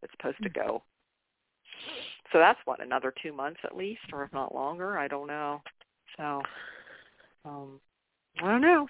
It's 0.01 0.13
supposed 0.17 0.41
to 0.43 0.49
go. 0.49 0.84
So 2.32 2.39
that's 2.39 2.60
what, 2.65 2.82
another 2.82 3.13
two 3.21 3.34
months 3.34 3.60
at 3.63 3.75
least, 3.75 4.01
or 4.13 4.23
if 4.23 4.34
not 4.34 4.56
longer, 4.56 4.97
I 4.97 5.08
don't 5.08 5.28
know. 5.28 5.62
So 6.17 6.41
um 7.43 7.80
I 8.41 8.47
don't 8.47 8.62
know. 8.62 8.88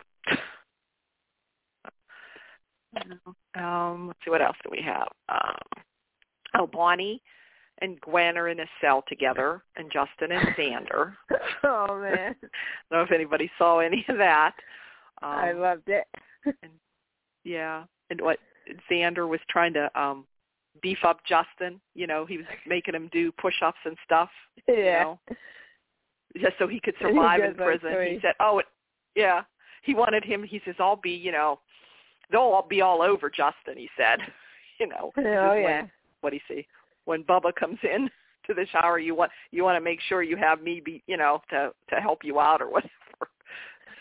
um, 3.62 4.08
let's 4.08 4.20
see 4.24 4.32
what 4.32 4.42
else 4.42 4.58
do 4.64 4.70
we 4.72 4.82
have. 4.82 5.08
Um 5.30 5.84
oh 6.56 6.68
Bonnie 6.68 7.22
and 7.80 8.00
Gwen 8.02 8.38
are 8.38 8.50
in 8.50 8.62
a 8.62 8.66
cell 8.80 9.04
together, 9.08 9.62
and 9.76 9.92
Justin 9.92 10.32
and 10.32 10.48
Xander. 10.56 11.14
oh 11.64 12.00
man, 12.00 12.36
I 12.44 12.48
don't 12.90 13.00
know 13.00 13.02
if 13.02 13.12
anybody 13.12 13.52
saw 13.58 13.80
any 13.80 14.06
of 14.08 14.18
that. 14.18 14.54
Um, 15.22 15.30
I 15.30 15.52
loved 15.52 15.90
it. 15.90 16.08
Yeah, 17.46 17.86
and 18.10 18.20
what 18.20 18.40
Xander 18.92 19.28
was 19.30 19.40
trying 19.50 19.74
to 19.74 19.90
um 20.00 20.26
beef 20.82 20.98
up 21.06 21.20
Justin. 21.26 21.80
You 21.94 22.08
know, 22.08 22.26
he 22.26 22.38
was 22.38 22.46
making 22.68 22.96
him 22.96 23.10
do 23.14 23.32
push-ups 23.34 23.78
and 23.86 23.96
stuff. 24.04 24.30
You 24.68 24.76
Yeah. 24.84 25.04
know, 25.04 25.20
just 26.38 26.58
so 26.60 26.68
he 26.68 26.80
could 26.82 26.96
And 27.00 27.10
he 27.12 27.16
survive 27.16 27.44
in 27.44 27.56
prison. 27.56 27.92
He 28.14 28.20
said, 28.22 28.34
"Oh, 28.40 28.60
it, 28.60 28.66
yeah." 29.16 29.44
He 29.84 29.94
wanted 29.94 30.24
him. 30.26 30.44
He 30.44 30.60
says, 30.66 30.76
"I'll 30.80 30.96
be, 30.96 31.12
you 31.12 31.32
know, 31.32 31.60
they'll 32.32 32.42
all 32.42 32.68
be 32.68 32.82
all 32.82 33.02
over 33.02 33.30
Justin." 33.30 33.78
He 33.78 33.90
said, 33.96 34.20
"You 34.80 34.88
know, 34.88 35.12
Oh 35.18 35.22
is 35.22 35.64
when- 35.64 35.64
yeah. 35.64 35.88
what 36.22 36.32
do 36.32 36.36
you 36.38 36.42
see? 36.56 36.68
When 37.06 37.24
Bubba 37.24 37.54
comes 37.56 37.78
in 37.84 38.10
to 38.48 38.54
the 38.56 38.66
shower, 38.72 38.98
you 39.00 39.14
want 39.16 39.32
you 39.52 39.64
want 39.64 39.76
to 39.78 39.82
make 39.82 40.02
sure 40.02 40.24
you 40.24 40.36
have 40.38 40.62
me 40.62 40.82
be, 40.84 41.04
you 41.08 41.18
know, 41.18 41.42
to 41.52 41.72
to 41.92 42.02
help 42.02 42.24
you 42.24 42.40
out 42.40 42.62
or 42.62 42.70
whatever." 42.70 42.92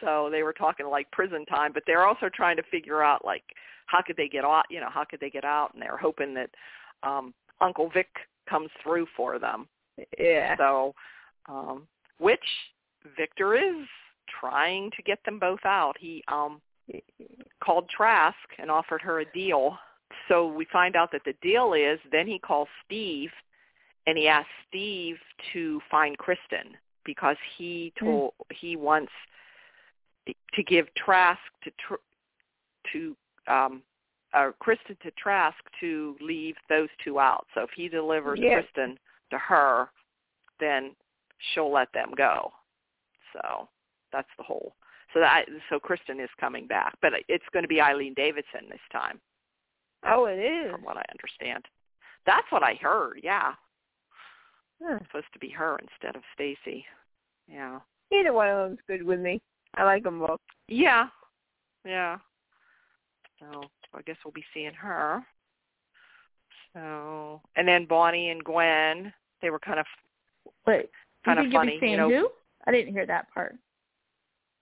So 0.01 0.29
they 0.31 0.43
were 0.43 0.53
talking 0.53 0.87
like 0.87 1.11
prison 1.11 1.45
time, 1.47 1.73
but 1.73 1.83
they're 1.87 2.07
also 2.07 2.29
trying 2.33 2.57
to 2.57 2.63
figure 2.71 3.03
out 3.03 3.25
like 3.25 3.45
how 3.87 4.03
could 4.03 4.17
they 4.17 4.29
get 4.29 4.45
out, 4.45 4.65
you 4.71 4.81
know, 4.81 4.91
how 4.91 5.05
could 5.05 5.21
they 5.21 5.31
get 5.31 5.45
out, 5.45 5.73
and 5.75 5.83
they're 5.83 5.97
hoping 5.97 6.35
that 6.35 6.51
um 7.03 7.35
Uncle 7.61 7.91
Vic 7.93 8.09
comes 8.49 8.71
through 8.83 9.07
for 9.17 9.39
them. 9.39 9.69
Yeah. 10.19 10.57
So, 10.57 10.95
um, 11.49 11.87
which 12.19 12.41
Victor 13.17 13.55
is 13.55 13.87
trying 14.41 14.91
to 14.97 15.03
get 15.03 15.19
them 15.25 15.39
both 15.39 15.65
out. 15.65 15.97
He 15.99 16.23
um 16.29 16.61
called 17.63 17.89
Trask 17.89 18.37
and 18.59 18.71
offered 18.71 19.01
her 19.03 19.21
a 19.21 19.33
deal. 19.33 19.77
So 20.29 20.47
we 20.47 20.67
find 20.73 20.97
out 20.97 21.11
that 21.13 21.23
the 21.25 21.35
deal 21.43 21.73
is 21.73 21.99
then 22.13 22.27
he 22.27 22.39
calls 22.39 22.69
Steve 22.85 23.31
and 24.07 24.19
he 24.19 24.29
asks 24.29 24.51
Steve 24.69 25.17
to 25.53 25.81
find 25.91 26.17
Kristen 26.19 26.77
because 27.05 27.37
he 27.57 27.93
told 27.99 28.33
he 28.51 28.77
wants 28.77 29.13
to 30.27 30.63
give 30.63 30.87
Trask 30.95 31.41
to 31.65 31.71
tr- 31.79 31.95
to 32.93 33.17
um 33.47 33.83
uh, 34.33 34.51
Kristen 34.59 34.97
to 35.03 35.11
Trask 35.13 35.57
to 35.81 36.17
leave 36.21 36.57
those 36.69 36.89
two 37.05 37.21
out. 37.21 37.47
So 37.55 37.61
if 37.63 37.71
he 37.77 37.89
delivers 37.89 38.41
Yeah. 38.43 38.61
Kristen 38.63 38.99
to 39.31 39.39
her, 39.39 39.89
then 40.59 40.97
she'll 41.39 41.73
let 41.73 41.93
them 41.93 42.11
go. 42.17 42.53
So 43.33 43.69
that's 44.13 44.29
the 44.37 44.43
whole. 44.43 44.75
So 45.13 45.21
that 45.21 45.45
so 45.71 45.79
Kristen 45.79 46.19
is 46.19 46.31
coming 46.41 46.67
back, 46.67 46.95
but 47.01 47.13
it's 47.29 47.45
going 47.53 47.63
to 47.63 47.69
be 47.69 47.81
Eileen 47.81 48.15
Davidson 48.15 48.63
this 48.69 48.81
time, 48.91 49.21
Oh, 50.05 50.25
it 50.25 50.39
is. 50.41 50.73
from 50.73 50.83
what 50.83 50.97
I 50.97 51.05
understand. 51.13 51.65
That's 52.27 52.51
what 52.51 52.63
I 52.65 52.75
heard. 52.75 53.21
Yeah, 53.23 53.53
Huh. 54.83 54.97
it's 54.97 55.07
supposed 55.07 55.33
to 55.33 55.39
be 55.39 55.51
her 55.51 55.79
instead 55.79 56.17
of 56.17 56.23
Stacy. 56.35 56.85
Yeah. 57.47 57.79
Either 58.13 58.33
one 58.33 58.49
of 58.49 58.69
them's 58.71 58.81
good 58.89 59.03
with 59.05 59.21
me. 59.21 59.41
I 59.77 59.85
like 59.85 60.03
them 60.05 60.21
both. 60.21 60.41
Yeah. 60.69 61.09
Yeah. 61.85 62.19
So 63.41 63.63
I 63.95 64.03
guess 64.03 64.17
we'll 64.25 64.33
be 64.33 64.45
seeing 64.55 64.73
her. 64.75 65.23
So 66.73 67.41
and 67.57 67.67
then 67.67 67.87
Bonnie 67.87 68.31
and 68.31 68.43
Gwen, 68.43 69.13
they 69.43 69.51
were 69.51 69.59
kind 69.59 69.79
of 69.79 69.87
Wait, 70.67 70.91
kind 71.25 71.39
you 71.41 71.47
of 71.47 71.53
funny, 71.53 71.73
you'll 71.73 71.81
be 71.81 71.87
seeing 71.87 71.93
you 71.93 71.97
know. 71.99 72.09
who? 72.11 72.29
I 72.67 72.73
didn't 72.73 72.93
hear 72.93 73.07
that 73.07 73.27
part. 73.33 73.57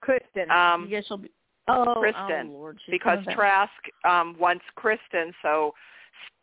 Kristen. 0.01 0.51
Um, 0.51 0.85
you 0.85 0.89
guess 0.89 1.07
she'll 1.07 1.19
be. 1.19 1.31
Oh, 1.69 1.97
Kristen, 2.01 2.49
oh 2.49 2.53
Lord, 2.53 2.79
she's 2.85 2.93
because. 2.93 3.25
Trask 3.33 3.71
um 4.05 4.37
wants 4.39 4.65
Kristen, 4.75 5.33
so 5.43 5.73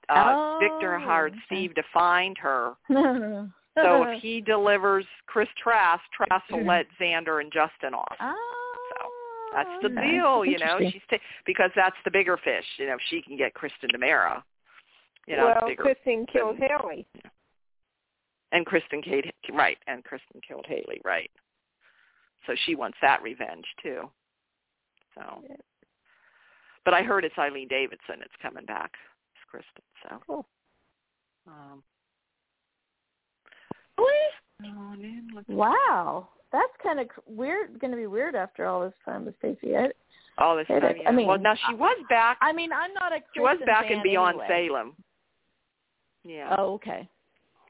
uh 0.08 0.34
Oh, 0.34 0.60
Victor 0.62 0.98
hired 0.98 1.34
okay. 1.34 1.42
Steve 1.48 1.76
to 1.76 1.84
find 1.94 2.38
her. 2.38 2.74
So 3.76 4.04
if 4.04 4.22
he 4.22 4.42
delivers 4.42 5.06
Chris 5.28 5.48
Trask, 5.62 6.02
Trask 6.14 6.44
will 6.52 6.66
let 6.68 6.88
Xander 7.00 7.40
and 7.40 7.50
Justin 7.50 7.94
off. 7.94 8.16
Oh, 8.20 8.59
That's 9.54 9.70
the 9.82 9.90
nice. 9.90 10.12
deal, 10.12 10.46
you 10.46 10.58
know. 10.60 10.78
She's 10.80 11.02
ta- 11.10 11.18
because 11.46 11.72
that's 11.76 11.96
the 12.06 12.12
bigger 12.12 12.38
fish. 12.38 12.66
You 12.78 12.88
know, 12.88 12.94
if 12.94 13.02
she 13.10 13.22
can 13.22 13.36
get 13.38 13.54
Kristen 13.54 13.90
DiMera, 13.90 14.44
you 15.28 15.36
know, 15.38 15.48
well, 15.60 15.68
bigger. 15.68 15.84
Kristen 15.84 16.26
killed 16.32 16.58
than- 16.60 16.70
Haley. 16.70 17.08
and 18.52 18.66
Kristen 18.66 19.02
Kate, 19.02 19.32
right? 19.52 19.78
And 19.88 20.04
Kristen 20.04 20.42
killed 20.48 20.66
Haley, 20.68 21.02
right? 21.04 21.30
So 22.48 22.56
she 22.66 22.76
wants 22.76 22.98
that 23.02 23.22
revenge 23.22 23.66
too. 23.82 24.10
So, 25.16 25.44
Yeah. 25.48 25.56
but 26.86 26.94
I 26.94 27.04
heard 27.04 27.26
it's 27.26 27.38
Eileen 27.38 27.68
Davidson. 27.68 28.22
It's 28.22 28.36
coming 28.42 28.66
back. 28.66 28.98
It's 29.36 29.44
Kristen. 29.46 29.84
So, 30.04 30.20
Cool. 30.26 30.48
um, 31.48 31.84
Really? 33.98 35.22
Wow, 35.48 36.30
that's 36.52 36.74
kind 36.82 37.00
of 37.00 37.08
weird. 37.28 37.80
Going 37.80 37.92
to 37.92 37.98
be 37.98 38.08
weird 38.08 38.36
after 38.36 38.66
all 38.66 38.82
this 38.82 38.94
time 39.06 39.26
with 39.26 39.36
Stacey. 39.40 39.76
I, 39.76 39.90
all 40.38 40.56
this 40.56 40.68
time. 40.68 40.82
Yeah. 40.84 41.10
I 41.10 41.12
mean, 41.12 41.28
well, 41.28 41.40
now 41.40 41.56
she 41.68 41.76
was 41.76 41.98
back. 42.10 42.38
I 42.42 42.54
mean, 42.54 42.72
I'm 42.72 42.94
not 42.94 43.12
a. 43.12 43.20
she 43.34 43.40
was 43.40 43.58
Kristen 43.58 43.66
back 43.66 43.92
in 43.92 44.02
Beyond 44.04 44.40
anyway. 44.42 44.68
Salem. 44.68 44.96
Yeah. 46.24 46.56
Oh, 46.58 46.74
okay. 46.74 47.08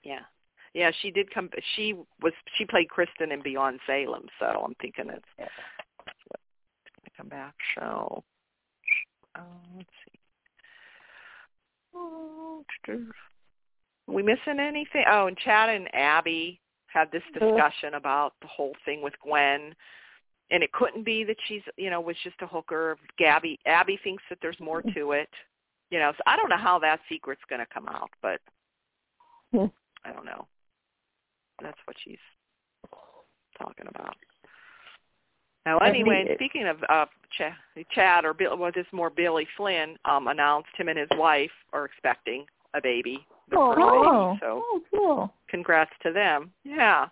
Yeah. 0.04 0.20
Yeah, 0.74 0.92
she 1.02 1.10
did 1.10 1.34
come 1.34 1.50
she 1.76 1.96
was 2.22 2.34
she 2.58 2.66
played 2.66 2.90
Kristen 2.90 3.32
in 3.32 3.42
Beyond 3.42 3.80
Salem, 3.88 4.28
so 4.40 4.46
I'm 4.46 4.76
thinking 4.80 5.10
it's 5.10 5.26
Yeah. 5.38 5.48
that's 6.06 6.18
gonna 6.30 7.18
come 7.18 7.28
back. 7.28 7.56
So 7.76 8.24
oh, 9.36 9.42
let's 9.76 9.90
see. 10.06 10.20
Oh, 11.96 12.64
we 14.08 14.22
missing 14.24 14.60
anything? 14.60 15.06
Oh, 15.10 15.28
and 15.28 15.38
Chad 15.38 15.70
and 15.70 15.94
Abby 15.94 16.60
had 16.94 17.12
this 17.12 17.24
discussion 17.34 17.96
about 17.96 18.34
the 18.42 18.48
whole 18.48 18.74
thing 18.86 19.02
with 19.02 19.14
Gwen. 19.24 19.74
And 20.52 20.64
it 20.64 20.72
couldn't 20.72 21.06
be 21.06 21.24
that 21.26 21.38
she's, 21.48 21.62
you 21.78 21.90
know, 21.92 22.02
was 22.02 22.16
just 22.24 22.42
a 22.42 22.48
hooker. 22.48 22.98
Gabby, 23.18 23.60
Abby 23.68 24.00
thinks 24.04 24.24
that 24.30 24.40
there's 24.42 24.60
more 24.60 24.82
to 24.82 25.12
it. 25.12 25.30
You 25.92 26.00
know, 26.00 26.12
so 26.16 26.24
I 26.26 26.36
don't 26.38 26.50
know 26.50 26.58
how 26.58 26.80
that 26.80 27.00
secret's 27.08 27.42
going 27.50 27.60
to 27.60 27.74
come 27.74 27.88
out, 27.88 28.10
but 28.22 28.40
Hmm. 29.52 29.66
I 30.06 30.12
don't 30.12 30.26
know. 30.26 30.48
That's 31.62 31.78
what 31.86 31.98
she's 32.04 32.18
talking 33.58 33.88
about. 33.88 34.16
Now, 35.66 35.78
anyway, 35.80 36.26
and 36.28 36.38
speaking 36.38 36.68
of 36.68 36.78
uh, 36.88 37.06
Ch- 37.38 37.86
Chad 37.94 38.26
or 38.26 38.34
Bill, 38.34 38.58
well, 38.58 38.72
this 38.74 38.86
is 38.86 38.94
more 38.94 39.10
Billy 39.10 39.48
Flynn 39.58 39.98
um, 40.06 40.28
announced 40.28 40.70
him 40.78 40.88
and 40.88 40.98
his 40.98 41.10
wife 41.14 41.52
are 41.74 41.86
expecting 41.86 42.46
a 42.74 42.82
baby, 42.82 43.26
their 43.50 43.60
first 43.60 43.80
Oh, 43.82 44.30
baby. 44.30 44.40
So 44.42 44.64
oh, 44.64 44.82
cool. 44.92 45.34
congrats 45.50 45.92
to 46.04 46.12
them. 46.12 46.52
Yeah, 46.64 47.08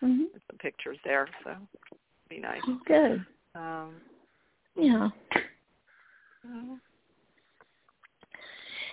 hmm 0.00 0.24
there's 0.32 0.42
some 0.48 0.58
pictures 0.58 0.98
there, 1.04 1.28
so 1.44 1.54
be 2.28 2.38
nice. 2.38 2.60
Good. 2.86 3.24
Um, 3.54 3.94
Yeah. 4.76 5.08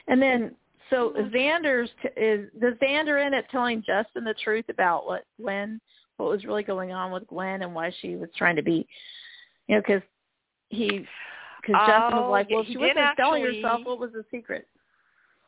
And 0.08 0.22
then, 0.22 0.56
so 0.90 1.14
Xander's 1.18 1.90
t- 2.02 2.10
is 2.16 2.50
does 2.62 2.76
Xander 2.76 3.24
end 3.24 3.34
up 3.34 3.46
telling 3.50 3.84
Justin 3.86 4.24
the 4.24 4.36
truth 4.44 4.66
about 4.70 5.06
what 5.08 5.26
Gwen, 5.42 5.82
what 6.18 6.30
was 6.30 6.46
really 6.46 6.64
going 6.64 6.92
on 6.92 7.12
with 7.12 7.26
Gwen, 7.28 7.64
and 7.64 7.74
why 7.74 7.92
she 8.02 8.16
was 8.16 8.30
trying 8.38 8.56
to 8.56 8.62
be, 8.62 8.88
you 9.68 9.76
know, 9.76 9.82
because 9.82 10.04
he, 10.70 10.88
because 11.62 11.82
Justin 11.88 12.18
was 12.18 12.26
Oh, 12.28 12.32
like, 12.32 12.50
well, 12.50 12.64
he 12.64 12.74
she 12.74 12.78
wasn't 12.78 13.18
telling 13.18 13.44
herself 13.44 13.82
what 13.84 14.00
was 14.00 14.12
the 14.14 14.26
secret. 14.30 14.68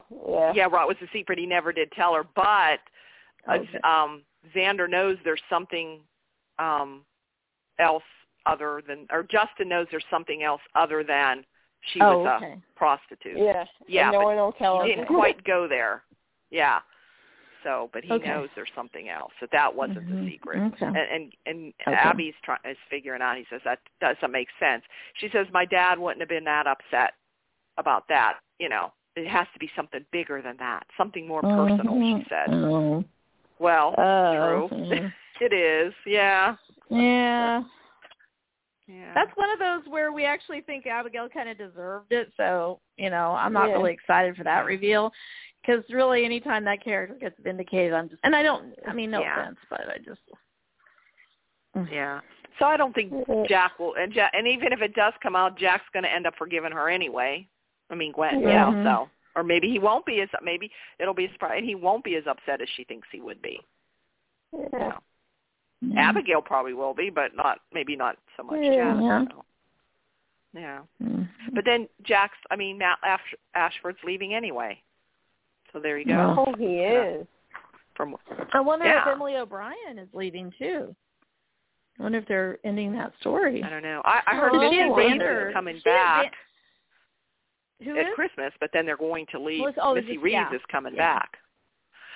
Yeah. 0.09 0.53
yeah, 0.55 0.67
what 0.67 0.87
was 0.87 0.97
the 1.01 1.07
secret? 1.11 1.37
He 1.39 1.45
never 1.45 1.71
did 1.73 1.91
tell 1.91 2.13
her, 2.13 2.23
but 2.35 2.79
uh, 3.47 3.55
Okay. 3.59 3.79
um 3.83 4.23
Xander 4.55 4.89
knows 4.89 5.17
there's 5.23 5.41
something 5.49 5.99
um 6.59 7.03
else 7.79 8.03
other 8.45 8.81
than 8.87 9.05
or 9.11 9.23
Justin 9.23 9.69
knows 9.69 9.87
there's 9.91 10.05
something 10.09 10.43
else 10.43 10.61
other 10.75 11.03
than 11.03 11.45
she 11.93 12.01
oh, 12.01 12.19
was 12.23 12.41
okay. 12.41 12.53
a 12.53 12.79
prostitute. 12.79 13.37
Yeah. 13.37 13.65
Yeah, 13.87 14.09
And 14.09 14.13
no 14.13 14.23
one 14.23 14.35
will 14.37 14.51
tell 14.53 14.83
he 14.83 14.89
her. 14.91 14.95
didn't 14.95 15.07
quite 15.07 15.43
go 15.43 15.67
there. 15.67 16.03
Yeah. 16.49 16.79
So, 17.63 17.89
but 17.91 18.03
he 18.03 18.13
Okay. 18.13 18.29
knows 18.29 18.49
there's 18.55 18.71
something 18.75 19.09
else. 19.09 19.33
That 19.41 19.51
that 19.51 19.73
wasn't 19.75 20.07
Mhm. 20.07 20.25
the 20.25 20.31
secret. 20.31 20.61
Okay. 20.73 20.85
And 20.85 20.97
and, 20.97 21.33
and 21.45 21.73
Okay. 21.85 21.93
Abby's 21.95 22.35
trying 22.43 22.59
is 22.65 22.77
figuring 22.89 23.21
out. 23.21 23.37
He 23.37 23.45
says 23.49 23.61
that 23.65 23.79
doesn't 23.99 24.31
make 24.31 24.47
sense. 24.59 24.83
She 25.15 25.29
says 25.29 25.47
my 25.51 25.65
dad 25.65 25.99
wouldn't 25.99 26.21
have 26.21 26.29
been 26.29 26.45
that 26.45 26.67
upset 26.67 27.15
about 27.77 28.07
that. 28.07 28.39
You 28.59 28.69
know, 28.69 28.93
it 29.17 29.27
has 29.27 29.47
to 29.53 29.59
be 29.59 29.69
something 29.75 30.05
bigger 30.11 30.41
than 30.41 30.57
that, 30.57 30.85
something 30.97 31.27
more 31.27 31.41
personal. 31.41 31.93
Mhm. 31.95 32.23
She 32.23 32.29
said. 32.29 32.53
Oh. 32.53 33.03
Well, 33.59 33.95
Oh, 33.97 34.67
true. 34.69 34.85
yeah. 34.85 35.09
it 35.41 35.53
is. 35.53 35.93
Yeah. 36.05 36.55
yeah. 36.89 37.63
Yeah. 38.87 39.13
That's 39.13 39.35
one 39.35 39.49
of 39.49 39.59
those 39.59 39.81
where 39.91 40.13
we 40.13 40.23
actually 40.23 40.61
think 40.61 40.85
Abigail 40.87 41.27
kind 41.27 41.49
of 41.49 41.57
deserved 41.57 42.11
it. 42.13 42.31
So, 42.37 42.79
you 42.97 43.09
know, 43.09 43.31
I'm 43.31 43.51
not 43.51 43.67
Yeah. 43.69 43.75
really 43.75 43.91
excited 43.93 44.37
for 44.37 44.43
that 44.45 44.65
reveal 44.65 45.11
because 45.61 45.83
really 45.89 46.23
anytime 46.23 46.63
that 46.65 46.81
character 46.81 47.15
gets 47.15 47.37
vindicated, 47.39 47.93
I'm 47.93 48.07
just, 48.07 48.21
and 48.23 48.33
I 48.35 48.43
don't, 48.43 48.73
I 48.87 48.93
mean, 48.93 49.11
no 49.11 49.19
Yeah. 49.21 49.41
offense, 49.41 49.59
but 49.69 49.89
I 49.89 49.97
just, 49.97 50.21
Yeah. 51.91 52.21
So 52.59 52.65
I 52.65 52.75
don't 52.77 52.93
think 52.93 53.11
Mhm. 53.11 53.47
Jack 53.47 53.77
will, 53.77 53.93
and 53.95 54.11
Jack, 54.11 54.31
and 54.33 54.47
even 54.47 54.71
if 54.73 54.81
it 54.81 54.95
does 54.95 55.13
come 55.21 55.35
out, 55.35 55.57
Jack's 55.57 55.87
going 55.89 56.03
to 56.03 56.11
end 56.11 56.25
up 56.25 56.35
forgiving 56.37 56.71
her 56.71 56.89
anyway. 56.89 57.47
I 57.89 57.95
mean, 57.95 58.11
Gwen, 58.11 58.41
Yeah. 58.41 58.49
yeah. 58.49 58.65
Mhm. 58.65 58.83
So, 58.83 59.09
or 59.35 59.43
maybe 59.43 59.69
he 59.69 59.79
won't 59.79 60.05
be 60.05 60.21
as, 60.21 60.29
maybe 60.41 60.71
it'll 60.99 61.13
be 61.13 61.25
a 61.25 61.31
surprise, 61.31 61.57
and 61.57 61.65
he 61.65 61.75
won't 61.75 62.03
be 62.03 62.15
as 62.15 62.27
upset 62.27 62.61
as 62.61 62.69
she 62.69 62.83
thinks 62.83 63.07
he 63.11 63.21
would 63.21 63.41
be. 63.41 63.61
Yeah. 64.51 64.97
yeah. 65.81 66.09
Abigail 66.09 66.41
probably 66.41 66.73
will 66.73 66.93
be, 66.93 67.09
but 67.09 67.35
not, 67.35 67.59
maybe 67.73 67.95
not 67.95 68.17
so 68.35 68.43
much 68.43 68.59
Yeah. 68.61 68.75
Jack. 68.75 68.97
Yeah. 69.01 69.25
So. 69.31 69.45
Yeah. 70.53 70.81
Mhm. 71.03 71.29
But 71.53 71.65
then 71.65 71.87
Jack's, 72.03 72.37
I 72.49 72.55
mean, 72.55 72.77
Matt 72.77 72.97
Ash- 73.03 73.35
Ashford's 73.53 74.03
leaving 74.03 74.33
anyway. 74.33 74.81
So 75.71 75.79
there 75.79 75.97
you 75.97 76.05
go. 76.05 76.45
Oh, 76.47 76.53
he 76.57 76.79
is. 76.79 77.27
From 77.95 78.15
I 78.53 78.59
wonder 78.59 78.85
if 78.85 79.07
Emily 79.07 79.35
O'Brien 79.37 79.97
is 79.97 80.07
leaving 80.13 80.51
too. 80.57 80.95
I 81.99 82.03
wonder 82.03 82.19
if 82.19 82.27
they're 82.27 82.59
ending 82.63 82.93
that 82.93 83.11
story. 83.19 83.63
I 83.63 83.69
don't 83.69 83.81
know. 83.81 84.01
I, 84.05 84.21
I 84.27 84.35
heard 84.35 84.51
Oh, 84.53 84.59
Missy 84.59 84.75
she 84.75 84.83
Reeves 84.83 85.53
coming 85.53 85.75
she 85.75 85.77
and 85.77 85.83
back 85.83 86.33
Who 87.83 87.97
at 87.97 88.07
is? 88.07 88.13
Christmas, 88.15 88.51
but 88.59 88.69
then 88.73 88.85
they're 88.85 88.97
going 88.97 89.25
to 89.31 89.39
leave. 89.39 89.61
Well, 89.61 89.73
oh, 89.81 89.95
Missy 89.95 90.13
just- 90.13 90.23
Reeves 90.23 90.33
yeah. 90.33 90.53
is 90.55 90.61
coming 90.71 90.95
Yeah. 90.95 91.19
back. 91.19 91.37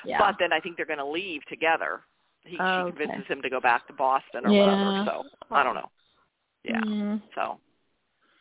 Yeah. 0.05 0.17
But 0.17 0.37
then 0.39 0.51
I 0.51 0.59
think 0.59 0.77
they're 0.77 0.85
going 0.87 0.97
to 0.99 1.05
leave 1.05 1.45
together. 1.45 2.01
He, 2.43 2.57
Oh, 2.59 2.63
she 2.65 2.71
okay. 2.89 2.97
convinces 3.05 3.27
him 3.27 3.41
to 3.43 3.49
go 3.51 3.59
back 3.61 3.85
to 3.87 3.93
Boston 3.93 4.47
or 4.47 4.49
Yeah. 4.51 4.61
whatever. 4.65 5.05
So 5.05 5.55
I 5.55 5.61
don't 5.63 5.75
know. 5.75 5.89
Yeah. 6.63 6.79
Mhm. 6.81 7.21
So 7.35 7.59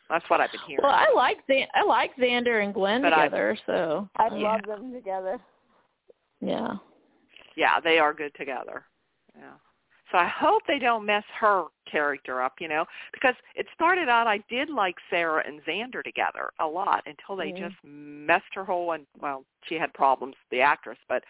that's 0.09 0.27
what 0.29 0.41
I've 0.41 0.51
been 0.51 0.61
hearing. 0.61 0.81
Well, 0.83 0.91
I 0.91 1.11
like 1.15 1.45
Xan- 1.47 1.67
I 1.75 1.83
like 1.83 2.15
Xander 2.15 2.63
and 2.63 2.73
Gwen 2.73 3.01
But 3.03 3.13
I- 3.13 3.25
together, 3.25 3.57
so 3.67 4.09
I 4.15 4.35
yeah. 4.35 4.51
love 4.53 4.63
them 4.63 4.91
together. 4.91 5.39
Yeah. 6.39 6.77
yeah, 7.55 7.79
they 7.79 7.99
are 7.99 8.13
good 8.13 8.33
together. 8.33 8.83
Yeah. 9.37 9.53
So 10.11 10.17
I 10.17 10.27
hope 10.27 10.63
they 10.67 10.79
don't 10.79 11.05
mess 11.05 11.23
her 11.39 11.65
character 11.89 12.41
up, 12.41 12.55
you 12.59 12.67
know, 12.67 12.85
because 13.13 13.35
it 13.55 13.65
started 13.73 14.09
out 14.09 14.27
I 14.27 14.39
did 14.49 14.69
like 14.69 14.95
Sarah 15.09 15.43
and 15.45 15.63
Xander 15.63 16.03
together 16.03 16.51
a 16.59 16.67
lot 16.67 17.03
until 17.05 17.35
they 17.35 17.51
Mhm. 17.51 17.57
just 17.57 17.75
messed 17.83 18.53
her 18.53 18.65
whole 18.65 18.91
and 18.91 19.07
well, 19.19 19.45
she 19.63 19.75
had 19.75 19.93
problems, 19.93 20.35
the 20.49 20.61
actress, 20.61 20.99
but 21.07 21.23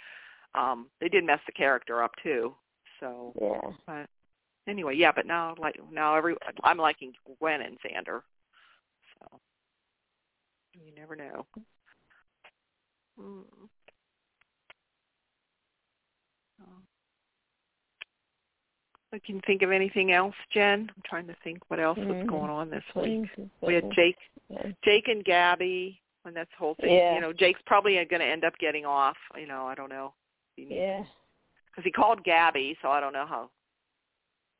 um 0.56 0.90
they 1.00 1.10
did 1.10 1.24
mess 1.24 1.40
the 1.46 1.52
character 1.52 2.02
up 2.04 2.16
too. 2.18 2.56
So 3.00 3.34
Yeah. 3.40 3.72
but 3.86 4.10
anyway, 4.68 4.96
yeah, 4.96 5.12
but 5.12 5.26
now 5.28 5.56
like 5.60 5.80
now 5.92 6.16
every 6.16 6.36
I'm 6.64 6.78
liking 6.78 7.14
Gwen 7.40 7.62
and 7.62 7.80
Xander. 7.82 8.24
So 9.20 9.40
you 10.74 10.94
never 10.96 11.16
know. 11.16 11.46
Mm. 13.20 13.70
I 19.14 19.20
can 19.20 19.42
think 19.42 19.62
of 19.62 19.72
anything 19.72 20.12
else, 20.12 20.36
Jen. 20.54 20.90
I'm 20.96 21.04
trying 21.06 21.28
to 21.28 21.36
think 21.44 21.60
what 21.70 21.80
else 21.80 21.98
was 21.98 22.08
Mhm. 22.08 22.28
going 22.28 22.50
on 22.50 22.70
this 22.70 22.84
week. 22.96 23.30
We 23.60 23.74
had 23.74 23.92
Jake, 23.92 24.18
Yeah. 24.48 24.72
Jake 24.84 25.08
and 25.08 25.24
Gabby, 25.24 26.02
when 26.22 26.34
that's 26.34 26.54
whole 26.54 26.76
thing. 26.76 26.94
Yeah. 26.94 27.16
You 27.16 27.22
know, 27.22 27.34
Jake's 27.34 27.62
probably 27.64 27.96
going 28.06 28.22
to 28.22 28.26
end 28.26 28.46
up 28.46 28.58
getting 28.58 28.86
off. 28.86 29.18
You 29.36 29.48
know, 29.48 29.68
I 29.68 29.76
don't 29.76 29.90
know. 29.90 30.14
Yeah. 30.56 31.04
Because 31.66 31.84
he 31.84 31.92
called 31.92 32.24
Gabby, 32.24 32.78
so 32.82 32.90
I 32.90 33.00
don't 33.00 33.14
know 33.14 33.26
how. 33.26 33.50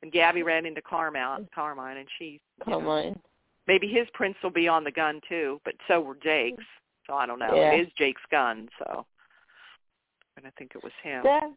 And 0.02 0.12
Gabby 0.12 0.42
ran 0.42 0.66
into 0.66 0.82
Carmine, 0.82 1.48
Carmine, 1.54 1.96
and 1.96 2.10
she. 2.18 2.40
Come 2.64 2.84
know. 2.84 3.20
Maybe 3.66 3.86
his 3.86 4.10
prints 4.10 4.42
will 4.42 4.50
be 4.50 4.66
on 4.66 4.82
the 4.84 4.90
gun 4.90 5.20
too, 5.28 5.60
but 5.64 5.74
so 5.86 6.00
were 6.00 6.16
Jake's. 6.16 6.64
So 7.06 7.14
I 7.14 7.26
don't 7.26 7.38
know. 7.38 7.54
Yeah. 7.54 7.72
It 7.72 7.86
is 7.86 7.92
Jake's 7.94 8.24
gun, 8.30 8.68
so. 8.78 9.06
And 10.36 10.46
I 10.46 10.50
think 10.50 10.74
it 10.74 10.82
was 10.82 10.92
him. 11.02 11.22
That 11.22 11.52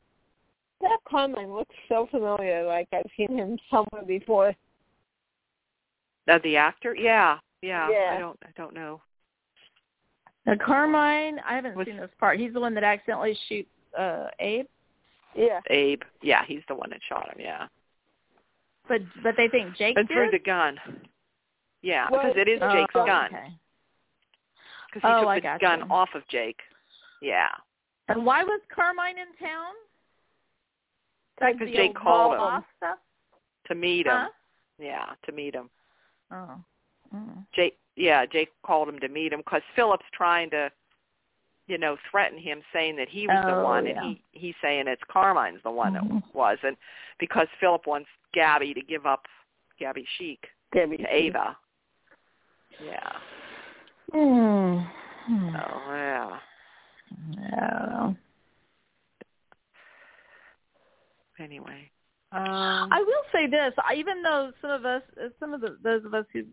that 0.82 0.98
Carmine 1.08 1.54
looks 1.54 1.76
so 1.90 2.08
familiar. 2.12 2.66
Like 2.66 2.88
I've 2.94 3.10
seen 3.18 3.38
him 3.38 3.58
somewhere 3.72 4.04
before. 4.06 4.54
Uh, 6.28 6.40
the 6.44 6.58
actor? 6.58 6.96
Yeah, 6.96 7.38
yeah. 7.62 7.90
Yeah. 7.90 8.14
I 8.16 8.20
don't. 8.20 8.38
I 8.44 8.50
don't 8.58 8.74
know. 8.74 9.02
Now 10.46 10.56
Carmine, 10.64 11.40
I 11.48 11.56
haven't 11.56 11.76
Was- 11.76 11.88
seen 11.88 11.98
this 11.98 12.10
part. 12.20 12.40
He's 12.40 12.54
the 12.54 12.60
one 12.60 12.74
that 12.76 12.84
accidentally 12.84 13.38
shoots 13.48 13.70
uh 13.98 14.28
Abe. 14.40 14.66
Yeah. 15.36 15.60
Abe. 15.70 16.02
Yeah, 16.22 16.44
he's 16.48 16.62
the 16.68 16.76
one 16.76 16.90
that 16.92 17.00
shot 17.08 17.28
him. 17.30 17.38
Yeah, 17.40 17.68
But 18.88 19.02
but 19.24 19.36
they 19.38 19.48
think 19.50 19.76
Jake 19.76 19.98
and 19.98 20.08
did. 20.08 20.14
threw 20.16 20.32
the 20.32 20.40
gun. 20.40 20.80
Yeah, 21.82 22.08
Well, 22.10 22.22
because 22.24 22.38
it 22.38 22.48
is 22.50 22.60
oh, 22.64 22.72
Jake's 22.74 22.94
gun. 22.94 23.26
Okay. 23.28 23.48
Because 24.94 25.02
he 25.02 25.14
Oh, 25.14 25.20
took 25.22 25.30
I 25.30 25.40
the 25.40 25.60
gun 25.60 25.80
you. 25.82 25.86
off 25.94 26.10
of 26.16 26.28
Jake. 26.30 26.60
Yeah, 27.22 27.50
And 28.08 28.26
why 28.26 28.44
was 28.44 28.60
Carmine 28.74 29.18
in 29.18 29.28
town? 29.46 29.74
Like 31.42 31.60
Because 31.60 31.72
the 31.72 31.78
Jake 31.78 31.96
called 31.96 32.34
him. 32.34 32.64
Stuff? 32.78 32.98
to 33.68 33.76
meet 33.76 34.06
him. 34.06 34.14
Huh? 34.14 34.28
Yeah, 34.78 35.06
to 35.26 35.32
meet 35.32 35.56
him. 35.56 35.70
Oh. 36.32 36.56
Mm. 37.14 37.46
Jake. 37.54 37.78
Yeah, 37.96 38.26
Jake 38.26 38.52
called 38.64 38.90
him 38.90 39.00
to 39.00 39.08
meet 39.08 39.32
him 39.32 39.40
because 39.40 39.62
Philip's 39.76 40.06
trying 40.14 40.50
to, 40.50 40.70
you 41.68 41.78
know, 41.78 41.96
threaten 42.12 42.38
him, 42.38 42.62
saying 42.74 42.98
that 42.98 43.08
he 43.10 43.26
was 43.26 43.44
the 43.48 43.64
one, 43.64 43.86
yeah. 43.86 44.02
and 44.04 44.18
he 44.18 44.22
he's 44.34 44.56
saying 44.62 44.88
it's 44.88 45.02
Carmine's 45.10 45.64
the 45.64 45.72
one 45.72 45.94
Mhm. 45.94 46.22
that 46.24 46.36
was, 46.36 46.58
and 46.64 46.76
because 47.20 47.48
Philip 47.60 47.88
wants 47.88 48.10
Gabby 48.34 48.74
to 48.74 48.82
give 48.82 49.06
up 49.06 49.26
Gabi 49.80 50.06
Chic 50.18 50.46
Gabby 50.74 50.98
to 50.98 51.08
Ava. 51.16 51.58
Yeah. 52.84 53.18
Mm. 54.14 54.92
Oh 55.30 55.84
yeah. 55.88 56.40
I 57.12 57.50
don't 57.50 57.90
know. 57.92 58.16
Anyway. 61.40 61.92
Um, 62.32 62.90
I 62.92 63.04
will 63.06 63.24
say 63.32 63.48
this: 63.48 63.74
even 63.96 64.22
though 64.22 64.52
some 64.62 64.72
of 64.72 64.86
us, 64.86 65.02
some 65.40 65.54
of 65.54 65.62
the 65.62 65.78
those 65.84 66.04
of 66.06 66.14
us 66.14 66.26
who 66.34 66.44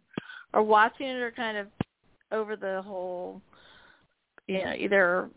are 0.55 0.63
watching 0.63 1.07
it 1.07 1.21
are 1.21 1.33
kind 1.33 1.57
of 1.57 1.67
over 2.31 2.57
the 2.57 2.83
whole, 2.83 3.43
you 4.47 4.59
know, 4.65 4.75
either 4.77 5.29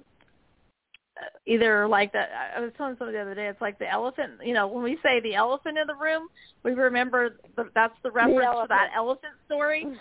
either 1.45 1.87
like 1.87 2.11
that. 2.13 2.29
I 2.55 2.59
was 2.59 2.71
telling 2.77 2.95
somebody 2.97 3.17
the 3.17 3.21
other 3.21 3.35
day, 3.35 3.47
it's 3.47 3.61
like 3.61 3.79
the 3.79 3.89
elephant. 3.89 4.33
You 4.43 4.53
know, 4.53 4.67
when 4.67 4.83
we 4.83 4.97
say 5.01 5.19
the 5.21 5.35
elephant 5.35 5.77
in 5.77 5.87
the 5.87 5.95
room, 5.95 6.27
we 6.63 6.71
remember 6.73 7.37
that 7.55 7.67
that's 7.73 7.93
the 8.03 8.11
reference 8.11 8.55
to 8.61 8.65
that 8.69 8.91
elephant 8.95 9.33
story. 9.45 9.87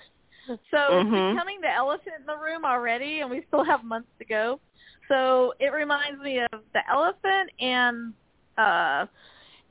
So 0.70 0.98
it's 0.98 1.08
Mhm. 1.08 1.32
becoming 1.32 1.62
the 1.62 1.70
elephant 1.70 2.16
in 2.20 2.26
the 2.26 2.36
room 2.36 2.66
already, 2.66 3.20
and 3.20 3.30
we 3.30 3.44
still 3.48 3.64
have 3.64 3.82
months 3.82 4.10
to 4.18 4.26
go. 4.26 4.60
So 5.08 5.54
it 5.58 5.72
reminds 5.72 6.20
me 6.20 6.40
of 6.40 6.60
the 6.74 6.86
elephant 6.90 7.50
and 7.60 8.12
uh 8.58 9.06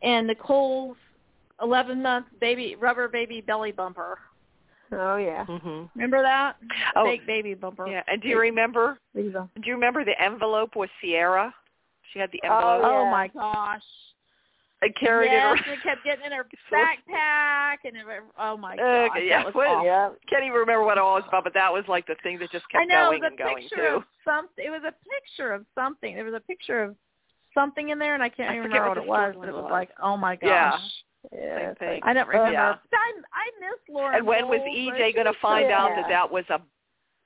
and 0.04 0.28
Nicole's 0.28 0.98
eleven 1.62 2.02
month 2.02 2.28
baby 2.40 2.76
rubber 2.80 3.08
baby 3.08 3.42
belly 3.42 3.72
bumper. 3.72 4.20
Oh 4.92 5.16
yeah. 5.18 5.46
mhm. 5.46 5.90
Remember 5.96 6.22
that? 6.22 6.58
Oh, 6.96 7.06
Fake 7.06 7.26
baby 7.26 7.56
bumper. 7.56 7.88
Yeah, 7.88 8.04
and 8.08 8.22
do 8.22 8.28
you 8.28 8.40
remember? 8.40 9.00
Lisa. 9.16 9.50
Do 9.56 9.62
you 9.66 9.74
remember 9.74 10.06
the 10.06 10.22
envelope 10.22 10.76
with 10.76 10.90
Sierra? 11.02 11.54
She 12.12 12.20
had 12.20 12.30
the 12.32 12.40
Oh, 12.44 12.56
envelope. 12.56 12.82
Oh 12.86 13.04
yeah. 13.06 13.12
my 13.12 13.28
gosh. 13.30 13.82
I 14.84 14.90
carried 15.00 15.32
yes, 15.32 15.40
it 15.40 15.46
around. 15.70 15.78
it 15.80 15.82
kept 15.84 16.04
getting 16.04 16.26
in 16.26 16.32
her 16.34 16.46
backpack 16.72 17.78
and 17.86 17.96
it, 17.96 18.04
oh 18.38 18.58
my 18.58 18.74
Uh, 18.76 19.08
gosh. 19.08 19.18
yeah, 19.24 19.38
that 19.38 19.46
was 19.46 19.56
what- 19.56 19.68
awful. 19.68 19.86
Yeah. 19.86 20.10
Can't 20.30 20.44
even 20.44 20.58
remember 20.60 20.84
what 20.84 20.98
it 20.98 21.02
was 21.02 21.24
about, 21.28 21.46
but 21.46 21.54
that 21.54 21.72
was 21.72 21.86
like 21.88 22.06
the 22.06 22.16
thing 22.22 22.38
that 22.40 22.52
just 22.52 22.68
kept 22.70 22.82
I 22.82 22.86
know 22.86 23.10
going 23.10 23.22
the 23.22 23.28
and 23.28 23.38
going 23.38 23.58
picture 23.64 23.76
too. 23.78 23.96
of 23.98 24.04
something. 24.26 24.64
It 24.66 24.70
was 24.70 24.84
a 24.86 24.94
picture 25.10 25.54
of 25.54 25.66
something. 25.74 26.16
There 26.16 26.26
was 26.26 26.34
a 26.34 26.42
picture 26.42 26.84
of 26.84 26.96
something 27.54 27.90
in 27.90 28.00
there, 28.00 28.14
and 28.14 28.24
I 28.24 28.30
can't 28.30 28.50
I 28.50 28.54
even 28.58 28.72
remember 28.72 28.90
what 28.90 28.98
what, 28.98 29.04
it 29.04 29.08
was. 29.08 29.36
But 29.40 29.50
it 29.50 29.54
was 29.54 29.64
was. 29.64 29.72
like, 29.72 29.90
oh 30.02 30.18
my 30.18 30.36
gosh. 30.36 30.82
Yeah. 31.32 31.74
Yeah. 31.82 31.98
I 32.04 32.14
don't 32.14 32.28
Uh, 32.28 32.32
remember. 32.32 32.52
yeah. 32.52 32.76
I 32.94 33.14
I 33.34 33.46
miss 33.62 33.80
Lauren. 33.96 34.18
And 34.18 34.28
when 34.28 34.48
was 34.50 34.60
EJ 34.60 35.14
going 35.16 35.26
to 35.26 35.40
find 35.42 35.68
so 35.70 35.74
out 35.74 35.90
that 35.96 36.10
that 36.10 36.30
was 36.30 36.44
a 36.50 36.60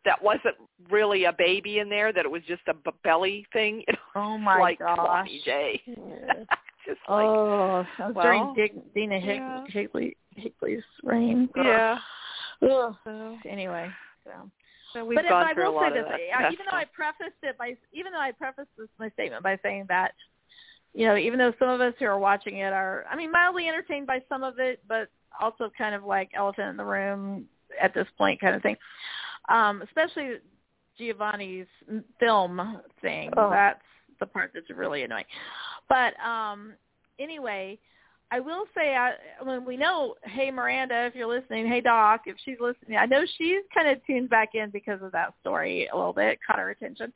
that 0.05 0.21
wasn't 0.21 0.55
really 0.89 1.25
a 1.25 1.33
baby 1.33 1.79
in 1.79 1.89
there? 1.89 2.13
That 2.13 2.23
it 2.25 2.31
was 2.31 2.43
just 2.47 2.61
a 2.67 2.73
b- 2.75 2.91
belly 3.03 3.45
thing? 3.53 3.83
Know, 4.15 4.33
Oh 4.33 4.37
my 4.37 4.59
like, 4.59 4.79
gosh. 4.79 5.27
EJ. 5.29 5.81
Yeah. 5.85 5.95
just 6.85 6.99
like, 7.09 7.25
oh, 7.25 7.85
that 7.99 8.07
was 8.07 8.15
well, 8.15 8.23
during 8.23 8.53
Dig, 8.55 8.93
Dena 8.95 9.19
Hick, 9.19 9.37
yeah. 9.39 9.63
Higley, 9.67 10.15
Higley's 10.35 10.83
reign. 11.03 11.49
yeah. 11.55 11.97
Ugh. 12.63 12.95
So, 13.03 13.37
Anyway, 13.47 13.89
so. 14.23 14.31
So 14.93 15.05
we've 15.05 15.15
but 15.15 15.25
if 15.25 15.29
gone 15.29 15.45
I 15.45 15.53
will 15.53 15.69
a 15.69 15.75
lot 15.75 15.93
say 15.93 15.99
this, 16.01 16.05
that. 16.09 16.51
even 16.53 16.65
though 16.69 16.77
I 16.77 16.85
prefaced 16.85 17.41
it 17.43 17.57
by, 17.57 17.75
even 17.93 18.11
though 18.11 18.19
I 18.19 18.31
prefaced 18.31 18.69
this 18.77 18.87
my 18.99 19.09
statement 19.11 19.43
by 19.43 19.57
saying 19.63 19.85
that, 19.89 20.13
you 20.93 21.05
know, 21.05 21.17
even 21.17 21.37
though 21.37 21.53
some 21.59 21.69
of 21.69 21.81
us 21.81 21.93
who 21.99 22.05
are 22.05 22.19
watching 22.19 22.57
it 22.57 22.73
are, 22.73 23.05
I 23.09 23.15
mean, 23.15 23.31
mildly 23.31 23.67
entertained 23.67 24.07
by 24.07 24.21
some 24.29 24.43
of 24.43 24.59
it, 24.59 24.81
but 24.87 25.09
also 25.39 25.69
kind 25.77 25.93
of 25.93 26.03
like 26.03 26.31
elephant 26.35 26.69
in 26.69 26.77
the 26.77 26.85
room 26.85 27.45
at 27.81 27.93
this 27.93 28.07
point, 28.17 28.39
kind 28.39 28.55
of 28.55 28.61
thing. 28.61 28.75
Um, 29.49 29.81
especially 29.81 30.35
Giovanni's 30.97 31.67
film 32.19 32.79
thing. 33.01 33.31
Oh. 33.37 33.49
That's 33.49 33.81
the 34.19 34.25
part 34.25 34.51
that's 34.53 34.69
really 34.69 35.03
annoying. 35.03 35.25
But 35.89 36.19
um, 36.19 36.73
anyway, 37.19 37.77
I 38.29 38.39
will 38.41 38.65
say, 38.75 38.95
I, 38.95 39.13
when 39.41 39.63
we 39.65 39.77
know, 39.77 40.15
hey 40.23 40.51
Miranda, 40.51 41.05
if 41.05 41.15
you're 41.15 41.27
listening, 41.27 41.65
hey 41.67 41.79
Doc, 41.81 42.21
if 42.25 42.35
she's 42.43 42.57
listening, 42.59 42.97
I 42.97 43.05
know 43.05 43.23
she's 43.37 43.61
kind 43.73 43.87
of 43.87 44.05
tuned 44.05 44.29
back 44.29 44.49
in 44.53 44.69
because 44.69 45.01
of 45.01 45.11
that 45.13 45.33
story 45.39 45.87
a 45.91 45.95
little 45.95 46.13
bit, 46.13 46.39
caught 46.45 46.59
her 46.59 46.71
attention. 46.71 47.13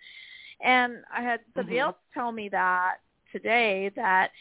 And 0.63 1.03
I 1.13 1.21
had 1.21 1.41
somebody 1.55 1.77
Mhm. 1.77 1.81
else 1.81 1.97
tell 2.13 2.31
me 2.31 2.47
that 2.49 2.97
today 3.31 3.89
that 3.95 4.31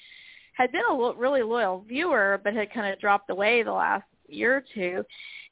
had 0.53 0.71
been 0.71 0.85
a 0.89 0.93
lo- 0.95 1.15
really 1.15 1.43
loyal 1.43 1.81
viewer, 1.81 2.41
but 2.45 2.55
had 2.55 2.71
kind 2.73 2.93
of 2.93 3.01
dropped 3.01 3.31
away 3.31 3.63
the 3.63 3.73
last 3.73 4.05
year 4.29 4.59
or 4.59 4.61
two, 4.61 5.05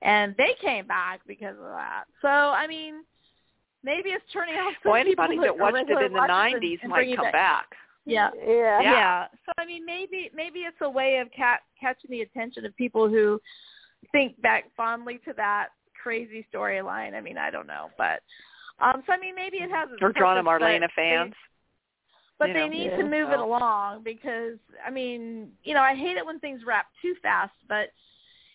and 0.03 0.37
they 0.37 0.55
came 0.61 0.87
back 0.87 1.21
because 1.27 1.57
of 1.57 1.65
that. 1.65 2.05
So 2.23 2.29
I 2.29 2.67
mean, 2.69 3.05
maybe 3.83 4.11
it's 4.11 4.31
turning 4.33 4.55
out. 4.57 4.73
well, 4.85 4.95
anybody 4.95 5.37
that 5.39 5.59
watched 5.59 5.79
it 5.89 6.03
in 6.03 6.13
the 6.13 6.21
'90s 6.21 6.79
and 6.83 6.91
might 6.91 7.17
come 7.17 7.25
back. 7.27 7.33
back. 7.33 7.77
Yeah. 8.05 8.31
Yeah. 8.47 8.81
Yeah. 8.81 9.27
So 9.47 9.53
I 9.59 9.67
mean, 9.67 9.85
maybe 9.85 10.31
maybe 10.35 10.61
it's 10.61 10.77
a 10.81 10.89
way 10.91 11.19
of 11.19 11.29
ca- 11.37 11.61
catching 11.81 12.11
the 12.11 12.23
attention 12.23 12.65
of 12.65 12.75
people 12.77 13.09
who 13.09 13.41
think 14.13 14.41
back 14.41 14.65
fondly 14.77 15.21
to 15.27 15.33
that 15.37 15.69
crazy 16.03 16.47
storyline. 16.55 17.15
I 17.15 17.21
mean, 17.21 17.37
I 17.37 17.51
don't 17.51 17.67
know, 17.67 17.91
but 17.99 18.21
um, 18.81 19.03
so 19.07 19.13
I 19.13 19.19
mean, 19.19 19.35
maybe 19.35 19.59
it 19.59 19.71
has. 19.71 19.89
its 19.93 20.01
Or 20.03 20.13
drawn 20.13 20.37
to 20.37 20.43
Marlena 20.43 20.83
but 20.83 20.91
fans. 20.95 21.33
They, 21.33 21.37
but 22.39 22.49
you 22.49 22.55
they 22.55 22.61
know. 22.61 22.69
need 22.69 22.91
Yeah. 22.93 22.97
to 22.99 23.03
move 23.05 23.31
it 23.31 23.41
along 23.41 24.05
because 24.05 24.59
I 24.87 24.91
mean, 24.91 25.51
you 25.65 25.75
know, 25.75 25.83
I 25.83 25.95
hate 25.95 26.17
it 26.17 26.25
when 26.25 26.39
things 26.41 26.63
wrap 26.67 26.87
too 27.03 27.15
fast, 27.21 27.53
but 27.69 27.89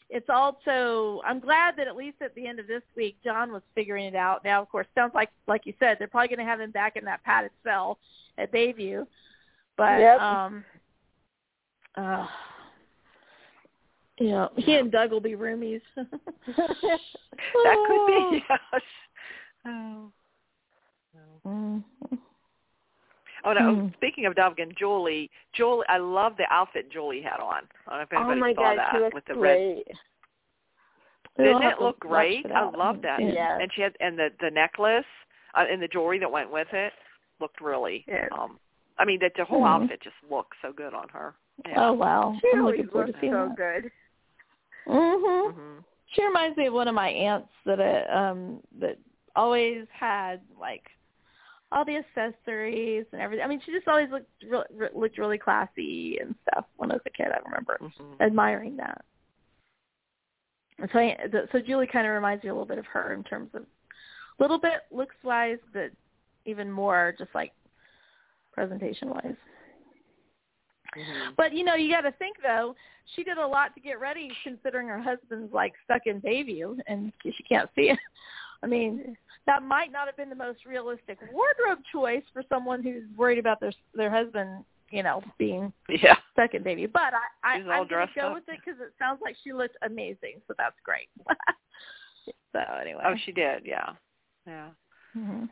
it's 0.09 0.29
also 0.29 1.21
I'm 1.25 1.39
glad 1.39 1.75
that 1.77 1.87
at 1.87 1.95
least 1.95 2.21
at 2.21 2.33
the 2.35 2.47
end 2.47 2.59
of 2.59 2.67
this 2.67 2.83
week 2.95 3.17
John 3.23 3.51
was 3.51 3.61
figuring 3.75 4.05
it 4.05 4.15
out. 4.15 4.43
Now, 4.43 4.61
of 4.61 4.69
course, 4.69 4.87
sounds 4.95 5.13
like 5.13 5.29
like 5.47 5.65
you 5.65 5.73
said, 5.79 5.97
they're 5.99 6.07
probably 6.07 6.29
going 6.29 6.39
to 6.39 6.45
have 6.45 6.61
him 6.61 6.71
back 6.71 6.95
in 6.95 7.03
that 7.05 7.23
padded 7.23 7.51
cell 7.63 7.97
at 8.37 8.51
Bayview. 8.51 9.05
But 9.77 9.99
Yep. 9.99 10.19
um 10.21 10.65
uh 11.95 12.27
yeah, 14.19 14.47
he 14.57 14.75
and 14.75 14.91
Doug 14.91 15.11
will 15.11 15.19
be 15.21 15.35
roomies. 15.35 15.81
That 17.63 17.77
could 17.87 18.07
be. 18.07 18.43
Yes. 18.49 18.81
Oh. 19.65 20.11
Mm. 21.45 21.83
Oh 23.45 23.53
no! 23.53 23.75
Hmm. 23.75 23.87
Speaking 23.97 24.25
of 24.25 24.35
Doug 24.35 24.59
and 24.59 24.73
Julie, 24.77 25.29
Julie, 25.53 25.85
I 25.89 25.97
love 25.97 26.33
the 26.37 26.45
outfit 26.49 26.89
Julie 26.91 27.21
had 27.21 27.41
on. 27.41 27.63
I 27.87 27.89
don't 27.89 27.99
know 27.99 28.03
if 28.03 28.09
oh 28.13 28.31
anybody 28.31 28.39
my 28.39 28.53
saw 28.53 28.61
god, 28.61 28.77
that 28.77 28.91
she 28.93 29.13
with 29.13 29.25
the 29.25 29.33
red. 29.33 29.39
great. 29.39 29.87
We'll 31.37 31.59
Didn't 31.59 31.71
it 31.71 31.81
look 31.81 31.99
great? 31.99 32.45
I 32.45 32.69
love 32.69 33.01
that. 33.01 33.19
Yeah. 33.21 33.57
And 33.59 33.69
she 33.75 33.81
had 33.81 33.93
and 33.99 34.17
the 34.17 34.29
the 34.39 34.49
necklace 34.51 35.03
uh, 35.55 35.65
and 35.69 35.81
the 35.81 35.87
jewelry 35.87 36.19
that 36.19 36.31
went 36.31 36.51
with 36.51 36.67
it 36.71 36.93
looked 37.41 37.59
really. 37.59 38.05
Um, 38.37 38.59
I 38.97 39.05
mean, 39.05 39.19
that 39.21 39.33
the 39.35 39.45
whole 39.45 39.63
Mhm. 39.63 39.83
outfit 39.83 40.01
just 40.01 40.15
looked 40.29 40.53
so 40.61 40.71
good 40.71 40.93
on 40.93 41.09
her. 41.09 41.35
Yeah. 41.65 41.89
Oh 41.89 41.93
wow. 41.93 42.37
She 42.41 42.49
I'm 42.53 42.61
always 42.61 42.77
looking 42.77 42.91
forward 42.91 43.07
looks 43.07 43.17
to 43.17 43.21
seeing 43.21 43.33
so 43.33 43.47
that. 43.47 43.55
good. 43.57 43.91
Mhm. 44.87 45.53
hmm 45.53 45.79
She 46.07 46.23
reminds 46.25 46.57
me 46.57 46.67
of 46.67 46.73
one 46.73 46.87
of 46.87 46.95
my 46.95 47.09
aunts 47.09 47.51
that 47.65 47.79
uh, 47.79 48.11
um 48.15 48.61
that 48.79 48.97
always 49.35 49.87
had 49.91 50.41
like 50.59 50.83
all 51.71 51.83
the 51.85 51.95
accessories 51.97 53.05
and 53.11 53.21
everything. 53.21 53.43
I 53.43 53.47
mean, 53.47 53.59
she 53.65 53.71
just 53.71 53.87
always 53.87 54.09
looked 54.11 54.29
re- 54.43 54.63
re- 54.71 54.89
looked 54.93 55.17
really 55.17 55.39
classy 55.39 56.19
and 56.19 56.35
stuff. 56.47 56.65
When 56.75 56.91
I 56.91 56.95
was 56.95 57.03
a 57.07 57.09
kid, 57.09 57.27
I 57.33 57.39
remember 57.45 57.77
hmm 57.79 58.13
admiring 58.19 58.77
that. 58.77 59.03
And 60.79 60.89
so, 60.91 60.99
I, 60.99 61.17
so 61.51 61.59
Julie 61.59 61.87
kind 61.87 62.05
of 62.05 62.13
reminds 62.13 62.43
me 62.43 62.49
a 62.49 62.53
little 62.53 62.67
bit 62.67 62.77
of 62.77 62.85
her 62.87 63.13
in 63.13 63.23
terms 63.23 63.49
of 63.53 63.63
a 63.63 64.41
little 64.41 64.59
bit 64.59 64.81
looks 64.91 65.15
wise, 65.23 65.59
but 65.71 65.91
even 66.45 66.69
more 66.71 67.13
just 67.17 67.33
like 67.33 67.53
presentation 68.53 69.09
wise. 69.09 69.35
hmm 70.95 71.31
But 71.37 71.53
you 71.53 71.63
know, 71.63 71.75
you 71.75 71.91
got 71.91 72.01
to 72.01 72.11
think 72.13 72.37
though, 72.41 72.75
she 73.15 73.23
did 73.23 73.37
a 73.37 73.45
lot 73.47 73.73
to 73.75 73.81
get 73.81 73.99
ready, 73.99 74.29
considering 74.43 74.87
her 74.87 75.01
husband's 75.01 75.53
like 75.53 75.73
stuck 75.83 76.03
in 76.05 76.21
Bayview 76.21 76.77
and 76.87 77.11
she 77.23 77.43
can't 77.43 77.69
see 77.75 77.89
it. 77.89 77.99
I 78.63 78.67
mean, 78.67 79.17
that 79.45 79.61
might 79.61 79.91
not 79.91 80.05
have 80.07 80.15
been 80.15 80.29
the 80.29 80.35
most 80.35 80.65
realistic 80.65 81.19
wardrobe 81.31 81.83
choice 81.91 82.23
for 82.31 82.43
someone 82.47 82.81
who's 82.81 83.03
worried 83.17 83.39
about 83.39 83.59
their 83.59 83.73
their 83.93 84.09
husband, 84.09 84.63
you 84.89 85.03
know, 85.03 85.21
being 85.37 85.73
Yeah. 85.89 86.15
stuck 86.31 86.53
in 86.53 86.63
Bayview. 86.63 86.91
But 86.91 87.13
I, 87.13 87.25
I 87.43 87.57
She's 87.57 87.65
I'm 87.69 87.87
gonna 87.87 88.07
go 88.15 88.27
up. 88.27 88.33
with 88.35 88.43
it 88.47 88.59
because 88.63 88.79
it 88.79 88.93
sounds 88.97 89.19
like 89.21 89.35
she 89.43 89.51
looked 89.51 89.75
amazing, 89.81 90.41
so 90.47 90.53
that's 90.57 90.75
great. 90.83 91.09
so 92.53 92.59
anyway. 92.81 93.03
Oh, 93.05 93.15
she 93.25 93.31
did. 93.33 93.63
Yeah. 93.65 93.89
Yeah. 94.47 94.69
hmm 95.13 95.45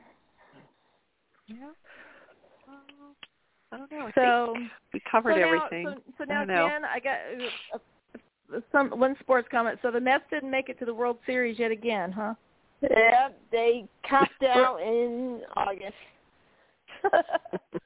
Yeah. 1.48 1.72
I 3.72 3.78
don't 3.78 3.92
know. 3.92 4.08
I 4.08 4.12
So 4.14 4.56
we 4.94 5.02
covered 5.10 5.36
so 5.36 5.40
now, 5.40 5.46
everything. 5.46 5.88
So, 5.88 6.14
so 6.18 6.24
now, 6.26 6.40
don't 6.40 6.48
know. 6.48 6.68
Jen, 6.68 6.86
I 6.86 7.00
got 7.00 7.18
uh, 7.74 7.78
uh, 8.58 8.60
some 8.72 9.00
one 9.00 9.16
sports 9.20 9.48
comment. 9.52 9.80
So 9.82 9.92
the 9.92 10.00
Mets 10.00 10.24
didn't 10.30 10.52
make 10.52 10.70
it 10.70 10.78
to 10.80 10.86
the 10.86 10.94
World 10.94 11.18
Series 11.26 11.58
yet 11.60 11.72
again, 11.72 12.12
huh? 12.12 12.34
Yep, 12.82 13.40
they 13.52 13.86
capped 14.04 14.44
out 14.44 14.82
in 14.82 15.42
August. 15.56 15.94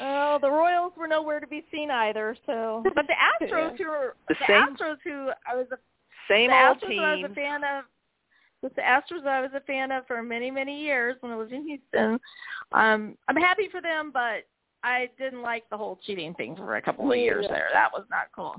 Oh, 0.00 0.38
the 0.40 0.50
Royals 0.50 0.92
were 0.96 1.08
nowhere 1.08 1.40
to 1.40 1.46
be 1.46 1.64
seen 1.72 1.90
either. 1.90 2.36
So, 2.44 2.82
but 2.94 3.06
the 3.06 3.14
Astros, 3.14 3.78
who 3.78 3.88
were 3.88 4.16
The 4.28 4.34
the, 4.34 4.46
same- 4.46 4.76
Astros, 4.76 4.96
who 5.04 5.30
I 5.50 5.56
was 5.56 5.66
a 5.72 5.78
Same 6.28 6.50
the 6.50 6.68
old 6.68 6.78
Astros 6.78 6.96
who 6.96 7.00
I 7.02 7.14
was 7.16 7.30
a 7.30 7.34
fan 7.34 7.64
of. 7.64 7.84
With 8.62 8.74
the 8.74 8.82
Astros, 8.82 9.26
I 9.26 9.40
was 9.40 9.50
a 9.54 9.60
fan 9.60 9.92
of 9.92 10.06
for 10.06 10.22
many, 10.22 10.50
many 10.50 10.80
years 10.82 11.16
when 11.20 11.30
I 11.30 11.36
was 11.36 11.52
in 11.52 11.66
Houston. 11.66 12.18
Um, 12.72 13.16
I'm 13.28 13.36
happy 13.36 13.68
for 13.70 13.80
them, 13.80 14.10
but 14.12 14.44
I 14.86 15.08
didn't 15.18 15.42
like 15.42 15.64
the 15.68 15.76
whole 15.76 15.98
cheating 16.06 16.32
thing 16.34 16.54
for 16.54 16.76
a 16.76 16.82
couple 16.82 17.10
of 17.10 17.18
years 17.18 17.44
Yeah. 17.48 17.54
there. 17.54 17.68
That 17.72 17.90
was 17.92 18.04
not 18.08 18.26
cool. 18.34 18.54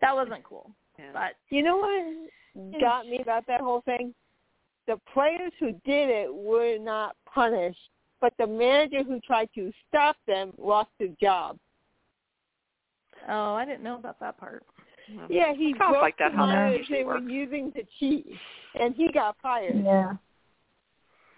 That 0.00 0.14
wasn't 0.14 0.42
cool. 0.42 0.70
Yeah. 0.98 1.10
But 1.12 1.36
You 1.48 1.62
know 1.62 1.76
what 1.76 2.28
mm. 2.56 2.80
got 2.80 3.06
me 3.06 3.20
about 3.20 3.46
that 3.46 3.60
whole 3.60 3.82
thing? 3.82 4.14
The 4.86 5.00
players 5.12 5.52
who 5.60 5.72
did 5.84 6.10
it 6.10 6.34
were 6.34 6.76
not 6.78 7.16
punished, 7.32 7.90
but 8.20 8.32
the 8.36 8.46
manager 8.46 9.02
who 9.04 9.20
tried 9.20 9.48
to 9.54 9.72
stop 9.88 10.16
them 10.26 10.52
lost 10.58 10.90
his 10.98 11.10
job. 11.20 11.56
oh, 13.28 13.54
I 13.54 13.64
didn't 13.64 13.82
know 13.84 13.96
about 13.96 14.18
that 14.20 14.36
part. 14.36 14.64
Yeah, 15.28 15.52
he 15.54 15.74
Sounds 15.78 15.92
broke 15.92 16.02
like 16.02 16.18
that 16.18 16.32
the 16.32 16.38
how 16.38 16.46
that 16.46 16.76
usually 16.76 16.98
they 16.98 17.04
were 17.04 17.18
using 17.18 17.70
to 17.72 17.82
cheat, 17.98 18.26
and 18.80 18.94
he 18.94 19.12
got 19.12 19.36
fired. 19.42 19.76
Yeah. 19.84 20.14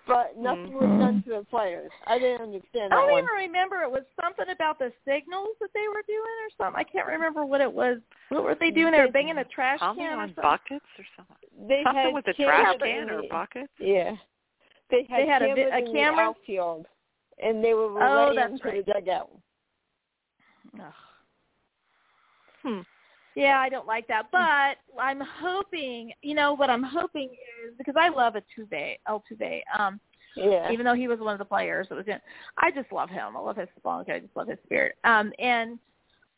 But 0.07 0.38
nothing 0.38 0.72
was 0.72 0.84
done 1.00 1.22
to 1.26 1.30
the 1.40 1.44
players. 1.50 1.90
I 2.07 2.18
didn't 2.20 2.42
understand 2.42 2.92
I 2.92 2.96
don't 2.96 3.11
one. 3.11 3.24
even 3.24 3.34
remember. 3.50 3.82
It 3.82 3.90
was 3.90 4.04
something 4.22 4.46
about 4.54 4.78
the 4.78 4.92
signals 5.04 5.48
that 5.61 5.70
they 5.74 5.88
were 5.88 6.02
doing 6.07 6.36
or 6.46 6.50
something. 6.57 6.78
I 6.78 6.84
can't 6.84 7.09
remember 7.09 7.44
what 7.44 7.61
it 7.61 7.72
was. 7.72 7.98
What 8.28 8.44
were 8.44 8.54
they 8.59 8.70
doing? 8.70 8.92
They 8.92 9.00
were 9.00 9.09
banging 9.11 9.38
a 9.38 9.44
trash 9.44 9.80
Something 9.80 10.04
can 10.04 10.18
or 10.18 10.22
on 10.22 10.28
something. 10.28 10.42
buckets 10.42 10.86
or 10.98 11.04
something. 11.16 11.36
They 11.68 11.82
Something 11.84 12.02
had 12.04 12.14
with 12.14 12.28
a 12.28 12.34
trash 12.34 12.76
can 12.80 13.11
or 13.11 13.22
the- 13.22 13.28
buckets. 13.28 13.72
Yeah, 13.80 14.14
they 14.90 15.02
had, 15.11 15.22
They 15.22 15.26
had 15.26 15.42
a 15.42 15.46
vi- 15.46 15.54
cameras 15.54 15.72
a 15.74 15.78
in 15.78 15.92
the 15.92 16.02
outfield, 16.22 16.86
and 17.42 17.64
they 17.64 17.74
were 17.74 17.90
Oh, 18.00 18.30
relaying 18.30 18.36
that's 18.36 18.62
to 18.62 18.68
right. 18.68 18.86
the 18.86 18.92
dugout. 18.92 19.30
Ugh. 20.80 20.92
Hmm. 22.62 22.80
Yeah, 23.37 23.59
I 23.61 23.68
don't 23.68 23.87
like 23.87 24.09
that. 24.09 24.26
But 24.32 24.78
I'm 25.01 25.20
hoping, 25.20 26.11
you 26.22 26.34
know, 26.34 26.55
what 26.55 26.70
I'm 26.70 26.82
hoping 26.82 27.28
is 27.64 27.74
because 27.78 27.95
I 27.97 28.09
love 28.09 28.34
Altuve, 28.34 28.97
Altuve. 29.07 29.61
Um, 29.78 30.01
Yeah, 30.37 30.72
even 30.72 30.84
though 30.84 30.95
he 30.95 31.07
was 31.07 31.20
one 31.20 31.34
of 31.34 31.39
the 31.39 31.45
players 31.45 31.87
that 31.91 31.95
was 31.97 32.07
in. 32.09 32.18
I 32.59 32.70
just 32.70 32.91
love 32.91 33.11
him. 33.11 33.37
I 33.37 33.41
love 33.41 33.57
his 33.59 33.68
spunk. 33.78 34.09
I 34.09 34.18
just 34.20 34.34
love 34.34 34.49
his 34.49 34.59
spirit. 34.64 34.97
Um, 35.05 35.32
and 35.39 35.78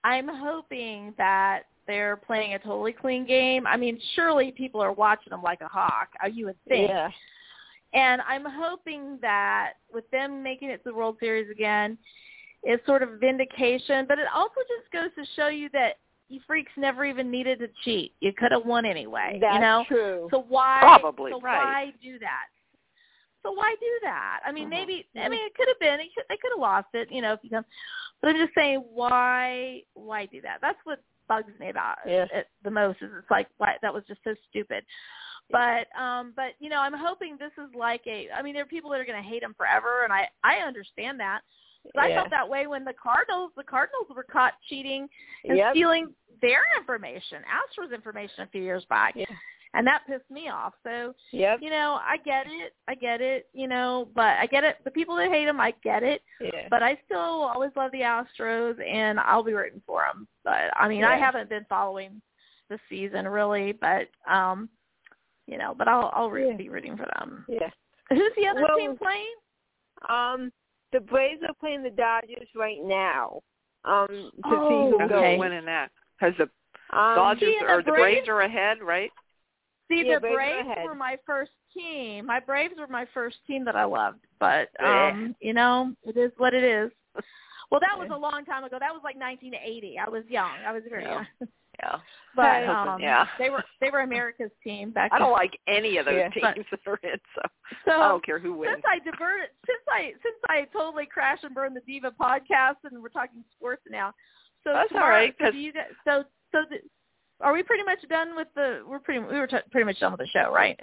I'm 0.05 0.28
hoping 0.28 1.14
that 1.18 1.62
they're 1.86 2.16
playing 2.16 2.55
a 2.55 2.59
totally 2.59 2.92
clean 2.92 3.24
game. 3.26 3.66
I 3.66 3.76
mean, 3.76 3.99
surely 4.14 4.51
people 4.53 4.80
are 4.80 4.92
watching 4.92 5.30
them 5.30 5.42
like 5.42 5.61
a 5.61 5.68
hawk. 5.68 6.09
uh, 6.22 6.26
You 6.28 6.46
would 6.46 6.62
think. 6.68 6.90
yeah, 6.90 7.11
And 7.94 8.20
I'm 8.22 8.44
hoping 8.44 9.18
that 9.22 9.74
with 9.92 10.09
them 10.11 10.42
making 10.42 10.70
it 10.70 10.78
to 10.78 10.90
the 10.90 10.94
World 10.94 11.16
Series 11.20 11.49
again, 11.51 11.96
it's 12.64 12.84
sort 12.86 13.03
of 13.03 13.20
vindication. 13.20 14.05
But 14.07 14.18
it 14.18 14.26
also 14.34 14.61
just 14.68 14.90
goes 14.92 15.11
to 15.16 15.30
show 15.34 15.46
you 15.49 15.68
that 15.72 15.94
you 16.29 16.41
freaks 16.47 16.72
never 16.76 17.05
even 17.05 17.31
needed 17.31 17.59
to 17.61 17.68
cheat. 17.85 18.12
You 18.20 18.33
could 18.33 18.53
have 18.53 18.66
won 18.66 18.85
anyway. 18.85 19.39
that's 19.41 19.55
you 19.55 19.61
know. 19.61 19.85
true. 19.89 20.29
So 20.31 20.45
why? 20.49 20.79
Probably, 20.81 21.33
so 21.33 21.41
right. 21.41 21.64
why 21.64 21.93
do 22.03 22.18
that? 22.18 22.47
So 23.43 23.53
why 23.53 23.74
do 23.81 23.99
that? 24.03 24.41
I 24.45 24.53
mean, 24.53 24.66
Mhm. 24.66 24.70
maybe. 24.70 25.09
I 25.16 25.29
mean, 25.29 25.47
it 25.47 25.55
could 25.55 25.68
have 25.68 25.79
been. 25.79 26.01
It 26.01 26.09
could, 26.14 26.24
they 26.29 26.37
could 26.37 26.53
have 26.53 26.61
lost 26.61 26.89
it. 26.93 27.11
You 27.11 27.22
know, 27.22 27.33
if 27.33 27.41
you 27.43 27.51
come. 27.51 27.64
But 28.20 28.31
I'm 28.31 28.37
just 28.37 28.55
saying, 28.55 28.81
why? 28.81 29.83
Why 29.95 30.26
do 30.26 30.41
that? 30.43 30.59
That's 30.61 30.79
what 30.85 31.01
bugs 31.29 31.53
me 31.61 31.68
about 31.70 31.99
Yeah. 32.05 32.26
it 32.33 32.49
the 32.64 32.70
most. 32.70 33.01
Is 33.01 33.11
it's 33.16 33.31
like 33.31 33.49
why 33.59 33.76
that 33.81 33.95
was 33.95 34.05
just 34.09 34.20
so 34.24 34.35
stupid. 34.51 34.85
But 35.51 35.87
um, 35.99 36.33
but 36.37 36.55
you 36.59 36.68
know, 36.68 36.81
I'm 36.81 36.95
hoping 36.95 37.37
this 37.39 37.53
is 37.57 37.72
like 37.74 38.03
a. 38.07 38.29
I 38.37 38.43
mean, 38.43 38.55
there 38.55 38.64
are 38.64 38.66
people 38.66 38.91
that 38.91 39.01
are 39.01 39.05
going 39.07 39.22
to 39.22 39.29
hate 39.29 39.43
him 39.43 39.55
forever, 39.57 40.05
and 40.05 40.12
I 40.12 40.29
I 40.45 40.57
understand 40.66 41.20
that. 41.20 41.41
I 41.97 42.09
Yeah. 42.09 42.16
felt 42.16 42.31
that 42.31 42.49
way 42.49 42.66
when 42.66 42.85
the 42.85 42.93
Cardinals 42.95 43.53
the 43.57 43.64
Cardinals 43.64 44.09
were 44.14 44.22
caught 44.24 44.55
cheating 44.68 45.09
and 45.45 45.57
Yep. 45.57 45.72
stealing 45.72 46.14
their 46.41 46.64
information, 46.76 47.43
Astros 47.45 47.93
information 47.93 48.43
a 48.43 48.47
few 48.49 48.62
years 48.62 48.85
back, 48.87 49.14
Yeah. 49.16 49.26
and 49.74 49.87
that 49.87 50.07
pissed 50.07 50.31
me 50.31 50.49
off. 50.49 50.74
So 50.83 51.14
Yep. 51.33 51.62
you 51.62 51.70
know, 51.70 51.99
I 52.03 52.16
get 52.18 52.47
it, 52.47 52.74
I 52.89 52.95
get 52.95 53.20
it, 53.20 53.49
you 53.53 53.66
know, 53.68 54.09
but 54.14 54.39
I 54.39 54.47
get 54.47 54.64
it. 54.64 54.83
The 54.85 54.91
people 54.91 55.16
that 55.16 55.31
hate 55.31 55.47
them, 55.47 55.61
I 55.61 55.70
get 55.83 56.03
it, 56.03 56.22
Yeah. 56.41 56.68
but 56.68 56.83
I 56.83 56.97
still 57.07 57.18
always 57.18 57.74
love 57.76 57.91
the 57.93 58.03
Astros, 58.03 58.79
and 58.87 59.18
I'll 59.20 59.43
be 59.43 59.55
rooting 59.55 59.83
for 59.87 60.03
them. 60.07 60.29
But 60.45 60.70
I 60.76 60.89
mean, 60.89 61.05
I 61.05 61.16
haven't 61.16 61.49
been 61.49 61.64
following 61.66 62.20
the 62.68 62.79
season 62.89 63.26
really, 63.26 63.72
but 63.72 64.09
um, 64.26 64.68
you 65.47 65.57
know, 65.57 65.74
but 65.74 65.89
I'll 65.89 66.11
I'll 66.12 66.37
Yeah. 66.39 66.55
be 66.57 66.68
rooting 66.68 66.97
for 66.97 67.07
them. 67.18 67.47
yeah. 67.49 67.70
Who's 68.11 68.35
the 68.37 68.47
other 68.47 68.62
Well, 68.62 68.76
team 68.79 68.97
playing? 68.97 69.35
Um, 70.09 70.53
the 70.93 71.01
Braves 71.01 71.43
are 71.47 71.55
playing 71.55 71.82
the 71.82 71.91
Dodgers 71.91 72.49
right 72.55 72.78
now. 72.82 73.41
Um, 73.84 74.09
to 74.09 74.30
Oh, 74.45 74.68
see 74.68 74.91
who 74.91 74.99
Who's 74.99 75.09
goes. 75.09 75.18
okay. 75.18 75.36
winning 75.39 75.64
that? 75.66 75.91
Because 76.18 76.34
the 76.36 76.45
Um, 76.97 77.14
Dodgers 77.14 77.41
See, 77.49 77.59
the 77.61 77.66
or 77.70 77.82
the 77.82 77.93
Braves- 77.93 78.16
Braves 78.26 78.28
are 78.28 78.41
ahead, 78.41 78.82
right? 78.82 79.12
See, 79.89 80.03
Yeah, 80.07 80.14
the 80.14 80.20
Braves 80.20 80.64
Braves 80.66 80.80
were 80.84 80.95
my 80.95 81.16
first 81.24 81.53
team. 81.72 82.26
My 82.26 82.41
Braves 82.41 82.74
were 82.78 82.86
my 82.89 83.07
first 83.07 83.36
team 83.47 83.64
that 83.64 83.76
I 83.76 83.84
loved, 83.84 84.24
but 84.39 84.68
Yeah. 84.80 85.09
um, 85.09 85.36
you 85.41 85.53
know, 85.55 85.95
it 86.03 86.16
is 86.16 86.32
what 86.39 86.55
it 86.55 86.64
is. 86.64 86.91
Well, 87.70 87.80
that 87.80 87.99
was 87.99 88.09
a 88.11 88.16
long 88.16 88.45
time 88.47 88.64
ago. 88.64 88.78
That 88.78 88.93
was 88.95 89.03
like 89.05 89.16
1980. 89.16 89.99
I 89.99 90.09
was 90.09 90.24
young. 90.26 90.51
I 90.66 90.72
was 90.72 90.82
very 90.89 91.05
Yeah. 91.05 91.12
young. 91.14 91.26
Yeah. 91.81 91.97
But 92.37 92.68
um, 92.68 93.01
yeah. 93.01 93.26
they 93.39 93.51
were 93.51 93.64
they 93.81 93.91
were 93.91 94.01
America's 94.01 94.51
team 94.62 94.91
back. 94.91 95.11
I 95.12 95.18
don't 95.18 95.33
like 95.33 95.59
any 95.66 95.97
of 95.97 96.07
those 96.07 96.14
Yeah. 96.16 96.29
teams 96.53 96.66
that 96.70 96.81
are 96.87 97.01
in, 97.03 97.18
so 97.35 97.43
So 97.85 97.93
I 97.93 98.09
don't 98.09 98.24
care 98.24 98.39
who 98.39 98.55
wins. 98.55 98.74
since 98.74 98.85
I 98.89 98.99
diverted, 98.99 99.49
since 99.66 99.81
I 99.89 100.12
since 100.22 100.37
I 100.49 100.66
totally 100.72 101.07
crashed 101.07 101.45
and 101.45 101.55
burned 101.55 101.74
the 101.76 101.81
Diva 101.81 102.12
podcast, 102.20 102.76
and 102.85 103.03
we're 103.03 103.09
talking 103.09 103.43
sports 103.57 103.83
now. 103.91 104.12
So 104.64 104.72
That's 104.72 104.91
all 104.93 104.99
tomorrow, 104.99 105.14
right, 105.16 105.35
So 105.41 105.51
you 105.51 105.72
guys, 105.72 105.87
so 106.05 106.24
so 106.53 106.59
the, 106.70 106.76
are 107.41 107.53
we 107.53 107.62
pretty 107.62 107.85
much 107.85 107.99
done 108.09 108.37
with 108.37 108.49
the? 108.55 108.83
We're 108.87 108.99
pretty 109.01 109.20
we 109.20 109.39
were 109.39 109.47
t- 109.47 109.57
pretty 109.70 109.85
much 109.87 109.99
done 110.01 110.12
with 110.12 110.20
the 110.20 110.26
show, 110.29 110.53
right? 110.53 110.79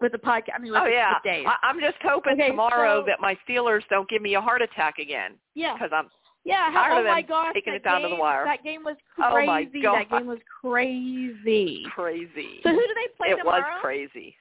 With 0.00 0.12
the 0.12 0.18
podcast. 0.18 0.54
I 0.54 0.58
mean, 0.60 0.72
with 0.72 0.80
Oh 0.80 0.84
the, 0.84 0.92
yeah, 0.92 1.14
days. 1.24 1.44
I, 1.46 1.66
I'm 1.66 1.80
just 1.80 1.96
hoping 2.02 2.34
Okay, 2.34 2.48
tomorrow 2.48 3.02
so- 3.02 3.06
that 3.06 3.20
my 3.20 3.36
Steelers 3.48 3.82
don't 3.90 4.08
give 4.08 4.22
me 4.22 4.34
a 4.34 4.40
heart 4.40 4.62
attack 4.62 4.98
again 4.98 5.32
yeah. 5.54 5.74
because 5.74 5.90
I'm 5.92 6.08
Yeah. 6.44 6.70
tired 6.72 7.04
oh 7.06 7.08
my 7.10 7.22
gosh. 7.22 7.52
taking 7.54 7.72
that 7.74 7.78
it 7.78 7.84
down 7.84 8.00
game, 8.02 8.10
to 8.10 8.16
the 8.16 8.20
wire. 8.20 8.44
That 8.44 8.62
game 8.64 8.82
was 8.84 8.96
Oh, 9.22 9.30
crazy. 9.32 9.46
my 9.46 9.64
That 9.82 10.10
game 10.10 10.26
was 10.26 10.38
crazy. 10.60 11.84
crazy. 11.94 12.60
So 12.62 12.70
who 12.70 12.76
do 12.86 12.94
they 12.94 13.08
play 13.16 13.28
it 13.28 13.36
tomorrow? 13.38 13.60
was 13.60 13.80
crazy. 13.80 14.36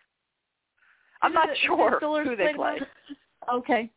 I'm 1.21 1.33
not 1.33 1.47
the- 1.49 1.55
do 1.55 1.59
the 1.61 1.99
sure 1.99 2.23
who 2.23 2.35
they 2.35 2.53
play. 2.53 2.79
Okay. 3.53 3.89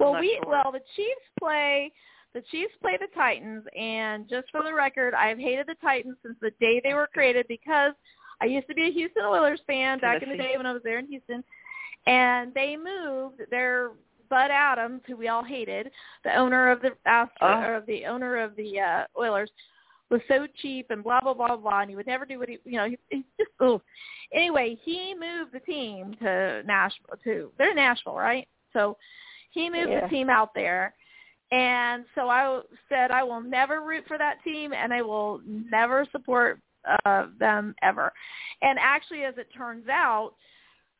Well, 0.00 0.18
we 0.18 0.36
sure. 0.42 0.50
well 0.50 0.72
the 0.72 0.80
Chiefs 0.96 1.20
play 1.38 1.92
the 2.32 2.42
Chiefs 2.50 2.72
play 2.80 2.96
the 2.96 3.06
Titans, 3.14 3.64
and 3.78 4.28
just 4.28 4.50
for 4.50 4.62
the 4.62 4.72
record, 4.72 5.14
I've 5.14 5.38
hated 5.38 5.66
the 5.66 5.74
Titans 5.82 6.16
since 6.22 6.36
the 6.40 6.50
day 6.60 6.80
they 6.82 6.94
were 6.94 7.08
created 7.12 7.46
because 7.48 7.92
I 8.40 8.46
used 8.46 8.66
to 8.68 8.74
be 8.74 8.88
a 8.88 8.92
Houston 8.92 9.24
Oilers 9.24 9.60
fan 9.66 9.98
back 9.98 10.22
in 10.22 10.28
the 10.30 10.36
day 10.36 10.54
when 10.56 10.64
I 10.66 10.72
was 10.72 10.82
there 10.82 10.98
in 10.98 11.06
Houston, 11.06 11.44
and 12.06 12.52
they 12.54 12.76
moved 12.76 13.42
their 13.50 13.90
Bud 14.30 14.50
Adams, 14.50 15.02
who 15.06 15.16
we 15.16 15.28
all 15.28 15.44
hated, 15.44 15.90
the 16.24 16.34
owner 16.34 16.70
of 16.70 16.80
the 16.80 16.92
Astro, 17.04 17.36
Oh. 17.42 17.60
or 17.62 17.84
the 17.86 18.06
owner 18.06 18.38
of 18.38 18.56
the 18.56 18.80
uh, 18.80 19.04
Oilers, 19.18 19.50
was 20.08 20.20
so 20.28 20.46
cheap 20.60 20.86
and 20.90 21.04
blah 21.04 21.20
blah 21.20 21.34
blah 21.34 21.56
blah, 21.56 21.80
and 21.80 21.90
he 21.90 21.96
would 21.96 22.06
never 22.06 22.24
do 22.24 22.38
what 22.38 22.48
he, 22.48 22.58
you 22.64 22.78
know, 22.78 22.88
he, 22.88 22.98
he's 23.10 23.24
just 23.38 23.50
oh. 23.60 23.82
Anyway, 24.32 24.78
he 24.84 25.14
moved 25.14 25.52
the 25.52 25.60
team 25.60 26.16
to 26.22 26.62
Nashville. 26.64 27.16
To 27.24 27.50
they're 27.58 27.70
in 27.70 27.76
Nashville, 27.76 28.14
right? 28.14 28.48
So 28.72 28.96
he 29.50 29.68
moved 29.68 29.90
Yeah. 29.90 30.02
the 30.02 30.08
team 30.08 30.30
out 30.30 30.54
there, 30.54 30.94
and 31.50 32.04
so 32.14 32.28
I 32.28 32.60
said 32.88 33.10
I 33.10 33.22
will 33.22 33.40
never 33.40 33.82
root 33.82 34.04
for 34.06 34.18
that 34.18 34.42
team, 34.44 34.72
and 34.72 34.92
I 34.92 35.02
will 35.02 35.40
never 35.46 36.06
support 36.12 36.60
uh, 37.04 37.26
them 37.38 37.74
ever. 37.82 38.12
And 38.62 38.78
actually, 38.80 39.24
as 39.24 39.34
it 39.36 39.48
turns 39.56 39.88
out, 39.88 40.32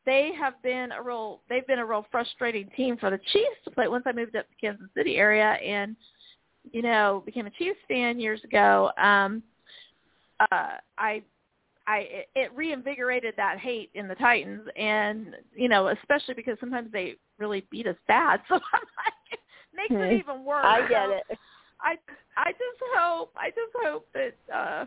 they 0.05 0.31
have 0.39 0.61
been 0.63 0.91
a 0.91 1.01
real 1.01 1.41
they've 1.49 1.67
been 1.67 1.79
a 1.79 1.85
real 1.85 2.05
frustrating 2.11 2.69
team 2.75 2.97
for 2.97 3.09
the 3.09 3.19
Chiefs 3.31 3.57
to 3.65 3.71
play. 3.71 3.87
Once 3.87 4.03
I 4.07 4.11
moved 4.11 4.35
up 4.35 4.47
to 4.49 4.55
Kansas 4.59 4.87
City 4.95 5.17
area 5.17 5.51
and 5.53 5.95
you 6.71 6.81
know 6.81 7.23
became 7.25 7.45
a 7.47 7.51
Chiefs 7.51 7.79
fan 7.87 8.19
years 8.19 8.43
ago, 8.43 8.91
um, 8.97 9.43
uh, 10.39 10.77
I 10.97 11.21
I 11.87 12.25
it, 12.35 12.51
reinvigorated 12.55 13.33
that 13.37 13.59
hate 13.59 13.89
in 13.93 14.07
the 14.07 14.15
Titans, 14.15 14.67
and 14.75 15.35
you 15.55 15.69
know 15.69 15.87
especially 15.89 16.33
because 16.35 16.57
sometimes 16.59 16.91
they 16.91 17.15
really 17.37 17.65
beat 17.71 17.87
us 17.87 17.95
bad, 18.07 18.41
so 18.47 18.55
I'm 18.55 18.61
like 18.61 19.31
it 19.31 19.39
makes 19.73 19.95
it 20.01 20.13
Hmm. 20.13 20.19
even 20.19 20.45
worse. 20.45 20.65
I 20.65 20.81
get 20.81 21.09
So 21.09 21.11
it. 21.11 21.39
I 21.81 21.97
I 22.37 22.51
just 22.51 22.81
hope 22.95 23.31
I 23.35 23.49
just 23.49 23.71
hope 23.83 24.07
that 24.13 24.35
uh 24.53 24.85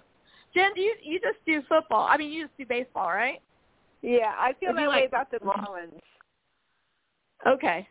Jen, 0.54 0.72
do 0.74 0.80
you 0.80 0.94
you 1.02 1.20
just 1.20 1.38
do 1.44 1.62
football? 1.68 2.06
I 2.08 2.16
mean, 2.16 2.32
you 2.32 2.44
just 2.44 2.56
do 2.56 2.64
baseball, 2.66 3.08
right? 3.08 3.40
Yeah, 4.06 4.34
I 4.38 4.52
feel 4.60 4.70
If 4.70 4.74
you 4.76 4.80
that 4.82 4.88
way 4.90 4.96
like- 5.02 5.08
about 5.08 5.30
the 5.30 5.38
Marlins. 5.38 6.00
Okay. 7.46 7.88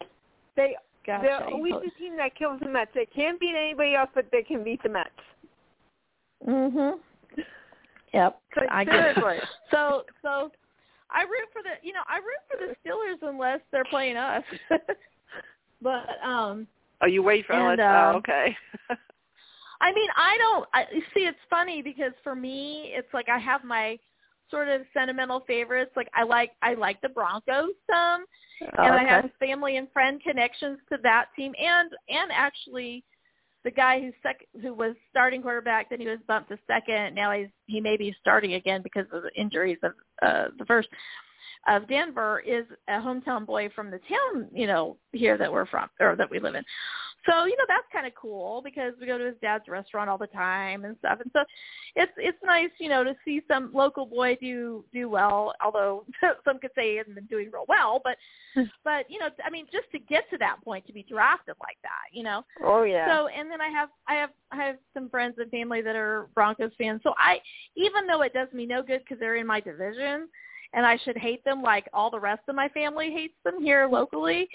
They 0.55 0.75
Gotcha. 1.05 1.23
They're 1.23 1.43
always 1.49 1.73
the 1.83 1.91
team 1.99 2.15
that 2.15 2.33
kills 2.35 2.61
the 2.61 2.69
Mets. 2.69 2.91
They 2.95 3.05
can't 3.07 3.37
beat 3.37 3.55
anybody 3.57 3.93
else, 3.95 4.09
but 4.15 4.25
they 4.31 4.41
can 4.41 4.63
beat 4.63 4.81
the 4.83 4.89
Mets. 4.89 5.09
Mhm. 6.47 6.99
Yep. 8.13 8.39
So 8.53 8.61
I 8.69 8.83
get 8.85 8.93
it. 8.93 9.15
seriously. 9.15 9.47
So 9.71 10.05
so 10.21 10.51
I 11.09 11.23
root 11.23 11.49
for 11.51 11.63
the 11.63 11.85
you 11.85 11.93
know, 11.93 12.03
I 12.07 12.17
root 12.17 12.41
for 12.47 12.57
the 12.57 12.75
Steelers 12.87 13.27
unless 13.27 13.59
they're 13.71 13.83
playing 13.85 14.17
us. 14.17 14.43
but 15.81 16.05
um 16.23 16.67
Oh, 17.01 17.07
you 17.07 17.21
wait 17.23 17.45
for 17.47 17.53
And, 17.53 17.79
it. 17.79 17.83
um, 17.83 18.15
oh, 18.15 18.17
okay. 18.19 18.55
I 19.81 19.91
mean, 19.91 20.09
I 20.15 20.37
don't 20.37 20.69
I 20.73 20.85
see 21.13 21.21
it's 21.25 21.37
funny 21.49 21.81
because 21.81 22.13
for 22.23 22.35
me 22.35 22.93
it's 22.95 23.11
like 23.13 23.27
I 23.29 23.39
have 23.39 23.63
my 23.63 23.97
sort 24.53 24.69
of 24.69 24.81
sentimental 24.93 25.41
favorites. 25.47 25.91
Like 25.95 26.09
I 26.13 26.23
like 26.23 26.51
I 26.61 26.75
like 26.75 27.01
the 27.01 27.09
Broncos 27.09 27.71
some 27.89 28.25
and 28.77 28.93
I 28.93 29.03
have 29.03 29.29
family 29.39 29.77
and 29.77 29.91
friend 29.91 30.21
connections 30.21 30.77
to 30.91 30.97
that 31.01 31.25
team 31.35 31.53
and 31.59 31.89
and 32.07 32.31
actually 32.31 33.03
the 33.63 33.71
guy 33.71 33.99
who's 33.99 34.13
sec 34.21 34.45
who 34.61 34.73
was 34.73 34.95
starting 35.09 35.41
quarterback 35.41 35.89
then 35.89 35.99
he 35.99 36.07
was 36.07 36.19
bumped 36.27 36.49
to 36.49 36.59
second. 36.67 37.15
Now 37.15 37.31
he's 37.31 37.47
he 37.65 37.81
may 37.81 37.97
be 37.97 38.15
starting 38.21 38.53
again 38.53 38.81
because 38.83 39.07
of 39.11 39.23
the 39.23 39.31
injuries 39.35 39.79
of 39.81 39.93
uh 40.21 40.45
the 40.59 40.65
first 40.65 40.89
of 41.67 41.87
Denver 41.87 42.43
is 42.45 42.65
a 42.87 42.93
hometown 42.93 43.45
boy 43.45 43.69
from 43.75 43.89
the 43.89 43.99
town, 44.09 44.47
you 44.53 44.67
know, 44.67 44.97
here 45.11 45.37
that 45.37 45.51
we're 45.51 45.65
from 45.65 45.89
or 45.99 46.15
that 46.15 46.29
we 46.29 46.39
live 46.39 46.55
in. 46.55 46.63
So, 47.25 47.45
you 47.45 47.55
know, 47.55 47.63
that's 47.69 47.87
kind 47.91 48.05
of 48.05 48.13
cool 48.15 48.61
because 48.63 48.93
we 48.99 49.07
go 49.07 49.17
to 49.17 49.25
his 49.25 49.35
dad's 49.41 49.69
restaurant 49.69 50.09
all 50.09 50.17
the 50.17 50.27
time 50.27 50.83
and 50.83 50.97
stuff. 50.99 51.19
And 51.21 51.31
so 51.31 51.43
it's 51.95 52.11
it's 52.17 52.37
nice, 52.43 52.69
you 52.79 52.89
know, 52.89 53.03
to 53.03 53.15
see 53.23 53.41
some 53.47 53.71
local 53.73 54.05
boy 54.05 54.37
do 54.41 54.83
do 54.91 55.07
well, 55.07 55.53
although 55.63 56.05
some 56.45 56.59
could 56.59 56.71
say 56.75 56.91
he 56.91 56.97
hasn't 56.97 57.15
been 57.15 57.25
doing 57.25 57.49
real 57.51 57.65
well, 57.69 58.01
but 58.03 58.17
but 58.83 59.09
you 59.09 59.19
know, 59.19 59.29
I 59.45 59.49
mean 59.49 59.67
just 59.71 59.89
to 59.93 59.99
get 59.99 60.29
to 60.31 60.37
that 60.39 60.57
point 60.65 60.85
to 60.87 60.93
be 60.93 61.05
drafted 61.09 61.55
like 61.61 61.77
that, 61.83 62.11
you 62.11 62.23
know. 62.23 62.43
Oh 62.61 62.83
yeah. 62.83 63.07
So 63.07 63.27
and 63.27 63.49
then 63.49 63.61
I 63.61 63.69
have 63.69 63.89
I 64.07 64.15
have 64.15 64.31
I 64.51 64.57
have 64.57 64.75
some 64.93 65.09
friends 65.09 65.35
and 65.37 65.49
family 65.49 65.81
that 65.81 65.95
are 65.95 66.27
Broncos 66.35 66.71
fans. 66.77 66.99
So 67.03 67.13
I 67.17 67.39
even 67.77 68.05
though 68.05 68.23
it 68.23 68.33
does 68.33 68.49
me 68.51 68.65
no 68.65 68.83
good 68.83 68.99
because 68.99 69.19
they're 69.19 69.37
in 69.37 69.47
my 69.47 69.61
division, 69.61 70.27
and 70.73 70.85
I 70.85 70.97
should 71.03 71.17
hate 71.17 71.43
them 71.45 71.61
like 71.61 71.87
all 71.93 72.09
the 72.09 72.19
rest 72.19 72.41
of 72.47 72.55
my 72.55 72.69
family 72.69 73.11
hates 73.11 73.35
them 73.43 73.61
here 73.61 73.87
locally. 73.87 74.47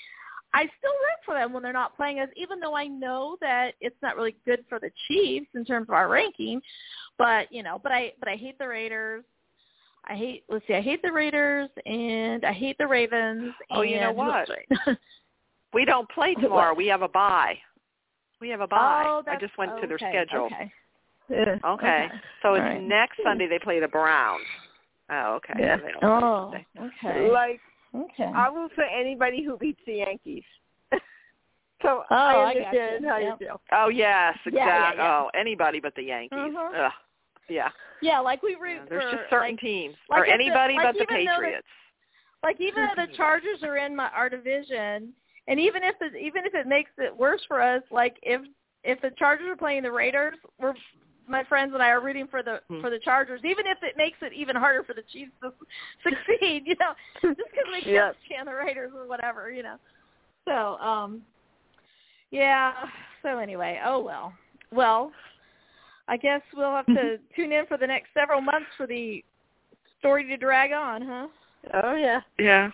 I 0.54 0.62
still 0.78 0.92
root 0.92 1.20
for 1.24 1.34
them 1.34 1.52
when 1.52 1.62
they're 1.62 1.72
not 1.72 1.96
playing 1.96 2.20
us, 2.20 2.28
even 2.36 2.58
though 2.58 2.74
I 2.74 2.86
know 2.86 3.36
that 3.40 3.74
it's 3.80 3.96
not 4.02 4.16
really 4.16 4.36
good 4.46 4.64
for 4.68 4.78
the 4.80 4.90
Chiefs 5.06 5.48
in 5.54 5.64
terms 5.64 5.88
of 5.88 5.94
our 5.94 6.08
ranking. 6.08 6.60
But 7.18 7.52
you 7.52 7.62
know, 7.62 7.78
but 7.82 7.92
I 7.92 8.12
but 8.18 8.28
I 8.28 8.36
hate 8.36 8.58
the 8.58 8.68
Raiders. 8.68 9.24
I 10.06 10.14
hate 10.14 10.44
let's 10.48 10.66
see, 10.66 10.74
I 10.74 10.80
hate 10.80 11.02
the 11.02 11.12
Raiders 11.12 11.68
and 11.84 12.44
I 12.44 12.52
hate 12.52 12.78
the 12.78 12.86
Ravens. 12.86 13.52
Oh, 13.70 13.82
you 13.82 14.00
know 14.00 14.08
and 14.10 14.18
who 14.18 14.24
else 14.24 14.48
what? 14.86 14.98
we 15.74 15.84
don't 15.84 16.08
play 16.10 16.34
tomorrow. 16.34 16.74
We 16.74 16.86
have 16.86 17.02
a 17.02 17.08
bye. 17.08 17.58
We 18.40 18.48
have 18.48 18.60
a 18.60 18.68
bye. 18.68 19.04
Oh, 19.06 19.22
I 19.30 19.36
just 19.36 19.56
went 19.58 19.72
to 19.80 19.86
their 19.86 19.98
schedule. 19.98 20.46
Okay. 20.46 20.72
Okay. 21.30 21.58
Okay. 21.66 22.08
So 22.40 22.48
All 22.48 22.54
it's 22.54 22.62
right. 22.62 22.82
next 22.82 23.18
Sunday 23.22 23.48
they 23.48 23.58
play 23.58 23.80
the 23.80 23.88
Browns. 23.88 24.46
Oh, 25.10 25.34
okay. 25.36 25.54
Yeah. 25.58 25.76
Oh, 26.02 26.52
okay. 26.78 27.30
Like 27.30 27.60
Okay. 27.94 28.24
I 28.24 28.48
root 28.48 28.70
for 28.74 28.84
anybody 28.84 29.42
who 29.42 29.56
beats 29.56 29.80
the 29.86 29.94
Yankees. 29.94 30.44
so 31.82 32.04
Oh, 32.10 32.14
I 32.14 32.34
I 32.34 32.44
understand 32.50 33.04
how 33.06 33.16
Yep. 33.18 33.38
you 33.40 33.46
feel. 33.46 33.60
Oh 33.72 33.88
yes, 33.88 34.36
Yeah, 34.46 34.52
yeah, 34.52 34.62
exactly. 34.76 35.04
yeah. 35.04 35.20
Oh, 35.20 35.30
anybody 35.38 35.80
but 35.80 35.94
the 35.94 36.02
Yankees. 36.02 36.38
Mhm. 36.38 36.86
Ugh. 36.86 36.92
Yeah. 37.48 37.70
Yeah, 38.02 38.18
like 38.20 38.42
we 38.42 38.56
root 38.60 38.74
yeah. 38.82 38.84
There's 38.90 39.04
for 39.04 39.10
just 39.16 39.30
certain 39.30 39.52
like, 39.52 39.60
teams, 39.60 39.96
like 40.10 40.20
or 40.20 40.24
if 40.24 40.28
the- 40.28 40.34
anybody 40.34 40.74
like 40.74 40.84
but 40.84 40.92
the 40.94 40.98
though 41.08 41.16
the- 41.16 41.26
Patriots. 41.26 41.66
like 42.42 42.60
even 42.60 42.84
though 42.84 43.06
the 43.06 43.12
Chargers 43.16 43.62
are 43.62 43.78
in 43.78 43.96
my 43.96 44.08
our 44.10 44.28
division, 44.28 45.14
and 45.46 45.58
even 45.58 45.82
if 45.82 45.94
it, 46.02 46.14
even 46.14 46.44
if 46.44 46.54
it 46.54 46.66
makes 46.66 46.90
it 46.98 47.16
worse 47.16 47.40
for 47.48 47.62
us, 47.62 47.82
like 47.90 48.18
if 48.22 48.42
if 48.84 49.00
the 49.00 49.10
Chargers 49.18 49.48
are 49.48 49.56
playing 49.56 49.82
the 49.82 49.90
Raiders, 49.90 50.36
we're 50.60 50.74
my 51.28 51.44
friends 51.44 51.72
and 51.74 51.82
I 51.82 51.90
are 51.90 52.00
rooting 52.00 52.26
for 52.28 52.42
the 52.42 52.60
Hmm. 52.68 52.80
for 52.80 52.90
the 52.90 52.98
Chargers, 52.98 53.40
even 53.44 53.66
if 53.66 53.78
it 53.82 53.96
makes 53.96 54.18
it 54.22 54.32
even 54.32 54.56
harder 54.56 54.82
for 54.84 54.94
the 54.94 55.02
Chiefs 55.12 55.32
to 55.42 55.52
succeed, 56.02 56.64
you 56.66 56.76
know, 56.80 56.94
just 57.22 57.36
because 57.50 57.66
we 57.72 57.82
can't 57.82 57.86
Yep. 57.86 58.16
stand 58.26 58.48
the 58.48 58.54
Raiders 58.54 58.92
or 58.94 59.06
whatever, 59.06 59.50
you 59.50 59.62
know. 59.62 59.76
So, 60.46 60.78
um, 60.78 61.22
yeah. 62.30 62.72
So 63.22 63.38
anyway, 63.38 63.80
oh 63.84 64.00
well. 64.00 64.32
Well, 64.70 65.12
I 66.08 66.16
guess 66.16 66.42
we'll 66.54 66.74
have 66.74 66.86
to 66.86 67.18
tune 67.36 67.52
in 67.52 67.66
for 67.66 67.76
the 67.76 67.86
next 67.86 68.08
several 68.14 68.40
months 68.40 68.68
for 68.76 68.86
the 68.86 69.24
story 69.98 70.24
to 70.24 70.36
drag 70.36 70.72
on, 70.72 71.02
huh? 71.02 71.28
Oh 71.82 71.94
yeah. 71.94 72.20
Yeah. 72.38 72.70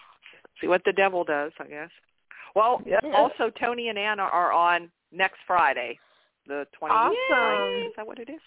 See 0.61 0.69
what 0.69 0.83
the 0.85 0.93
devil 0.93 1.25
does, 1.25 1.53
I 1.59 1.67
guess. 1.67 1.91
Well, 2.55 2.81
Yeah. 2.87 3.01
also 3.13 3.51
Tony 3.51 3.89
and 3.89 3.99
Anna 3.99 4.23
are 4.23 4.53
on 4.53 4.91
next 5.11 5.39
Friday, 5.47 5.99
the 6.47 6.67
20th. 6.81 6.91
Awesome. 6.91 7.87
Is 7.87 7.93
that 7.97 8.07
what 8.07 8.19
it 8.19 8.29
is? 8.29 8.41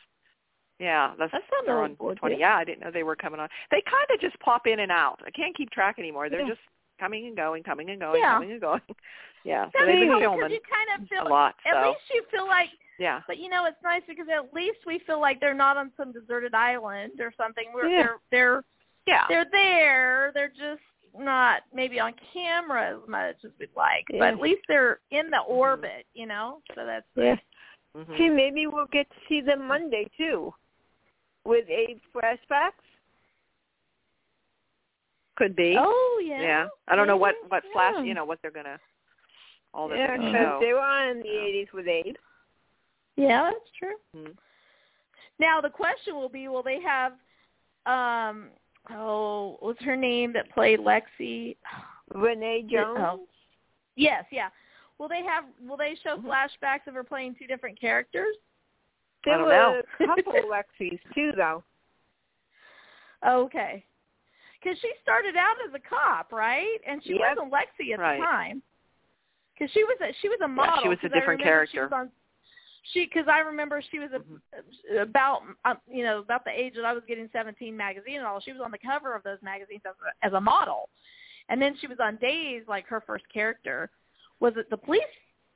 Yeah, 0.80 1.14
that's 1.18 1.32
That's 1.32 1.44
they're 1.66 1.82
on 1.82 1.96
forward 1.96 2.20
20. 2.20 2.38
Yeah, 2.40 2.56
I 2.56 2.64
didn't 2.64 2.82
know 2.82 2.92
they 2.92 3.02
were 3.04 3.16
coming 3.16 3.40
on. 3.40 3.50
They 3.72 3.82
kind 3.90 4.06
of 4.14 4.20
just 4.22 4.40
pop 4.42 4.68
in 4.68 4.80
and 4.82 4.92
out. 4.92 5.20
I 5.26 5.32
can't 5.32 5.56
keep 5.58 5.72
track 5.72 5.98
anymore. 5.98 6.30
They're 6.30 6.42
Yeah. 6.42 6.50
just 6.50 6.62
coming 7.00 7.26
and 7.26 7.36
going, 7.36 7.64
coming 7.64 7.90
and 7.90 8.00
going, 8.00 8.22
Yeah. 8.22 8.34
coming 8.34 8.52
and 8.52 8.62
going. 8.62 8.82
Yeah, 9.44 9.70
so 9.80 9.86
they've 9.86 9.96
been 10.00 10.10
cool, 10.10 10.20
filming 10.20 10.52
you 10.52 10.60
kind 10.70 11.02
of 11.02 11.08
feel 11.08 11.26
a 11.26 11.30
lot. 11.30 11.56
at 11.66 11.72
So 11.74 11.90
least 11.90 12.02
you 12.14 12.24
feel 12.30 12.48
like 12.48 12.68
yeah, 13.00 13.22
but 13.28 13.38
you 13.38 13.48
know 13.48 13.64
it's 13.66 13.82
nice 13.82 14.02
because 14.06 14.28
at 14.28 14.54
least 14.54 14.80
we 14.86 15.00
feel 15.00 15.22
like 15.22 15.40
they're 15.40 15.54
not 15.54 15.78
on 15.78 15.92
some 15.96 16.12
deserted 16.12 16.54
island 16.54 17.22
or 17.22 17.32
something. 17.38 17.66
We're 17.74 17.88
Yeah. 17.88 18.04
they're 18.04 18.18
they're 18.32 18.64
yeah, 19.06 19.26
they're 19.30 19.46
there. 19.50 20.32
They're 20.34 20.50
just 20.50 20.82
not 21.18 21.62
maybe 21.74 21.98
on 21.98 22.14
camera 22.34 22.98
as 22.98 23.08
much 23.08 23.38
as 23.46 23.52
we'd 23.58 23.70
like, 23.74 24.04
Yeah. 24.10 24.20
but 24.20 24.28
at 24.34 24.40
least 24.42 24.64
they're 24.68 25.00
in 25.12 25.30
the 25.30 25.38
mm-hmm. 25.38 25.52
orbit, 25.52 26.06
you 26.14 26.26
know. 26.26 26.62
So 26.76 26.86
that's 26.86 27.08
Yeah. 27.16 27.38
Mhm. 27.98 28.18
See, 28.18 28.30
maybe 28.30 28.68
we'll 28.68 28.86
get 28.88 29.10
to 29.10 29.16
see 29.28 29.42
them 29.42 29.68
Monday 29.68 30.08
too, 30.18 30.54
with 31.44 31.68
Abe 31.70 32.00
flashbacks. 32.14 32.84
could 35.36 35.56
be. 35.56 35.76
oh 35.78 36.22
yeah, 36.24 36.42
yeah, 36.42 36.68
I 36.88 36.96
don't 36.96 37.06
know 37.08 37.18
what 37.18 37.36
Maybe, 37.44 37.50
what 37.52 37.64
flash, 37.72 37.94
yeah. 37.98 38.04
you 38.04 38.14
know, 38.16 38.26
what 38.26 38.40
they're 38.42 38.52
gonna 38.52 38.80
all 39.74 39.88
that 39.88 39.98
yeah, 39.98 40.08
they're 40.08 40.32
because 40.32 40.62
they 40.62 40.74
were 40.74 40.80
on 40.80 41.10
in 41.10 41.20
the 41.22 41.28
Yeah. 41.28 41.42
'80s 41.42 41.74
with 41.74 41.88
Abe. 41.88 42.16
Yeah, 43.18 43.52
that's 43.52 43.72
true. 43.78 43.96
Mhm. 44.16 44.38
Now 45.40 45.62
the 45.62 45.70
question 45.70 46.16
will 46.16 46.30
be, 46.30 46.48
will 46.48 46.64
they 46.64 46.80
have, 46.82 47.14
um, 47.86 48.50
oh, 48.90 49.58
what's 49.60 49.82
her 49.84 49.96
name 49.96 50.34
that 50.34 50.50
played 50.52 50.80
Lexie? 50.80 51.56
Renee 52.16 52.64
Jones. 52.64 52.98
Oh. 53.00 53.28
Yes, 53.96 54.26
yeah. 54.32 54.50
Will 55.00 55.08
they 55.08 55.24
have? 55.24 55.46
Will 55.62 55.78
they 55.78 55.96
show 56.04 56.18
Mhm. 56.18 56.24
flashbacks 56.24 56.88
of 56.88 56.94
her 56.96 57.04
playing 57.04 57.36
two 57.36 57.48
different 57.48 57.80
characters? 57.80 58.36
There 59.24 59.36
I 59.36 59.38
don't 59.38 59.48
were 59.48 59.54
know. 59.54 59.84
a 60.00 60.06
couple 60.06 60.34
Lexies 60.44 61.00
too, 61.14 61.32
though. 61.34 61.64
Okay. 63.26 63.86
Because 64.62 64.80
she 64.80 64.92
started 65.02 65.36
out 65.36 65.56
as 65.68 65.74
a 65.74 65.80
cop, 65.80 66.32
right? 66.32 66.80
And 66.86 67.04
she 67.04 67.14
Yep. 67.14 67.38
wasn't 67.38 67.52
Lexie 67.54 67.94
at 67.94 68.00
Right. 68.00 68.20
the 68.20 68.26
time. 68.26 68.64
Because 69.54 69.72
she 69.72 69.84
was 69.84 70.00
a 70.02 70.14
she 70.14 70.30
was 70.30 70.40
a 70.42 70.48
model. 70.48 70.82
she 70.84 70.88
was 70.90 70.98
a 71.00 71.02
'cause 71.02 71.12
I 71.14 71.20
different 71.20 71.40
remember 71.42 71.66
She 71.68 71.72
character. 71.78 71.96
on, 71.96 72.12
she 72.84 73.06
because 73.06 73.28
I 73.28 73.40
remember 73.40 73.82
she 73.82 74.00
was 74.00 74.12
a, 74.14 74.20
Mhm. 74.20 75.02
about 75.02 75.44
um, 75.66 75.82
you 75.88 76.04
know 76.04 76.20
about 76.20 76.44
the 76.44 76.52
age 76.52 76.76
that 76.76 76.86
I 76.86 76.94
was 76.94 77.04
getting 77.06 77.28
17 77.30 77.76
magazine 77.76 78.18
and 78.18 78.26
all. 78.26 78.40
She 78.40 78.52
was 78.54 78.62
on 78.62 78.72
the 78.72 78.78
cover 78.78 79.14
of 79.16 79.24
those 79.24 79.42
magazines 79.42 79.82
as 79.86 79.96
a, 80.02 80.26
as 80.26 80.34
a 80.34 80.42
model, 80.42 80.90
and 81.50 81.62
then 81.62 81.76
she 81.76 81.88
was 81.88 82.00
on 82.00 82.18
Days 82.18 82.68
like 82.68 82.86
her 82.88 83.02
first 83.02 83.28
character 83.30 83.90
was 84.40 84.54
at 84.58 84.70
the 84.70 84.78
police 84.78 85.02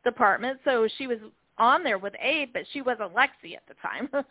department, 0.03 0.59
so 0.65 0.87
she 0.97 1.07
was 1.07 1.19
on 1.57 1.83
there 1.83 1.97
with 1.97 2.13
Abe, 2.19 2.49
but 2.53 2.63
she 2.71 2.81
wasn't 2.81 3.13
Lexie 3.13 3.55
at 3.55 3.63
the 3.67 3.75
time. 3.81 4.09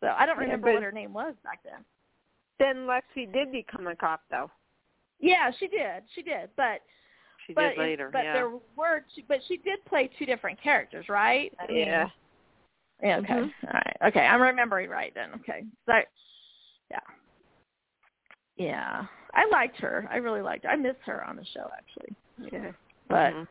so 0.00 0.06
I 0.06 0.26
don't 0.26 0.38
remember 0.38 0.68
but- 0.68 0.74
what 0.74 0.82
her 0.82 0.92
name 0.92 1.12
was 1.12 1.34
back 1.44 1.60
then. 1.64 1.84
Then 2.58 2.86
Lexie 2.86 3.32
did 3.32 3.50
become 3.50 3.86
a 3.86 3.96
cop, 3.96 4.20
though. 4.30 4.50
Yeah, 5.18 5.50
she 5.58 5.66
did. 5.66 6.02
She 6.14 6.22
did, 6.22 6.50
but 6.56 6.80
She 7.46 7.54
but 7.54 7.70
did 7.70 7.78
later. 7.78 8.10
but 8.12 8.24
yeah. 8.24 8.32
there 8.34 8.50
were 8.76 9.04
but 9.28 9.40
she 9.48 9.56
did 9.58 9.82
play 9.86 10.10
two 10.18 10.26
different 10.26 10.60
characters, 10.62 11.08
right? 11.08 11.52
I 11.58 11.66
mean, 11.66 11.86
Yeah. 11.86 12.08
Yeah. 13.02 13.16
Okay. 13.18 13.32
Mhm. 13.32 13.50
All 13.66 13.72
right. 13.72 13.96
Okay. 14.08 14.26
I'm 14.26 14.42
remembering 14.42 14.90
right 14.90 15.12
then. 15.14 15.30
Okay. 15.36 15.64
So, 15.86 15.92
yeah. 16.90 16.98
Yeah. 18.56 19.06
I 19.32 19.46
liked 19.46 19.78
her. 19.78 20.06
I 20.10 20.16
really 20.16 20.42
liked 20.42 20.64
her. 20.64 20.70
I 20.70 20.76
miss 20.76 20.96
her 21.06 21.24
on 21.24 21.36
the 21.36 21.44
show 21.46 21.70
actually. 21.76 22.14
Yeah. 22.52 22.72
But 23.08 23.32
Mhm. 23.32 23.48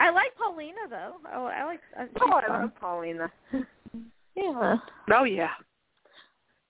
I 0.00 0.10
like 0.10 0.34
Paulina 0.36 0.78
though. 0.90 1.14
Oh, 1.32 1.44
I 1.46 1.64
like. 1.64 1.80
I, 1.98 2.06
Oh, 2.20 2.32
I 2.32 2.60
love 2.62 2.70
Paulina. 2.80 3.30
Yeah. 4.36 4.76
Oh 5.14 5.24
yeah. 5.24 5.52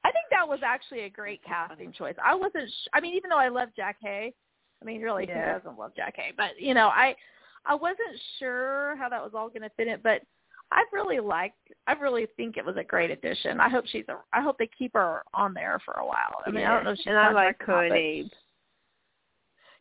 I 0.05 0.13
think 0.13 0.27
that 0.31 0.47
was 0.47 0.61
actually 0.65 1.01
a 1.01 1.11
great 1.11 1.43
casting 1.43 1.93
choice. 1.93 2.15
I 2.25 2.33
wasn't. 2.33 2.69
Sh- 2.71 2.89
I 2.95 3.01
mean, 3.01 3.15
even 3.17 3.29
though 3.29 3.39
I 3.39 3.49
love 3.49 3.71
Jackée 3.77 3.95
Harry, 4.03 4.35
I 4.81 4.85
mean, 4.85 5.03
really, 5.03 5.27
Yeah. 5.27 5.55
who 5.55 5.59
doesn't 5.59 5.77
love 5.79 5.91
Jackée 5.99 6.17
Harry? 6.17 6.35
But 6.37 6.61
you 6.61 6.75
know, 6.75 6.87
I 6.87 7.17
I 7.65 7.75
wasn't 7.75 8.17
sure 8.39 8.95
how 8.99 9.09
that 9.09 9.21
was 9.21 9.33
all 9.35 9.49
going 9.49 9.63
to 9.63 9.71
fit 9.77 9.89
in, 9.89 9.99
but 10.05 10.23
I 10.71 10.85
really 10.93 11.19
liked. 11.19 11.59
I 11.89 11.95
really 11.95 12.29
think 12.37 12.57
it 12.57 12.65
was 12.65 12.77
a 12.77 12.85
great 12.85 13.11
addition. 13.11 13.59
I 13.61 13.69
hope 13.69 13.85
she's. 13.89 14.05
A, 14.09 14.19
I 14.33 14.43
hope 14.43 14.59
they 14.59 14.71
keep 14.79 14.93
her 14.95 15.23
on 15.35 15.53
there 15.53 15.81
for 15.85 15.95
a 15.95 16.07
while. 16.07 16.37
I 16.47 16.51
mean, 16.51 16.65
I 16.65 16.73
don't 16.73 16.85
know. 16.85 16.91
If 16.93 16.99
she's 16.99 17.07
and 17.09 17.19
I 17.19 17.33
like 17.33 17.59
contracted 17.59 17.67
her 17.67 17.75
or 17.75 17.83
and 17.83 17.91
not, 17.91 17.99
Abe. 17.99 18.27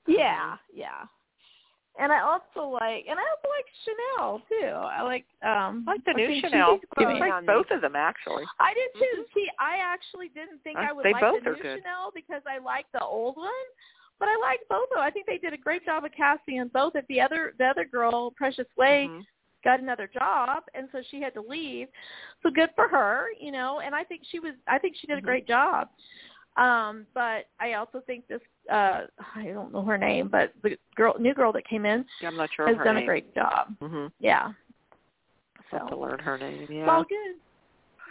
Yeah, 0.08 0.56
yeah. 0.74 1.04
And 2.00 2.12
I 2.12 2.22
also 2.22 2.70
like, 2.70 3.06
and 3.10 3.18
I 3.20 3.24
also 3.24 3.48
like 3.50 3.68
Chanel 3.84 4.42
too. 4.50 4.68
I 4.68 5.02
like, 5.02 5.26
um, 5.44 5.84
I 5.88 5.92
like 5.92 6.06
the 6.06 6.12
I 6.12 6.18
new 6.18 6.42
Chanel. 6.42 6.80
I 6.98 7.04
like 7.20 7.46
both 7.46 7.68
of 7.72 7.82
them 7.82 7.96
actually. 7.96 8.44
I 8.60 8.74
did 8.74 8.90
too. 9.00 9.24
Mhm. 9.24 9.34
See, 9.34 9.48
I 9.60 9.78
actually 9.78 10.30
didn't 10.30 10.62
think 10.64 10.78
Uh, 10.78 10.88
I 10.90 10.94
would 10.94 11.04
they 11.04 11.12
like 11.12 11.22
both 11.22 11.44
the 11.44 11.52
new 11.52 11.56
good. 11.62 11.80
Chanel 11.80 12.12
because 12.14 12.42
I 12.48 12.58
like 12.58 12.86
the 12.94 13.04
old 13.04 13.38
one, 13.38 13.66
but 14.20 14.28
I 14.28 14.36
like 14.42 14.60
both 14.70 14.90
of 14.92 14.98
them. 14.98 15.00
I 15.00 15.12
think 15.12 15.26
they 15.26 15.38
did 15.38 15.54
a 15.54 15.58
great 15.58 15.86
job 15.86 16.04
of 16.06 16.12
casting 16.12 16.58
in 16.58 16.68
both. 16.70 16.96
If 16.96 17.08
the 17.08 17.22
other 17.22 17.54
the 17.58 17.66
other 17.66 17.86
girl, 17.86 18.32
Precious 18.32 18.68
Way, 18.78 19.08
Mhm. 19.10 19.26
got 19.64 19.80
another 19.80 20.08
job, 20.08 20.64
and 20.74 20.90
so 20.92 21.02
she 21.10 21.22
had 21.22 21.34
to 21.34 21.42
leave. 21.42 21.88
So 22.44 22.50
good 22.50 22.72
for 22.76 22.88
her, 22.88 23.28
you 23.40 23.52
know. 23.52 23.80
And 23.80 23.96
I 23.96 24.04
think 24.04 24.24
she 24.26 24.40
was. 24.40 24.54
I 24.68 24.80
think 24.80 24.96
she 24.98 25.08
did 25.08 25.18
a 25.18 25.22
Mhm. 25.22 25.26
great 25.26 25.48
job. 25.48 25.90
Um, 26.58 27.08
but 27.14 27.48
I 27.60 27.74
also 27.74 28.02
think 28.02 28.28
this. 28.28 28.42
Uh 28.72 29.02
I 29.36 29.46
don't 29.46 29.72
know 29.74 29.84
her 29.84 29.98
name, 29.98 30.28
but 30.30 30.54
the 30.64 30.78
girl, 30.96 31.16
new 31.20 31.34
girl 31.34 31.52
that 31.54 31.68
came 31.68 31.86
in, 31.86 32.06
Yeah, 32.22 32.30
I'm 32.30 32.38
not 32.38 32.50
sure 32.56 32.68
has 32.68 32.78
her 32.78 32.84
done 32.84 32.96
name. 32.96 33.04
a 33.04 33.08
great 33.08 33.34
job. 33.36 33.76
Mhm. 33.82 34.12
Yeah. 34.20 34.52
I'll 35.72 35.80
have 35.80 35.90
to 35.90 35.96
learn 35.98 36.20
her 36.20 36.38
name. 36.38 36.62
it's 36.64 36.72
Yeah. 36.72 36.90
all 36.90 37.04
good. 37.04 37.36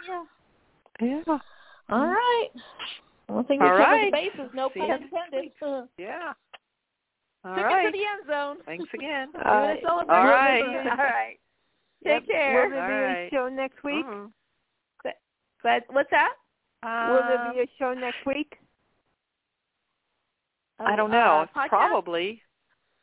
Yeah. 0.07 0.23
Yeah. 1.01 1.37
All 1.89 2.07
right. 2.07 2.49
Well, 3.27 3.39
I 3.39 3.43
think 3.43 3.61
we 3.61 3.67
covered 3.67 3.79
right. 3.79 4.11
the 4.11 4.17
bases. 4.37 4.53
No 4.53 4.69
pun 4.69 4.91
intended. 4.91 5.51
Yeah. 5.97 6.33
All 7.43 7.55
it 7.57 7.61
right. 7.61 7.85
to 7.85 7.91
the 7.91 8.05
end 8.05 8.27
zone. 8.27 8.57
Thanks 8.65 8.91
again. 8.93 9.31
All 9.35 9.41
Doing 9.43 9.53
a 9.53 9.67
right. 9.67 9.81
celebration. 9.83 10.09
All 10.09 10.25
right. 10.25 10.87
All 10.91 10.97
right. 10.97 11.39
Yep. 12.03 12.21
Take 12.21 12.29
care. 12.31 12.63
Will 12.63 12.69
there 12.71 12.87
be 12.87 12.93
All 12.93 13.43
a 13.43 13.49
show 13.49 13.53
next 13.55 13.83
week? 13.83 14.05
Mhm. 14.05 14.31
But 15.63 15.83
what's 15.89 16.11
that? 16.11 16.33
Will 16.83 17.23
there 17.27 17.39
Um, 17.47 17.53
be 17.55 17.61
a 17.61 17.67
show 17.79 17.93
next 17.95 18.23
week? 18.27 18.59
I 20.79 20.95
don't 20.95 21.11
Uh, 21.13 21.17
know. 21.17 21.47
podcast? 21.55 21.69
Probably. 21.69 22.41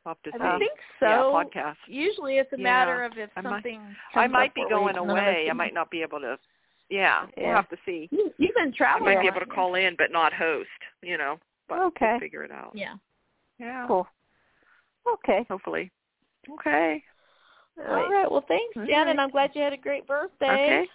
I'll 0.05 0.11
have 0.15 0.23
to 0.25 0.33
see. 0.33 0.45
I 0.45 0.59
think 0.59 0.73
so. 0.99 1.07
Yeah, 1.07 1.45
podcast. 1.45 1.77
Usually 1.87 2.39
it's 2.39 2.53
a 2.53 2.57
Yeah. 2.57 2.63
matter 2.65 3.05
of 3.05 3.17
if 3.17 3.31
I 3.37 3.41
might- 3.41 3.51
something. 3.51 3.97
I 4.15 4.27
might 4.27 4.49
up 4.51 4.55
be 4.55 4.65
going 4.69 4.87
we- 4.87 4.93
none 4.93 5.11
of 5.11 5.17
us 5.17 5.23
away. 5.23 5.49
I 5.49 5.53
might 5.53 5.73
not 5.75 5.91
be 5.91 6.03
able 6.03 6.21
to. 6.21 6.39
Yeah, 6.91 7.27
we'll 7.37 7.55
have 7.55 7.69
to 7.71 7.79
see. 7.87 8.09
You, 8.11 8.35
you've 8.37 8.55
been 8.55 8.73
traveling. 8.73 9.13
I 9.13 9.15
might 9.15 9.21
be 9.23 9.29
able 9.29 9.41
to 9.41 9.47
call 9.47 9.77
in, 9.77 9.95
but 9.97 10.11
not 10.11 10.33
host. 10.35 10.69
You 11.03 11.17
know, 11.19 11.39
but 11.69 11.79
Okay. 11.79 12.11
we'll 12.13 12.21
figure 12.21 12.43
it 12.43 12.51
out. 12.51 12.73
Yeah. 12.75 12.95
Yeah. 13.59 13.87
Cool. 13.87 14.07
Okay. 15.07 15.45
Hopefully. 15.49 15.91
Okay. 16.51 17.03
All 17.79 17.87
All 17.87 17.95
right. 17.95 18.11
right. 18.11 18.31
Well, 18.31 18.43
thanks, 18.43 18.77
All 18.77 18.85
Jen, 18.85 19.09
and. 19.09 19.21
I'm 19.21 19.31
glad 19.31 19.55
you 19.55 19.63
had 19.63 19.73
a 19.73 19.77
great 19.79 20.07
birthday. 20.07 20.47
Okay. 20.83 20.89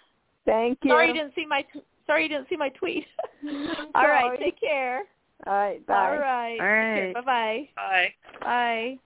Thank 0.44 0.78
you. 0.84 0.90
Sorry 0.90 1.08
you 1.08 1.14
didn't 1.14 1.34
see 1.34 1.46
my. 1.46 1.62
T- 1.62 1.82
sorry 2.06 2.22
you 2.24 2.28
didn't 2.28 2.48
see 2.48 2.56
my 2.56 2.68
tweet. 2.70 3.06
All 3.94 4.06
right. 4.06 4.38
Take 4.38 4.60
care. 4.60 5.02
All 5.46 5.54
right. 5.54 5.86
Bye. 5.86 5.94
All 5.94 6.18
right. 6.18 6.58
All 6.60 6.66
right. 6.66 7.14
Bye 7.14 7.20
bye. 7.22 7.68
Bye. 7.76 8.14
Bye. 8.40 8.98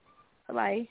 Bye 0.48 0.54
bye. 0.54 0.88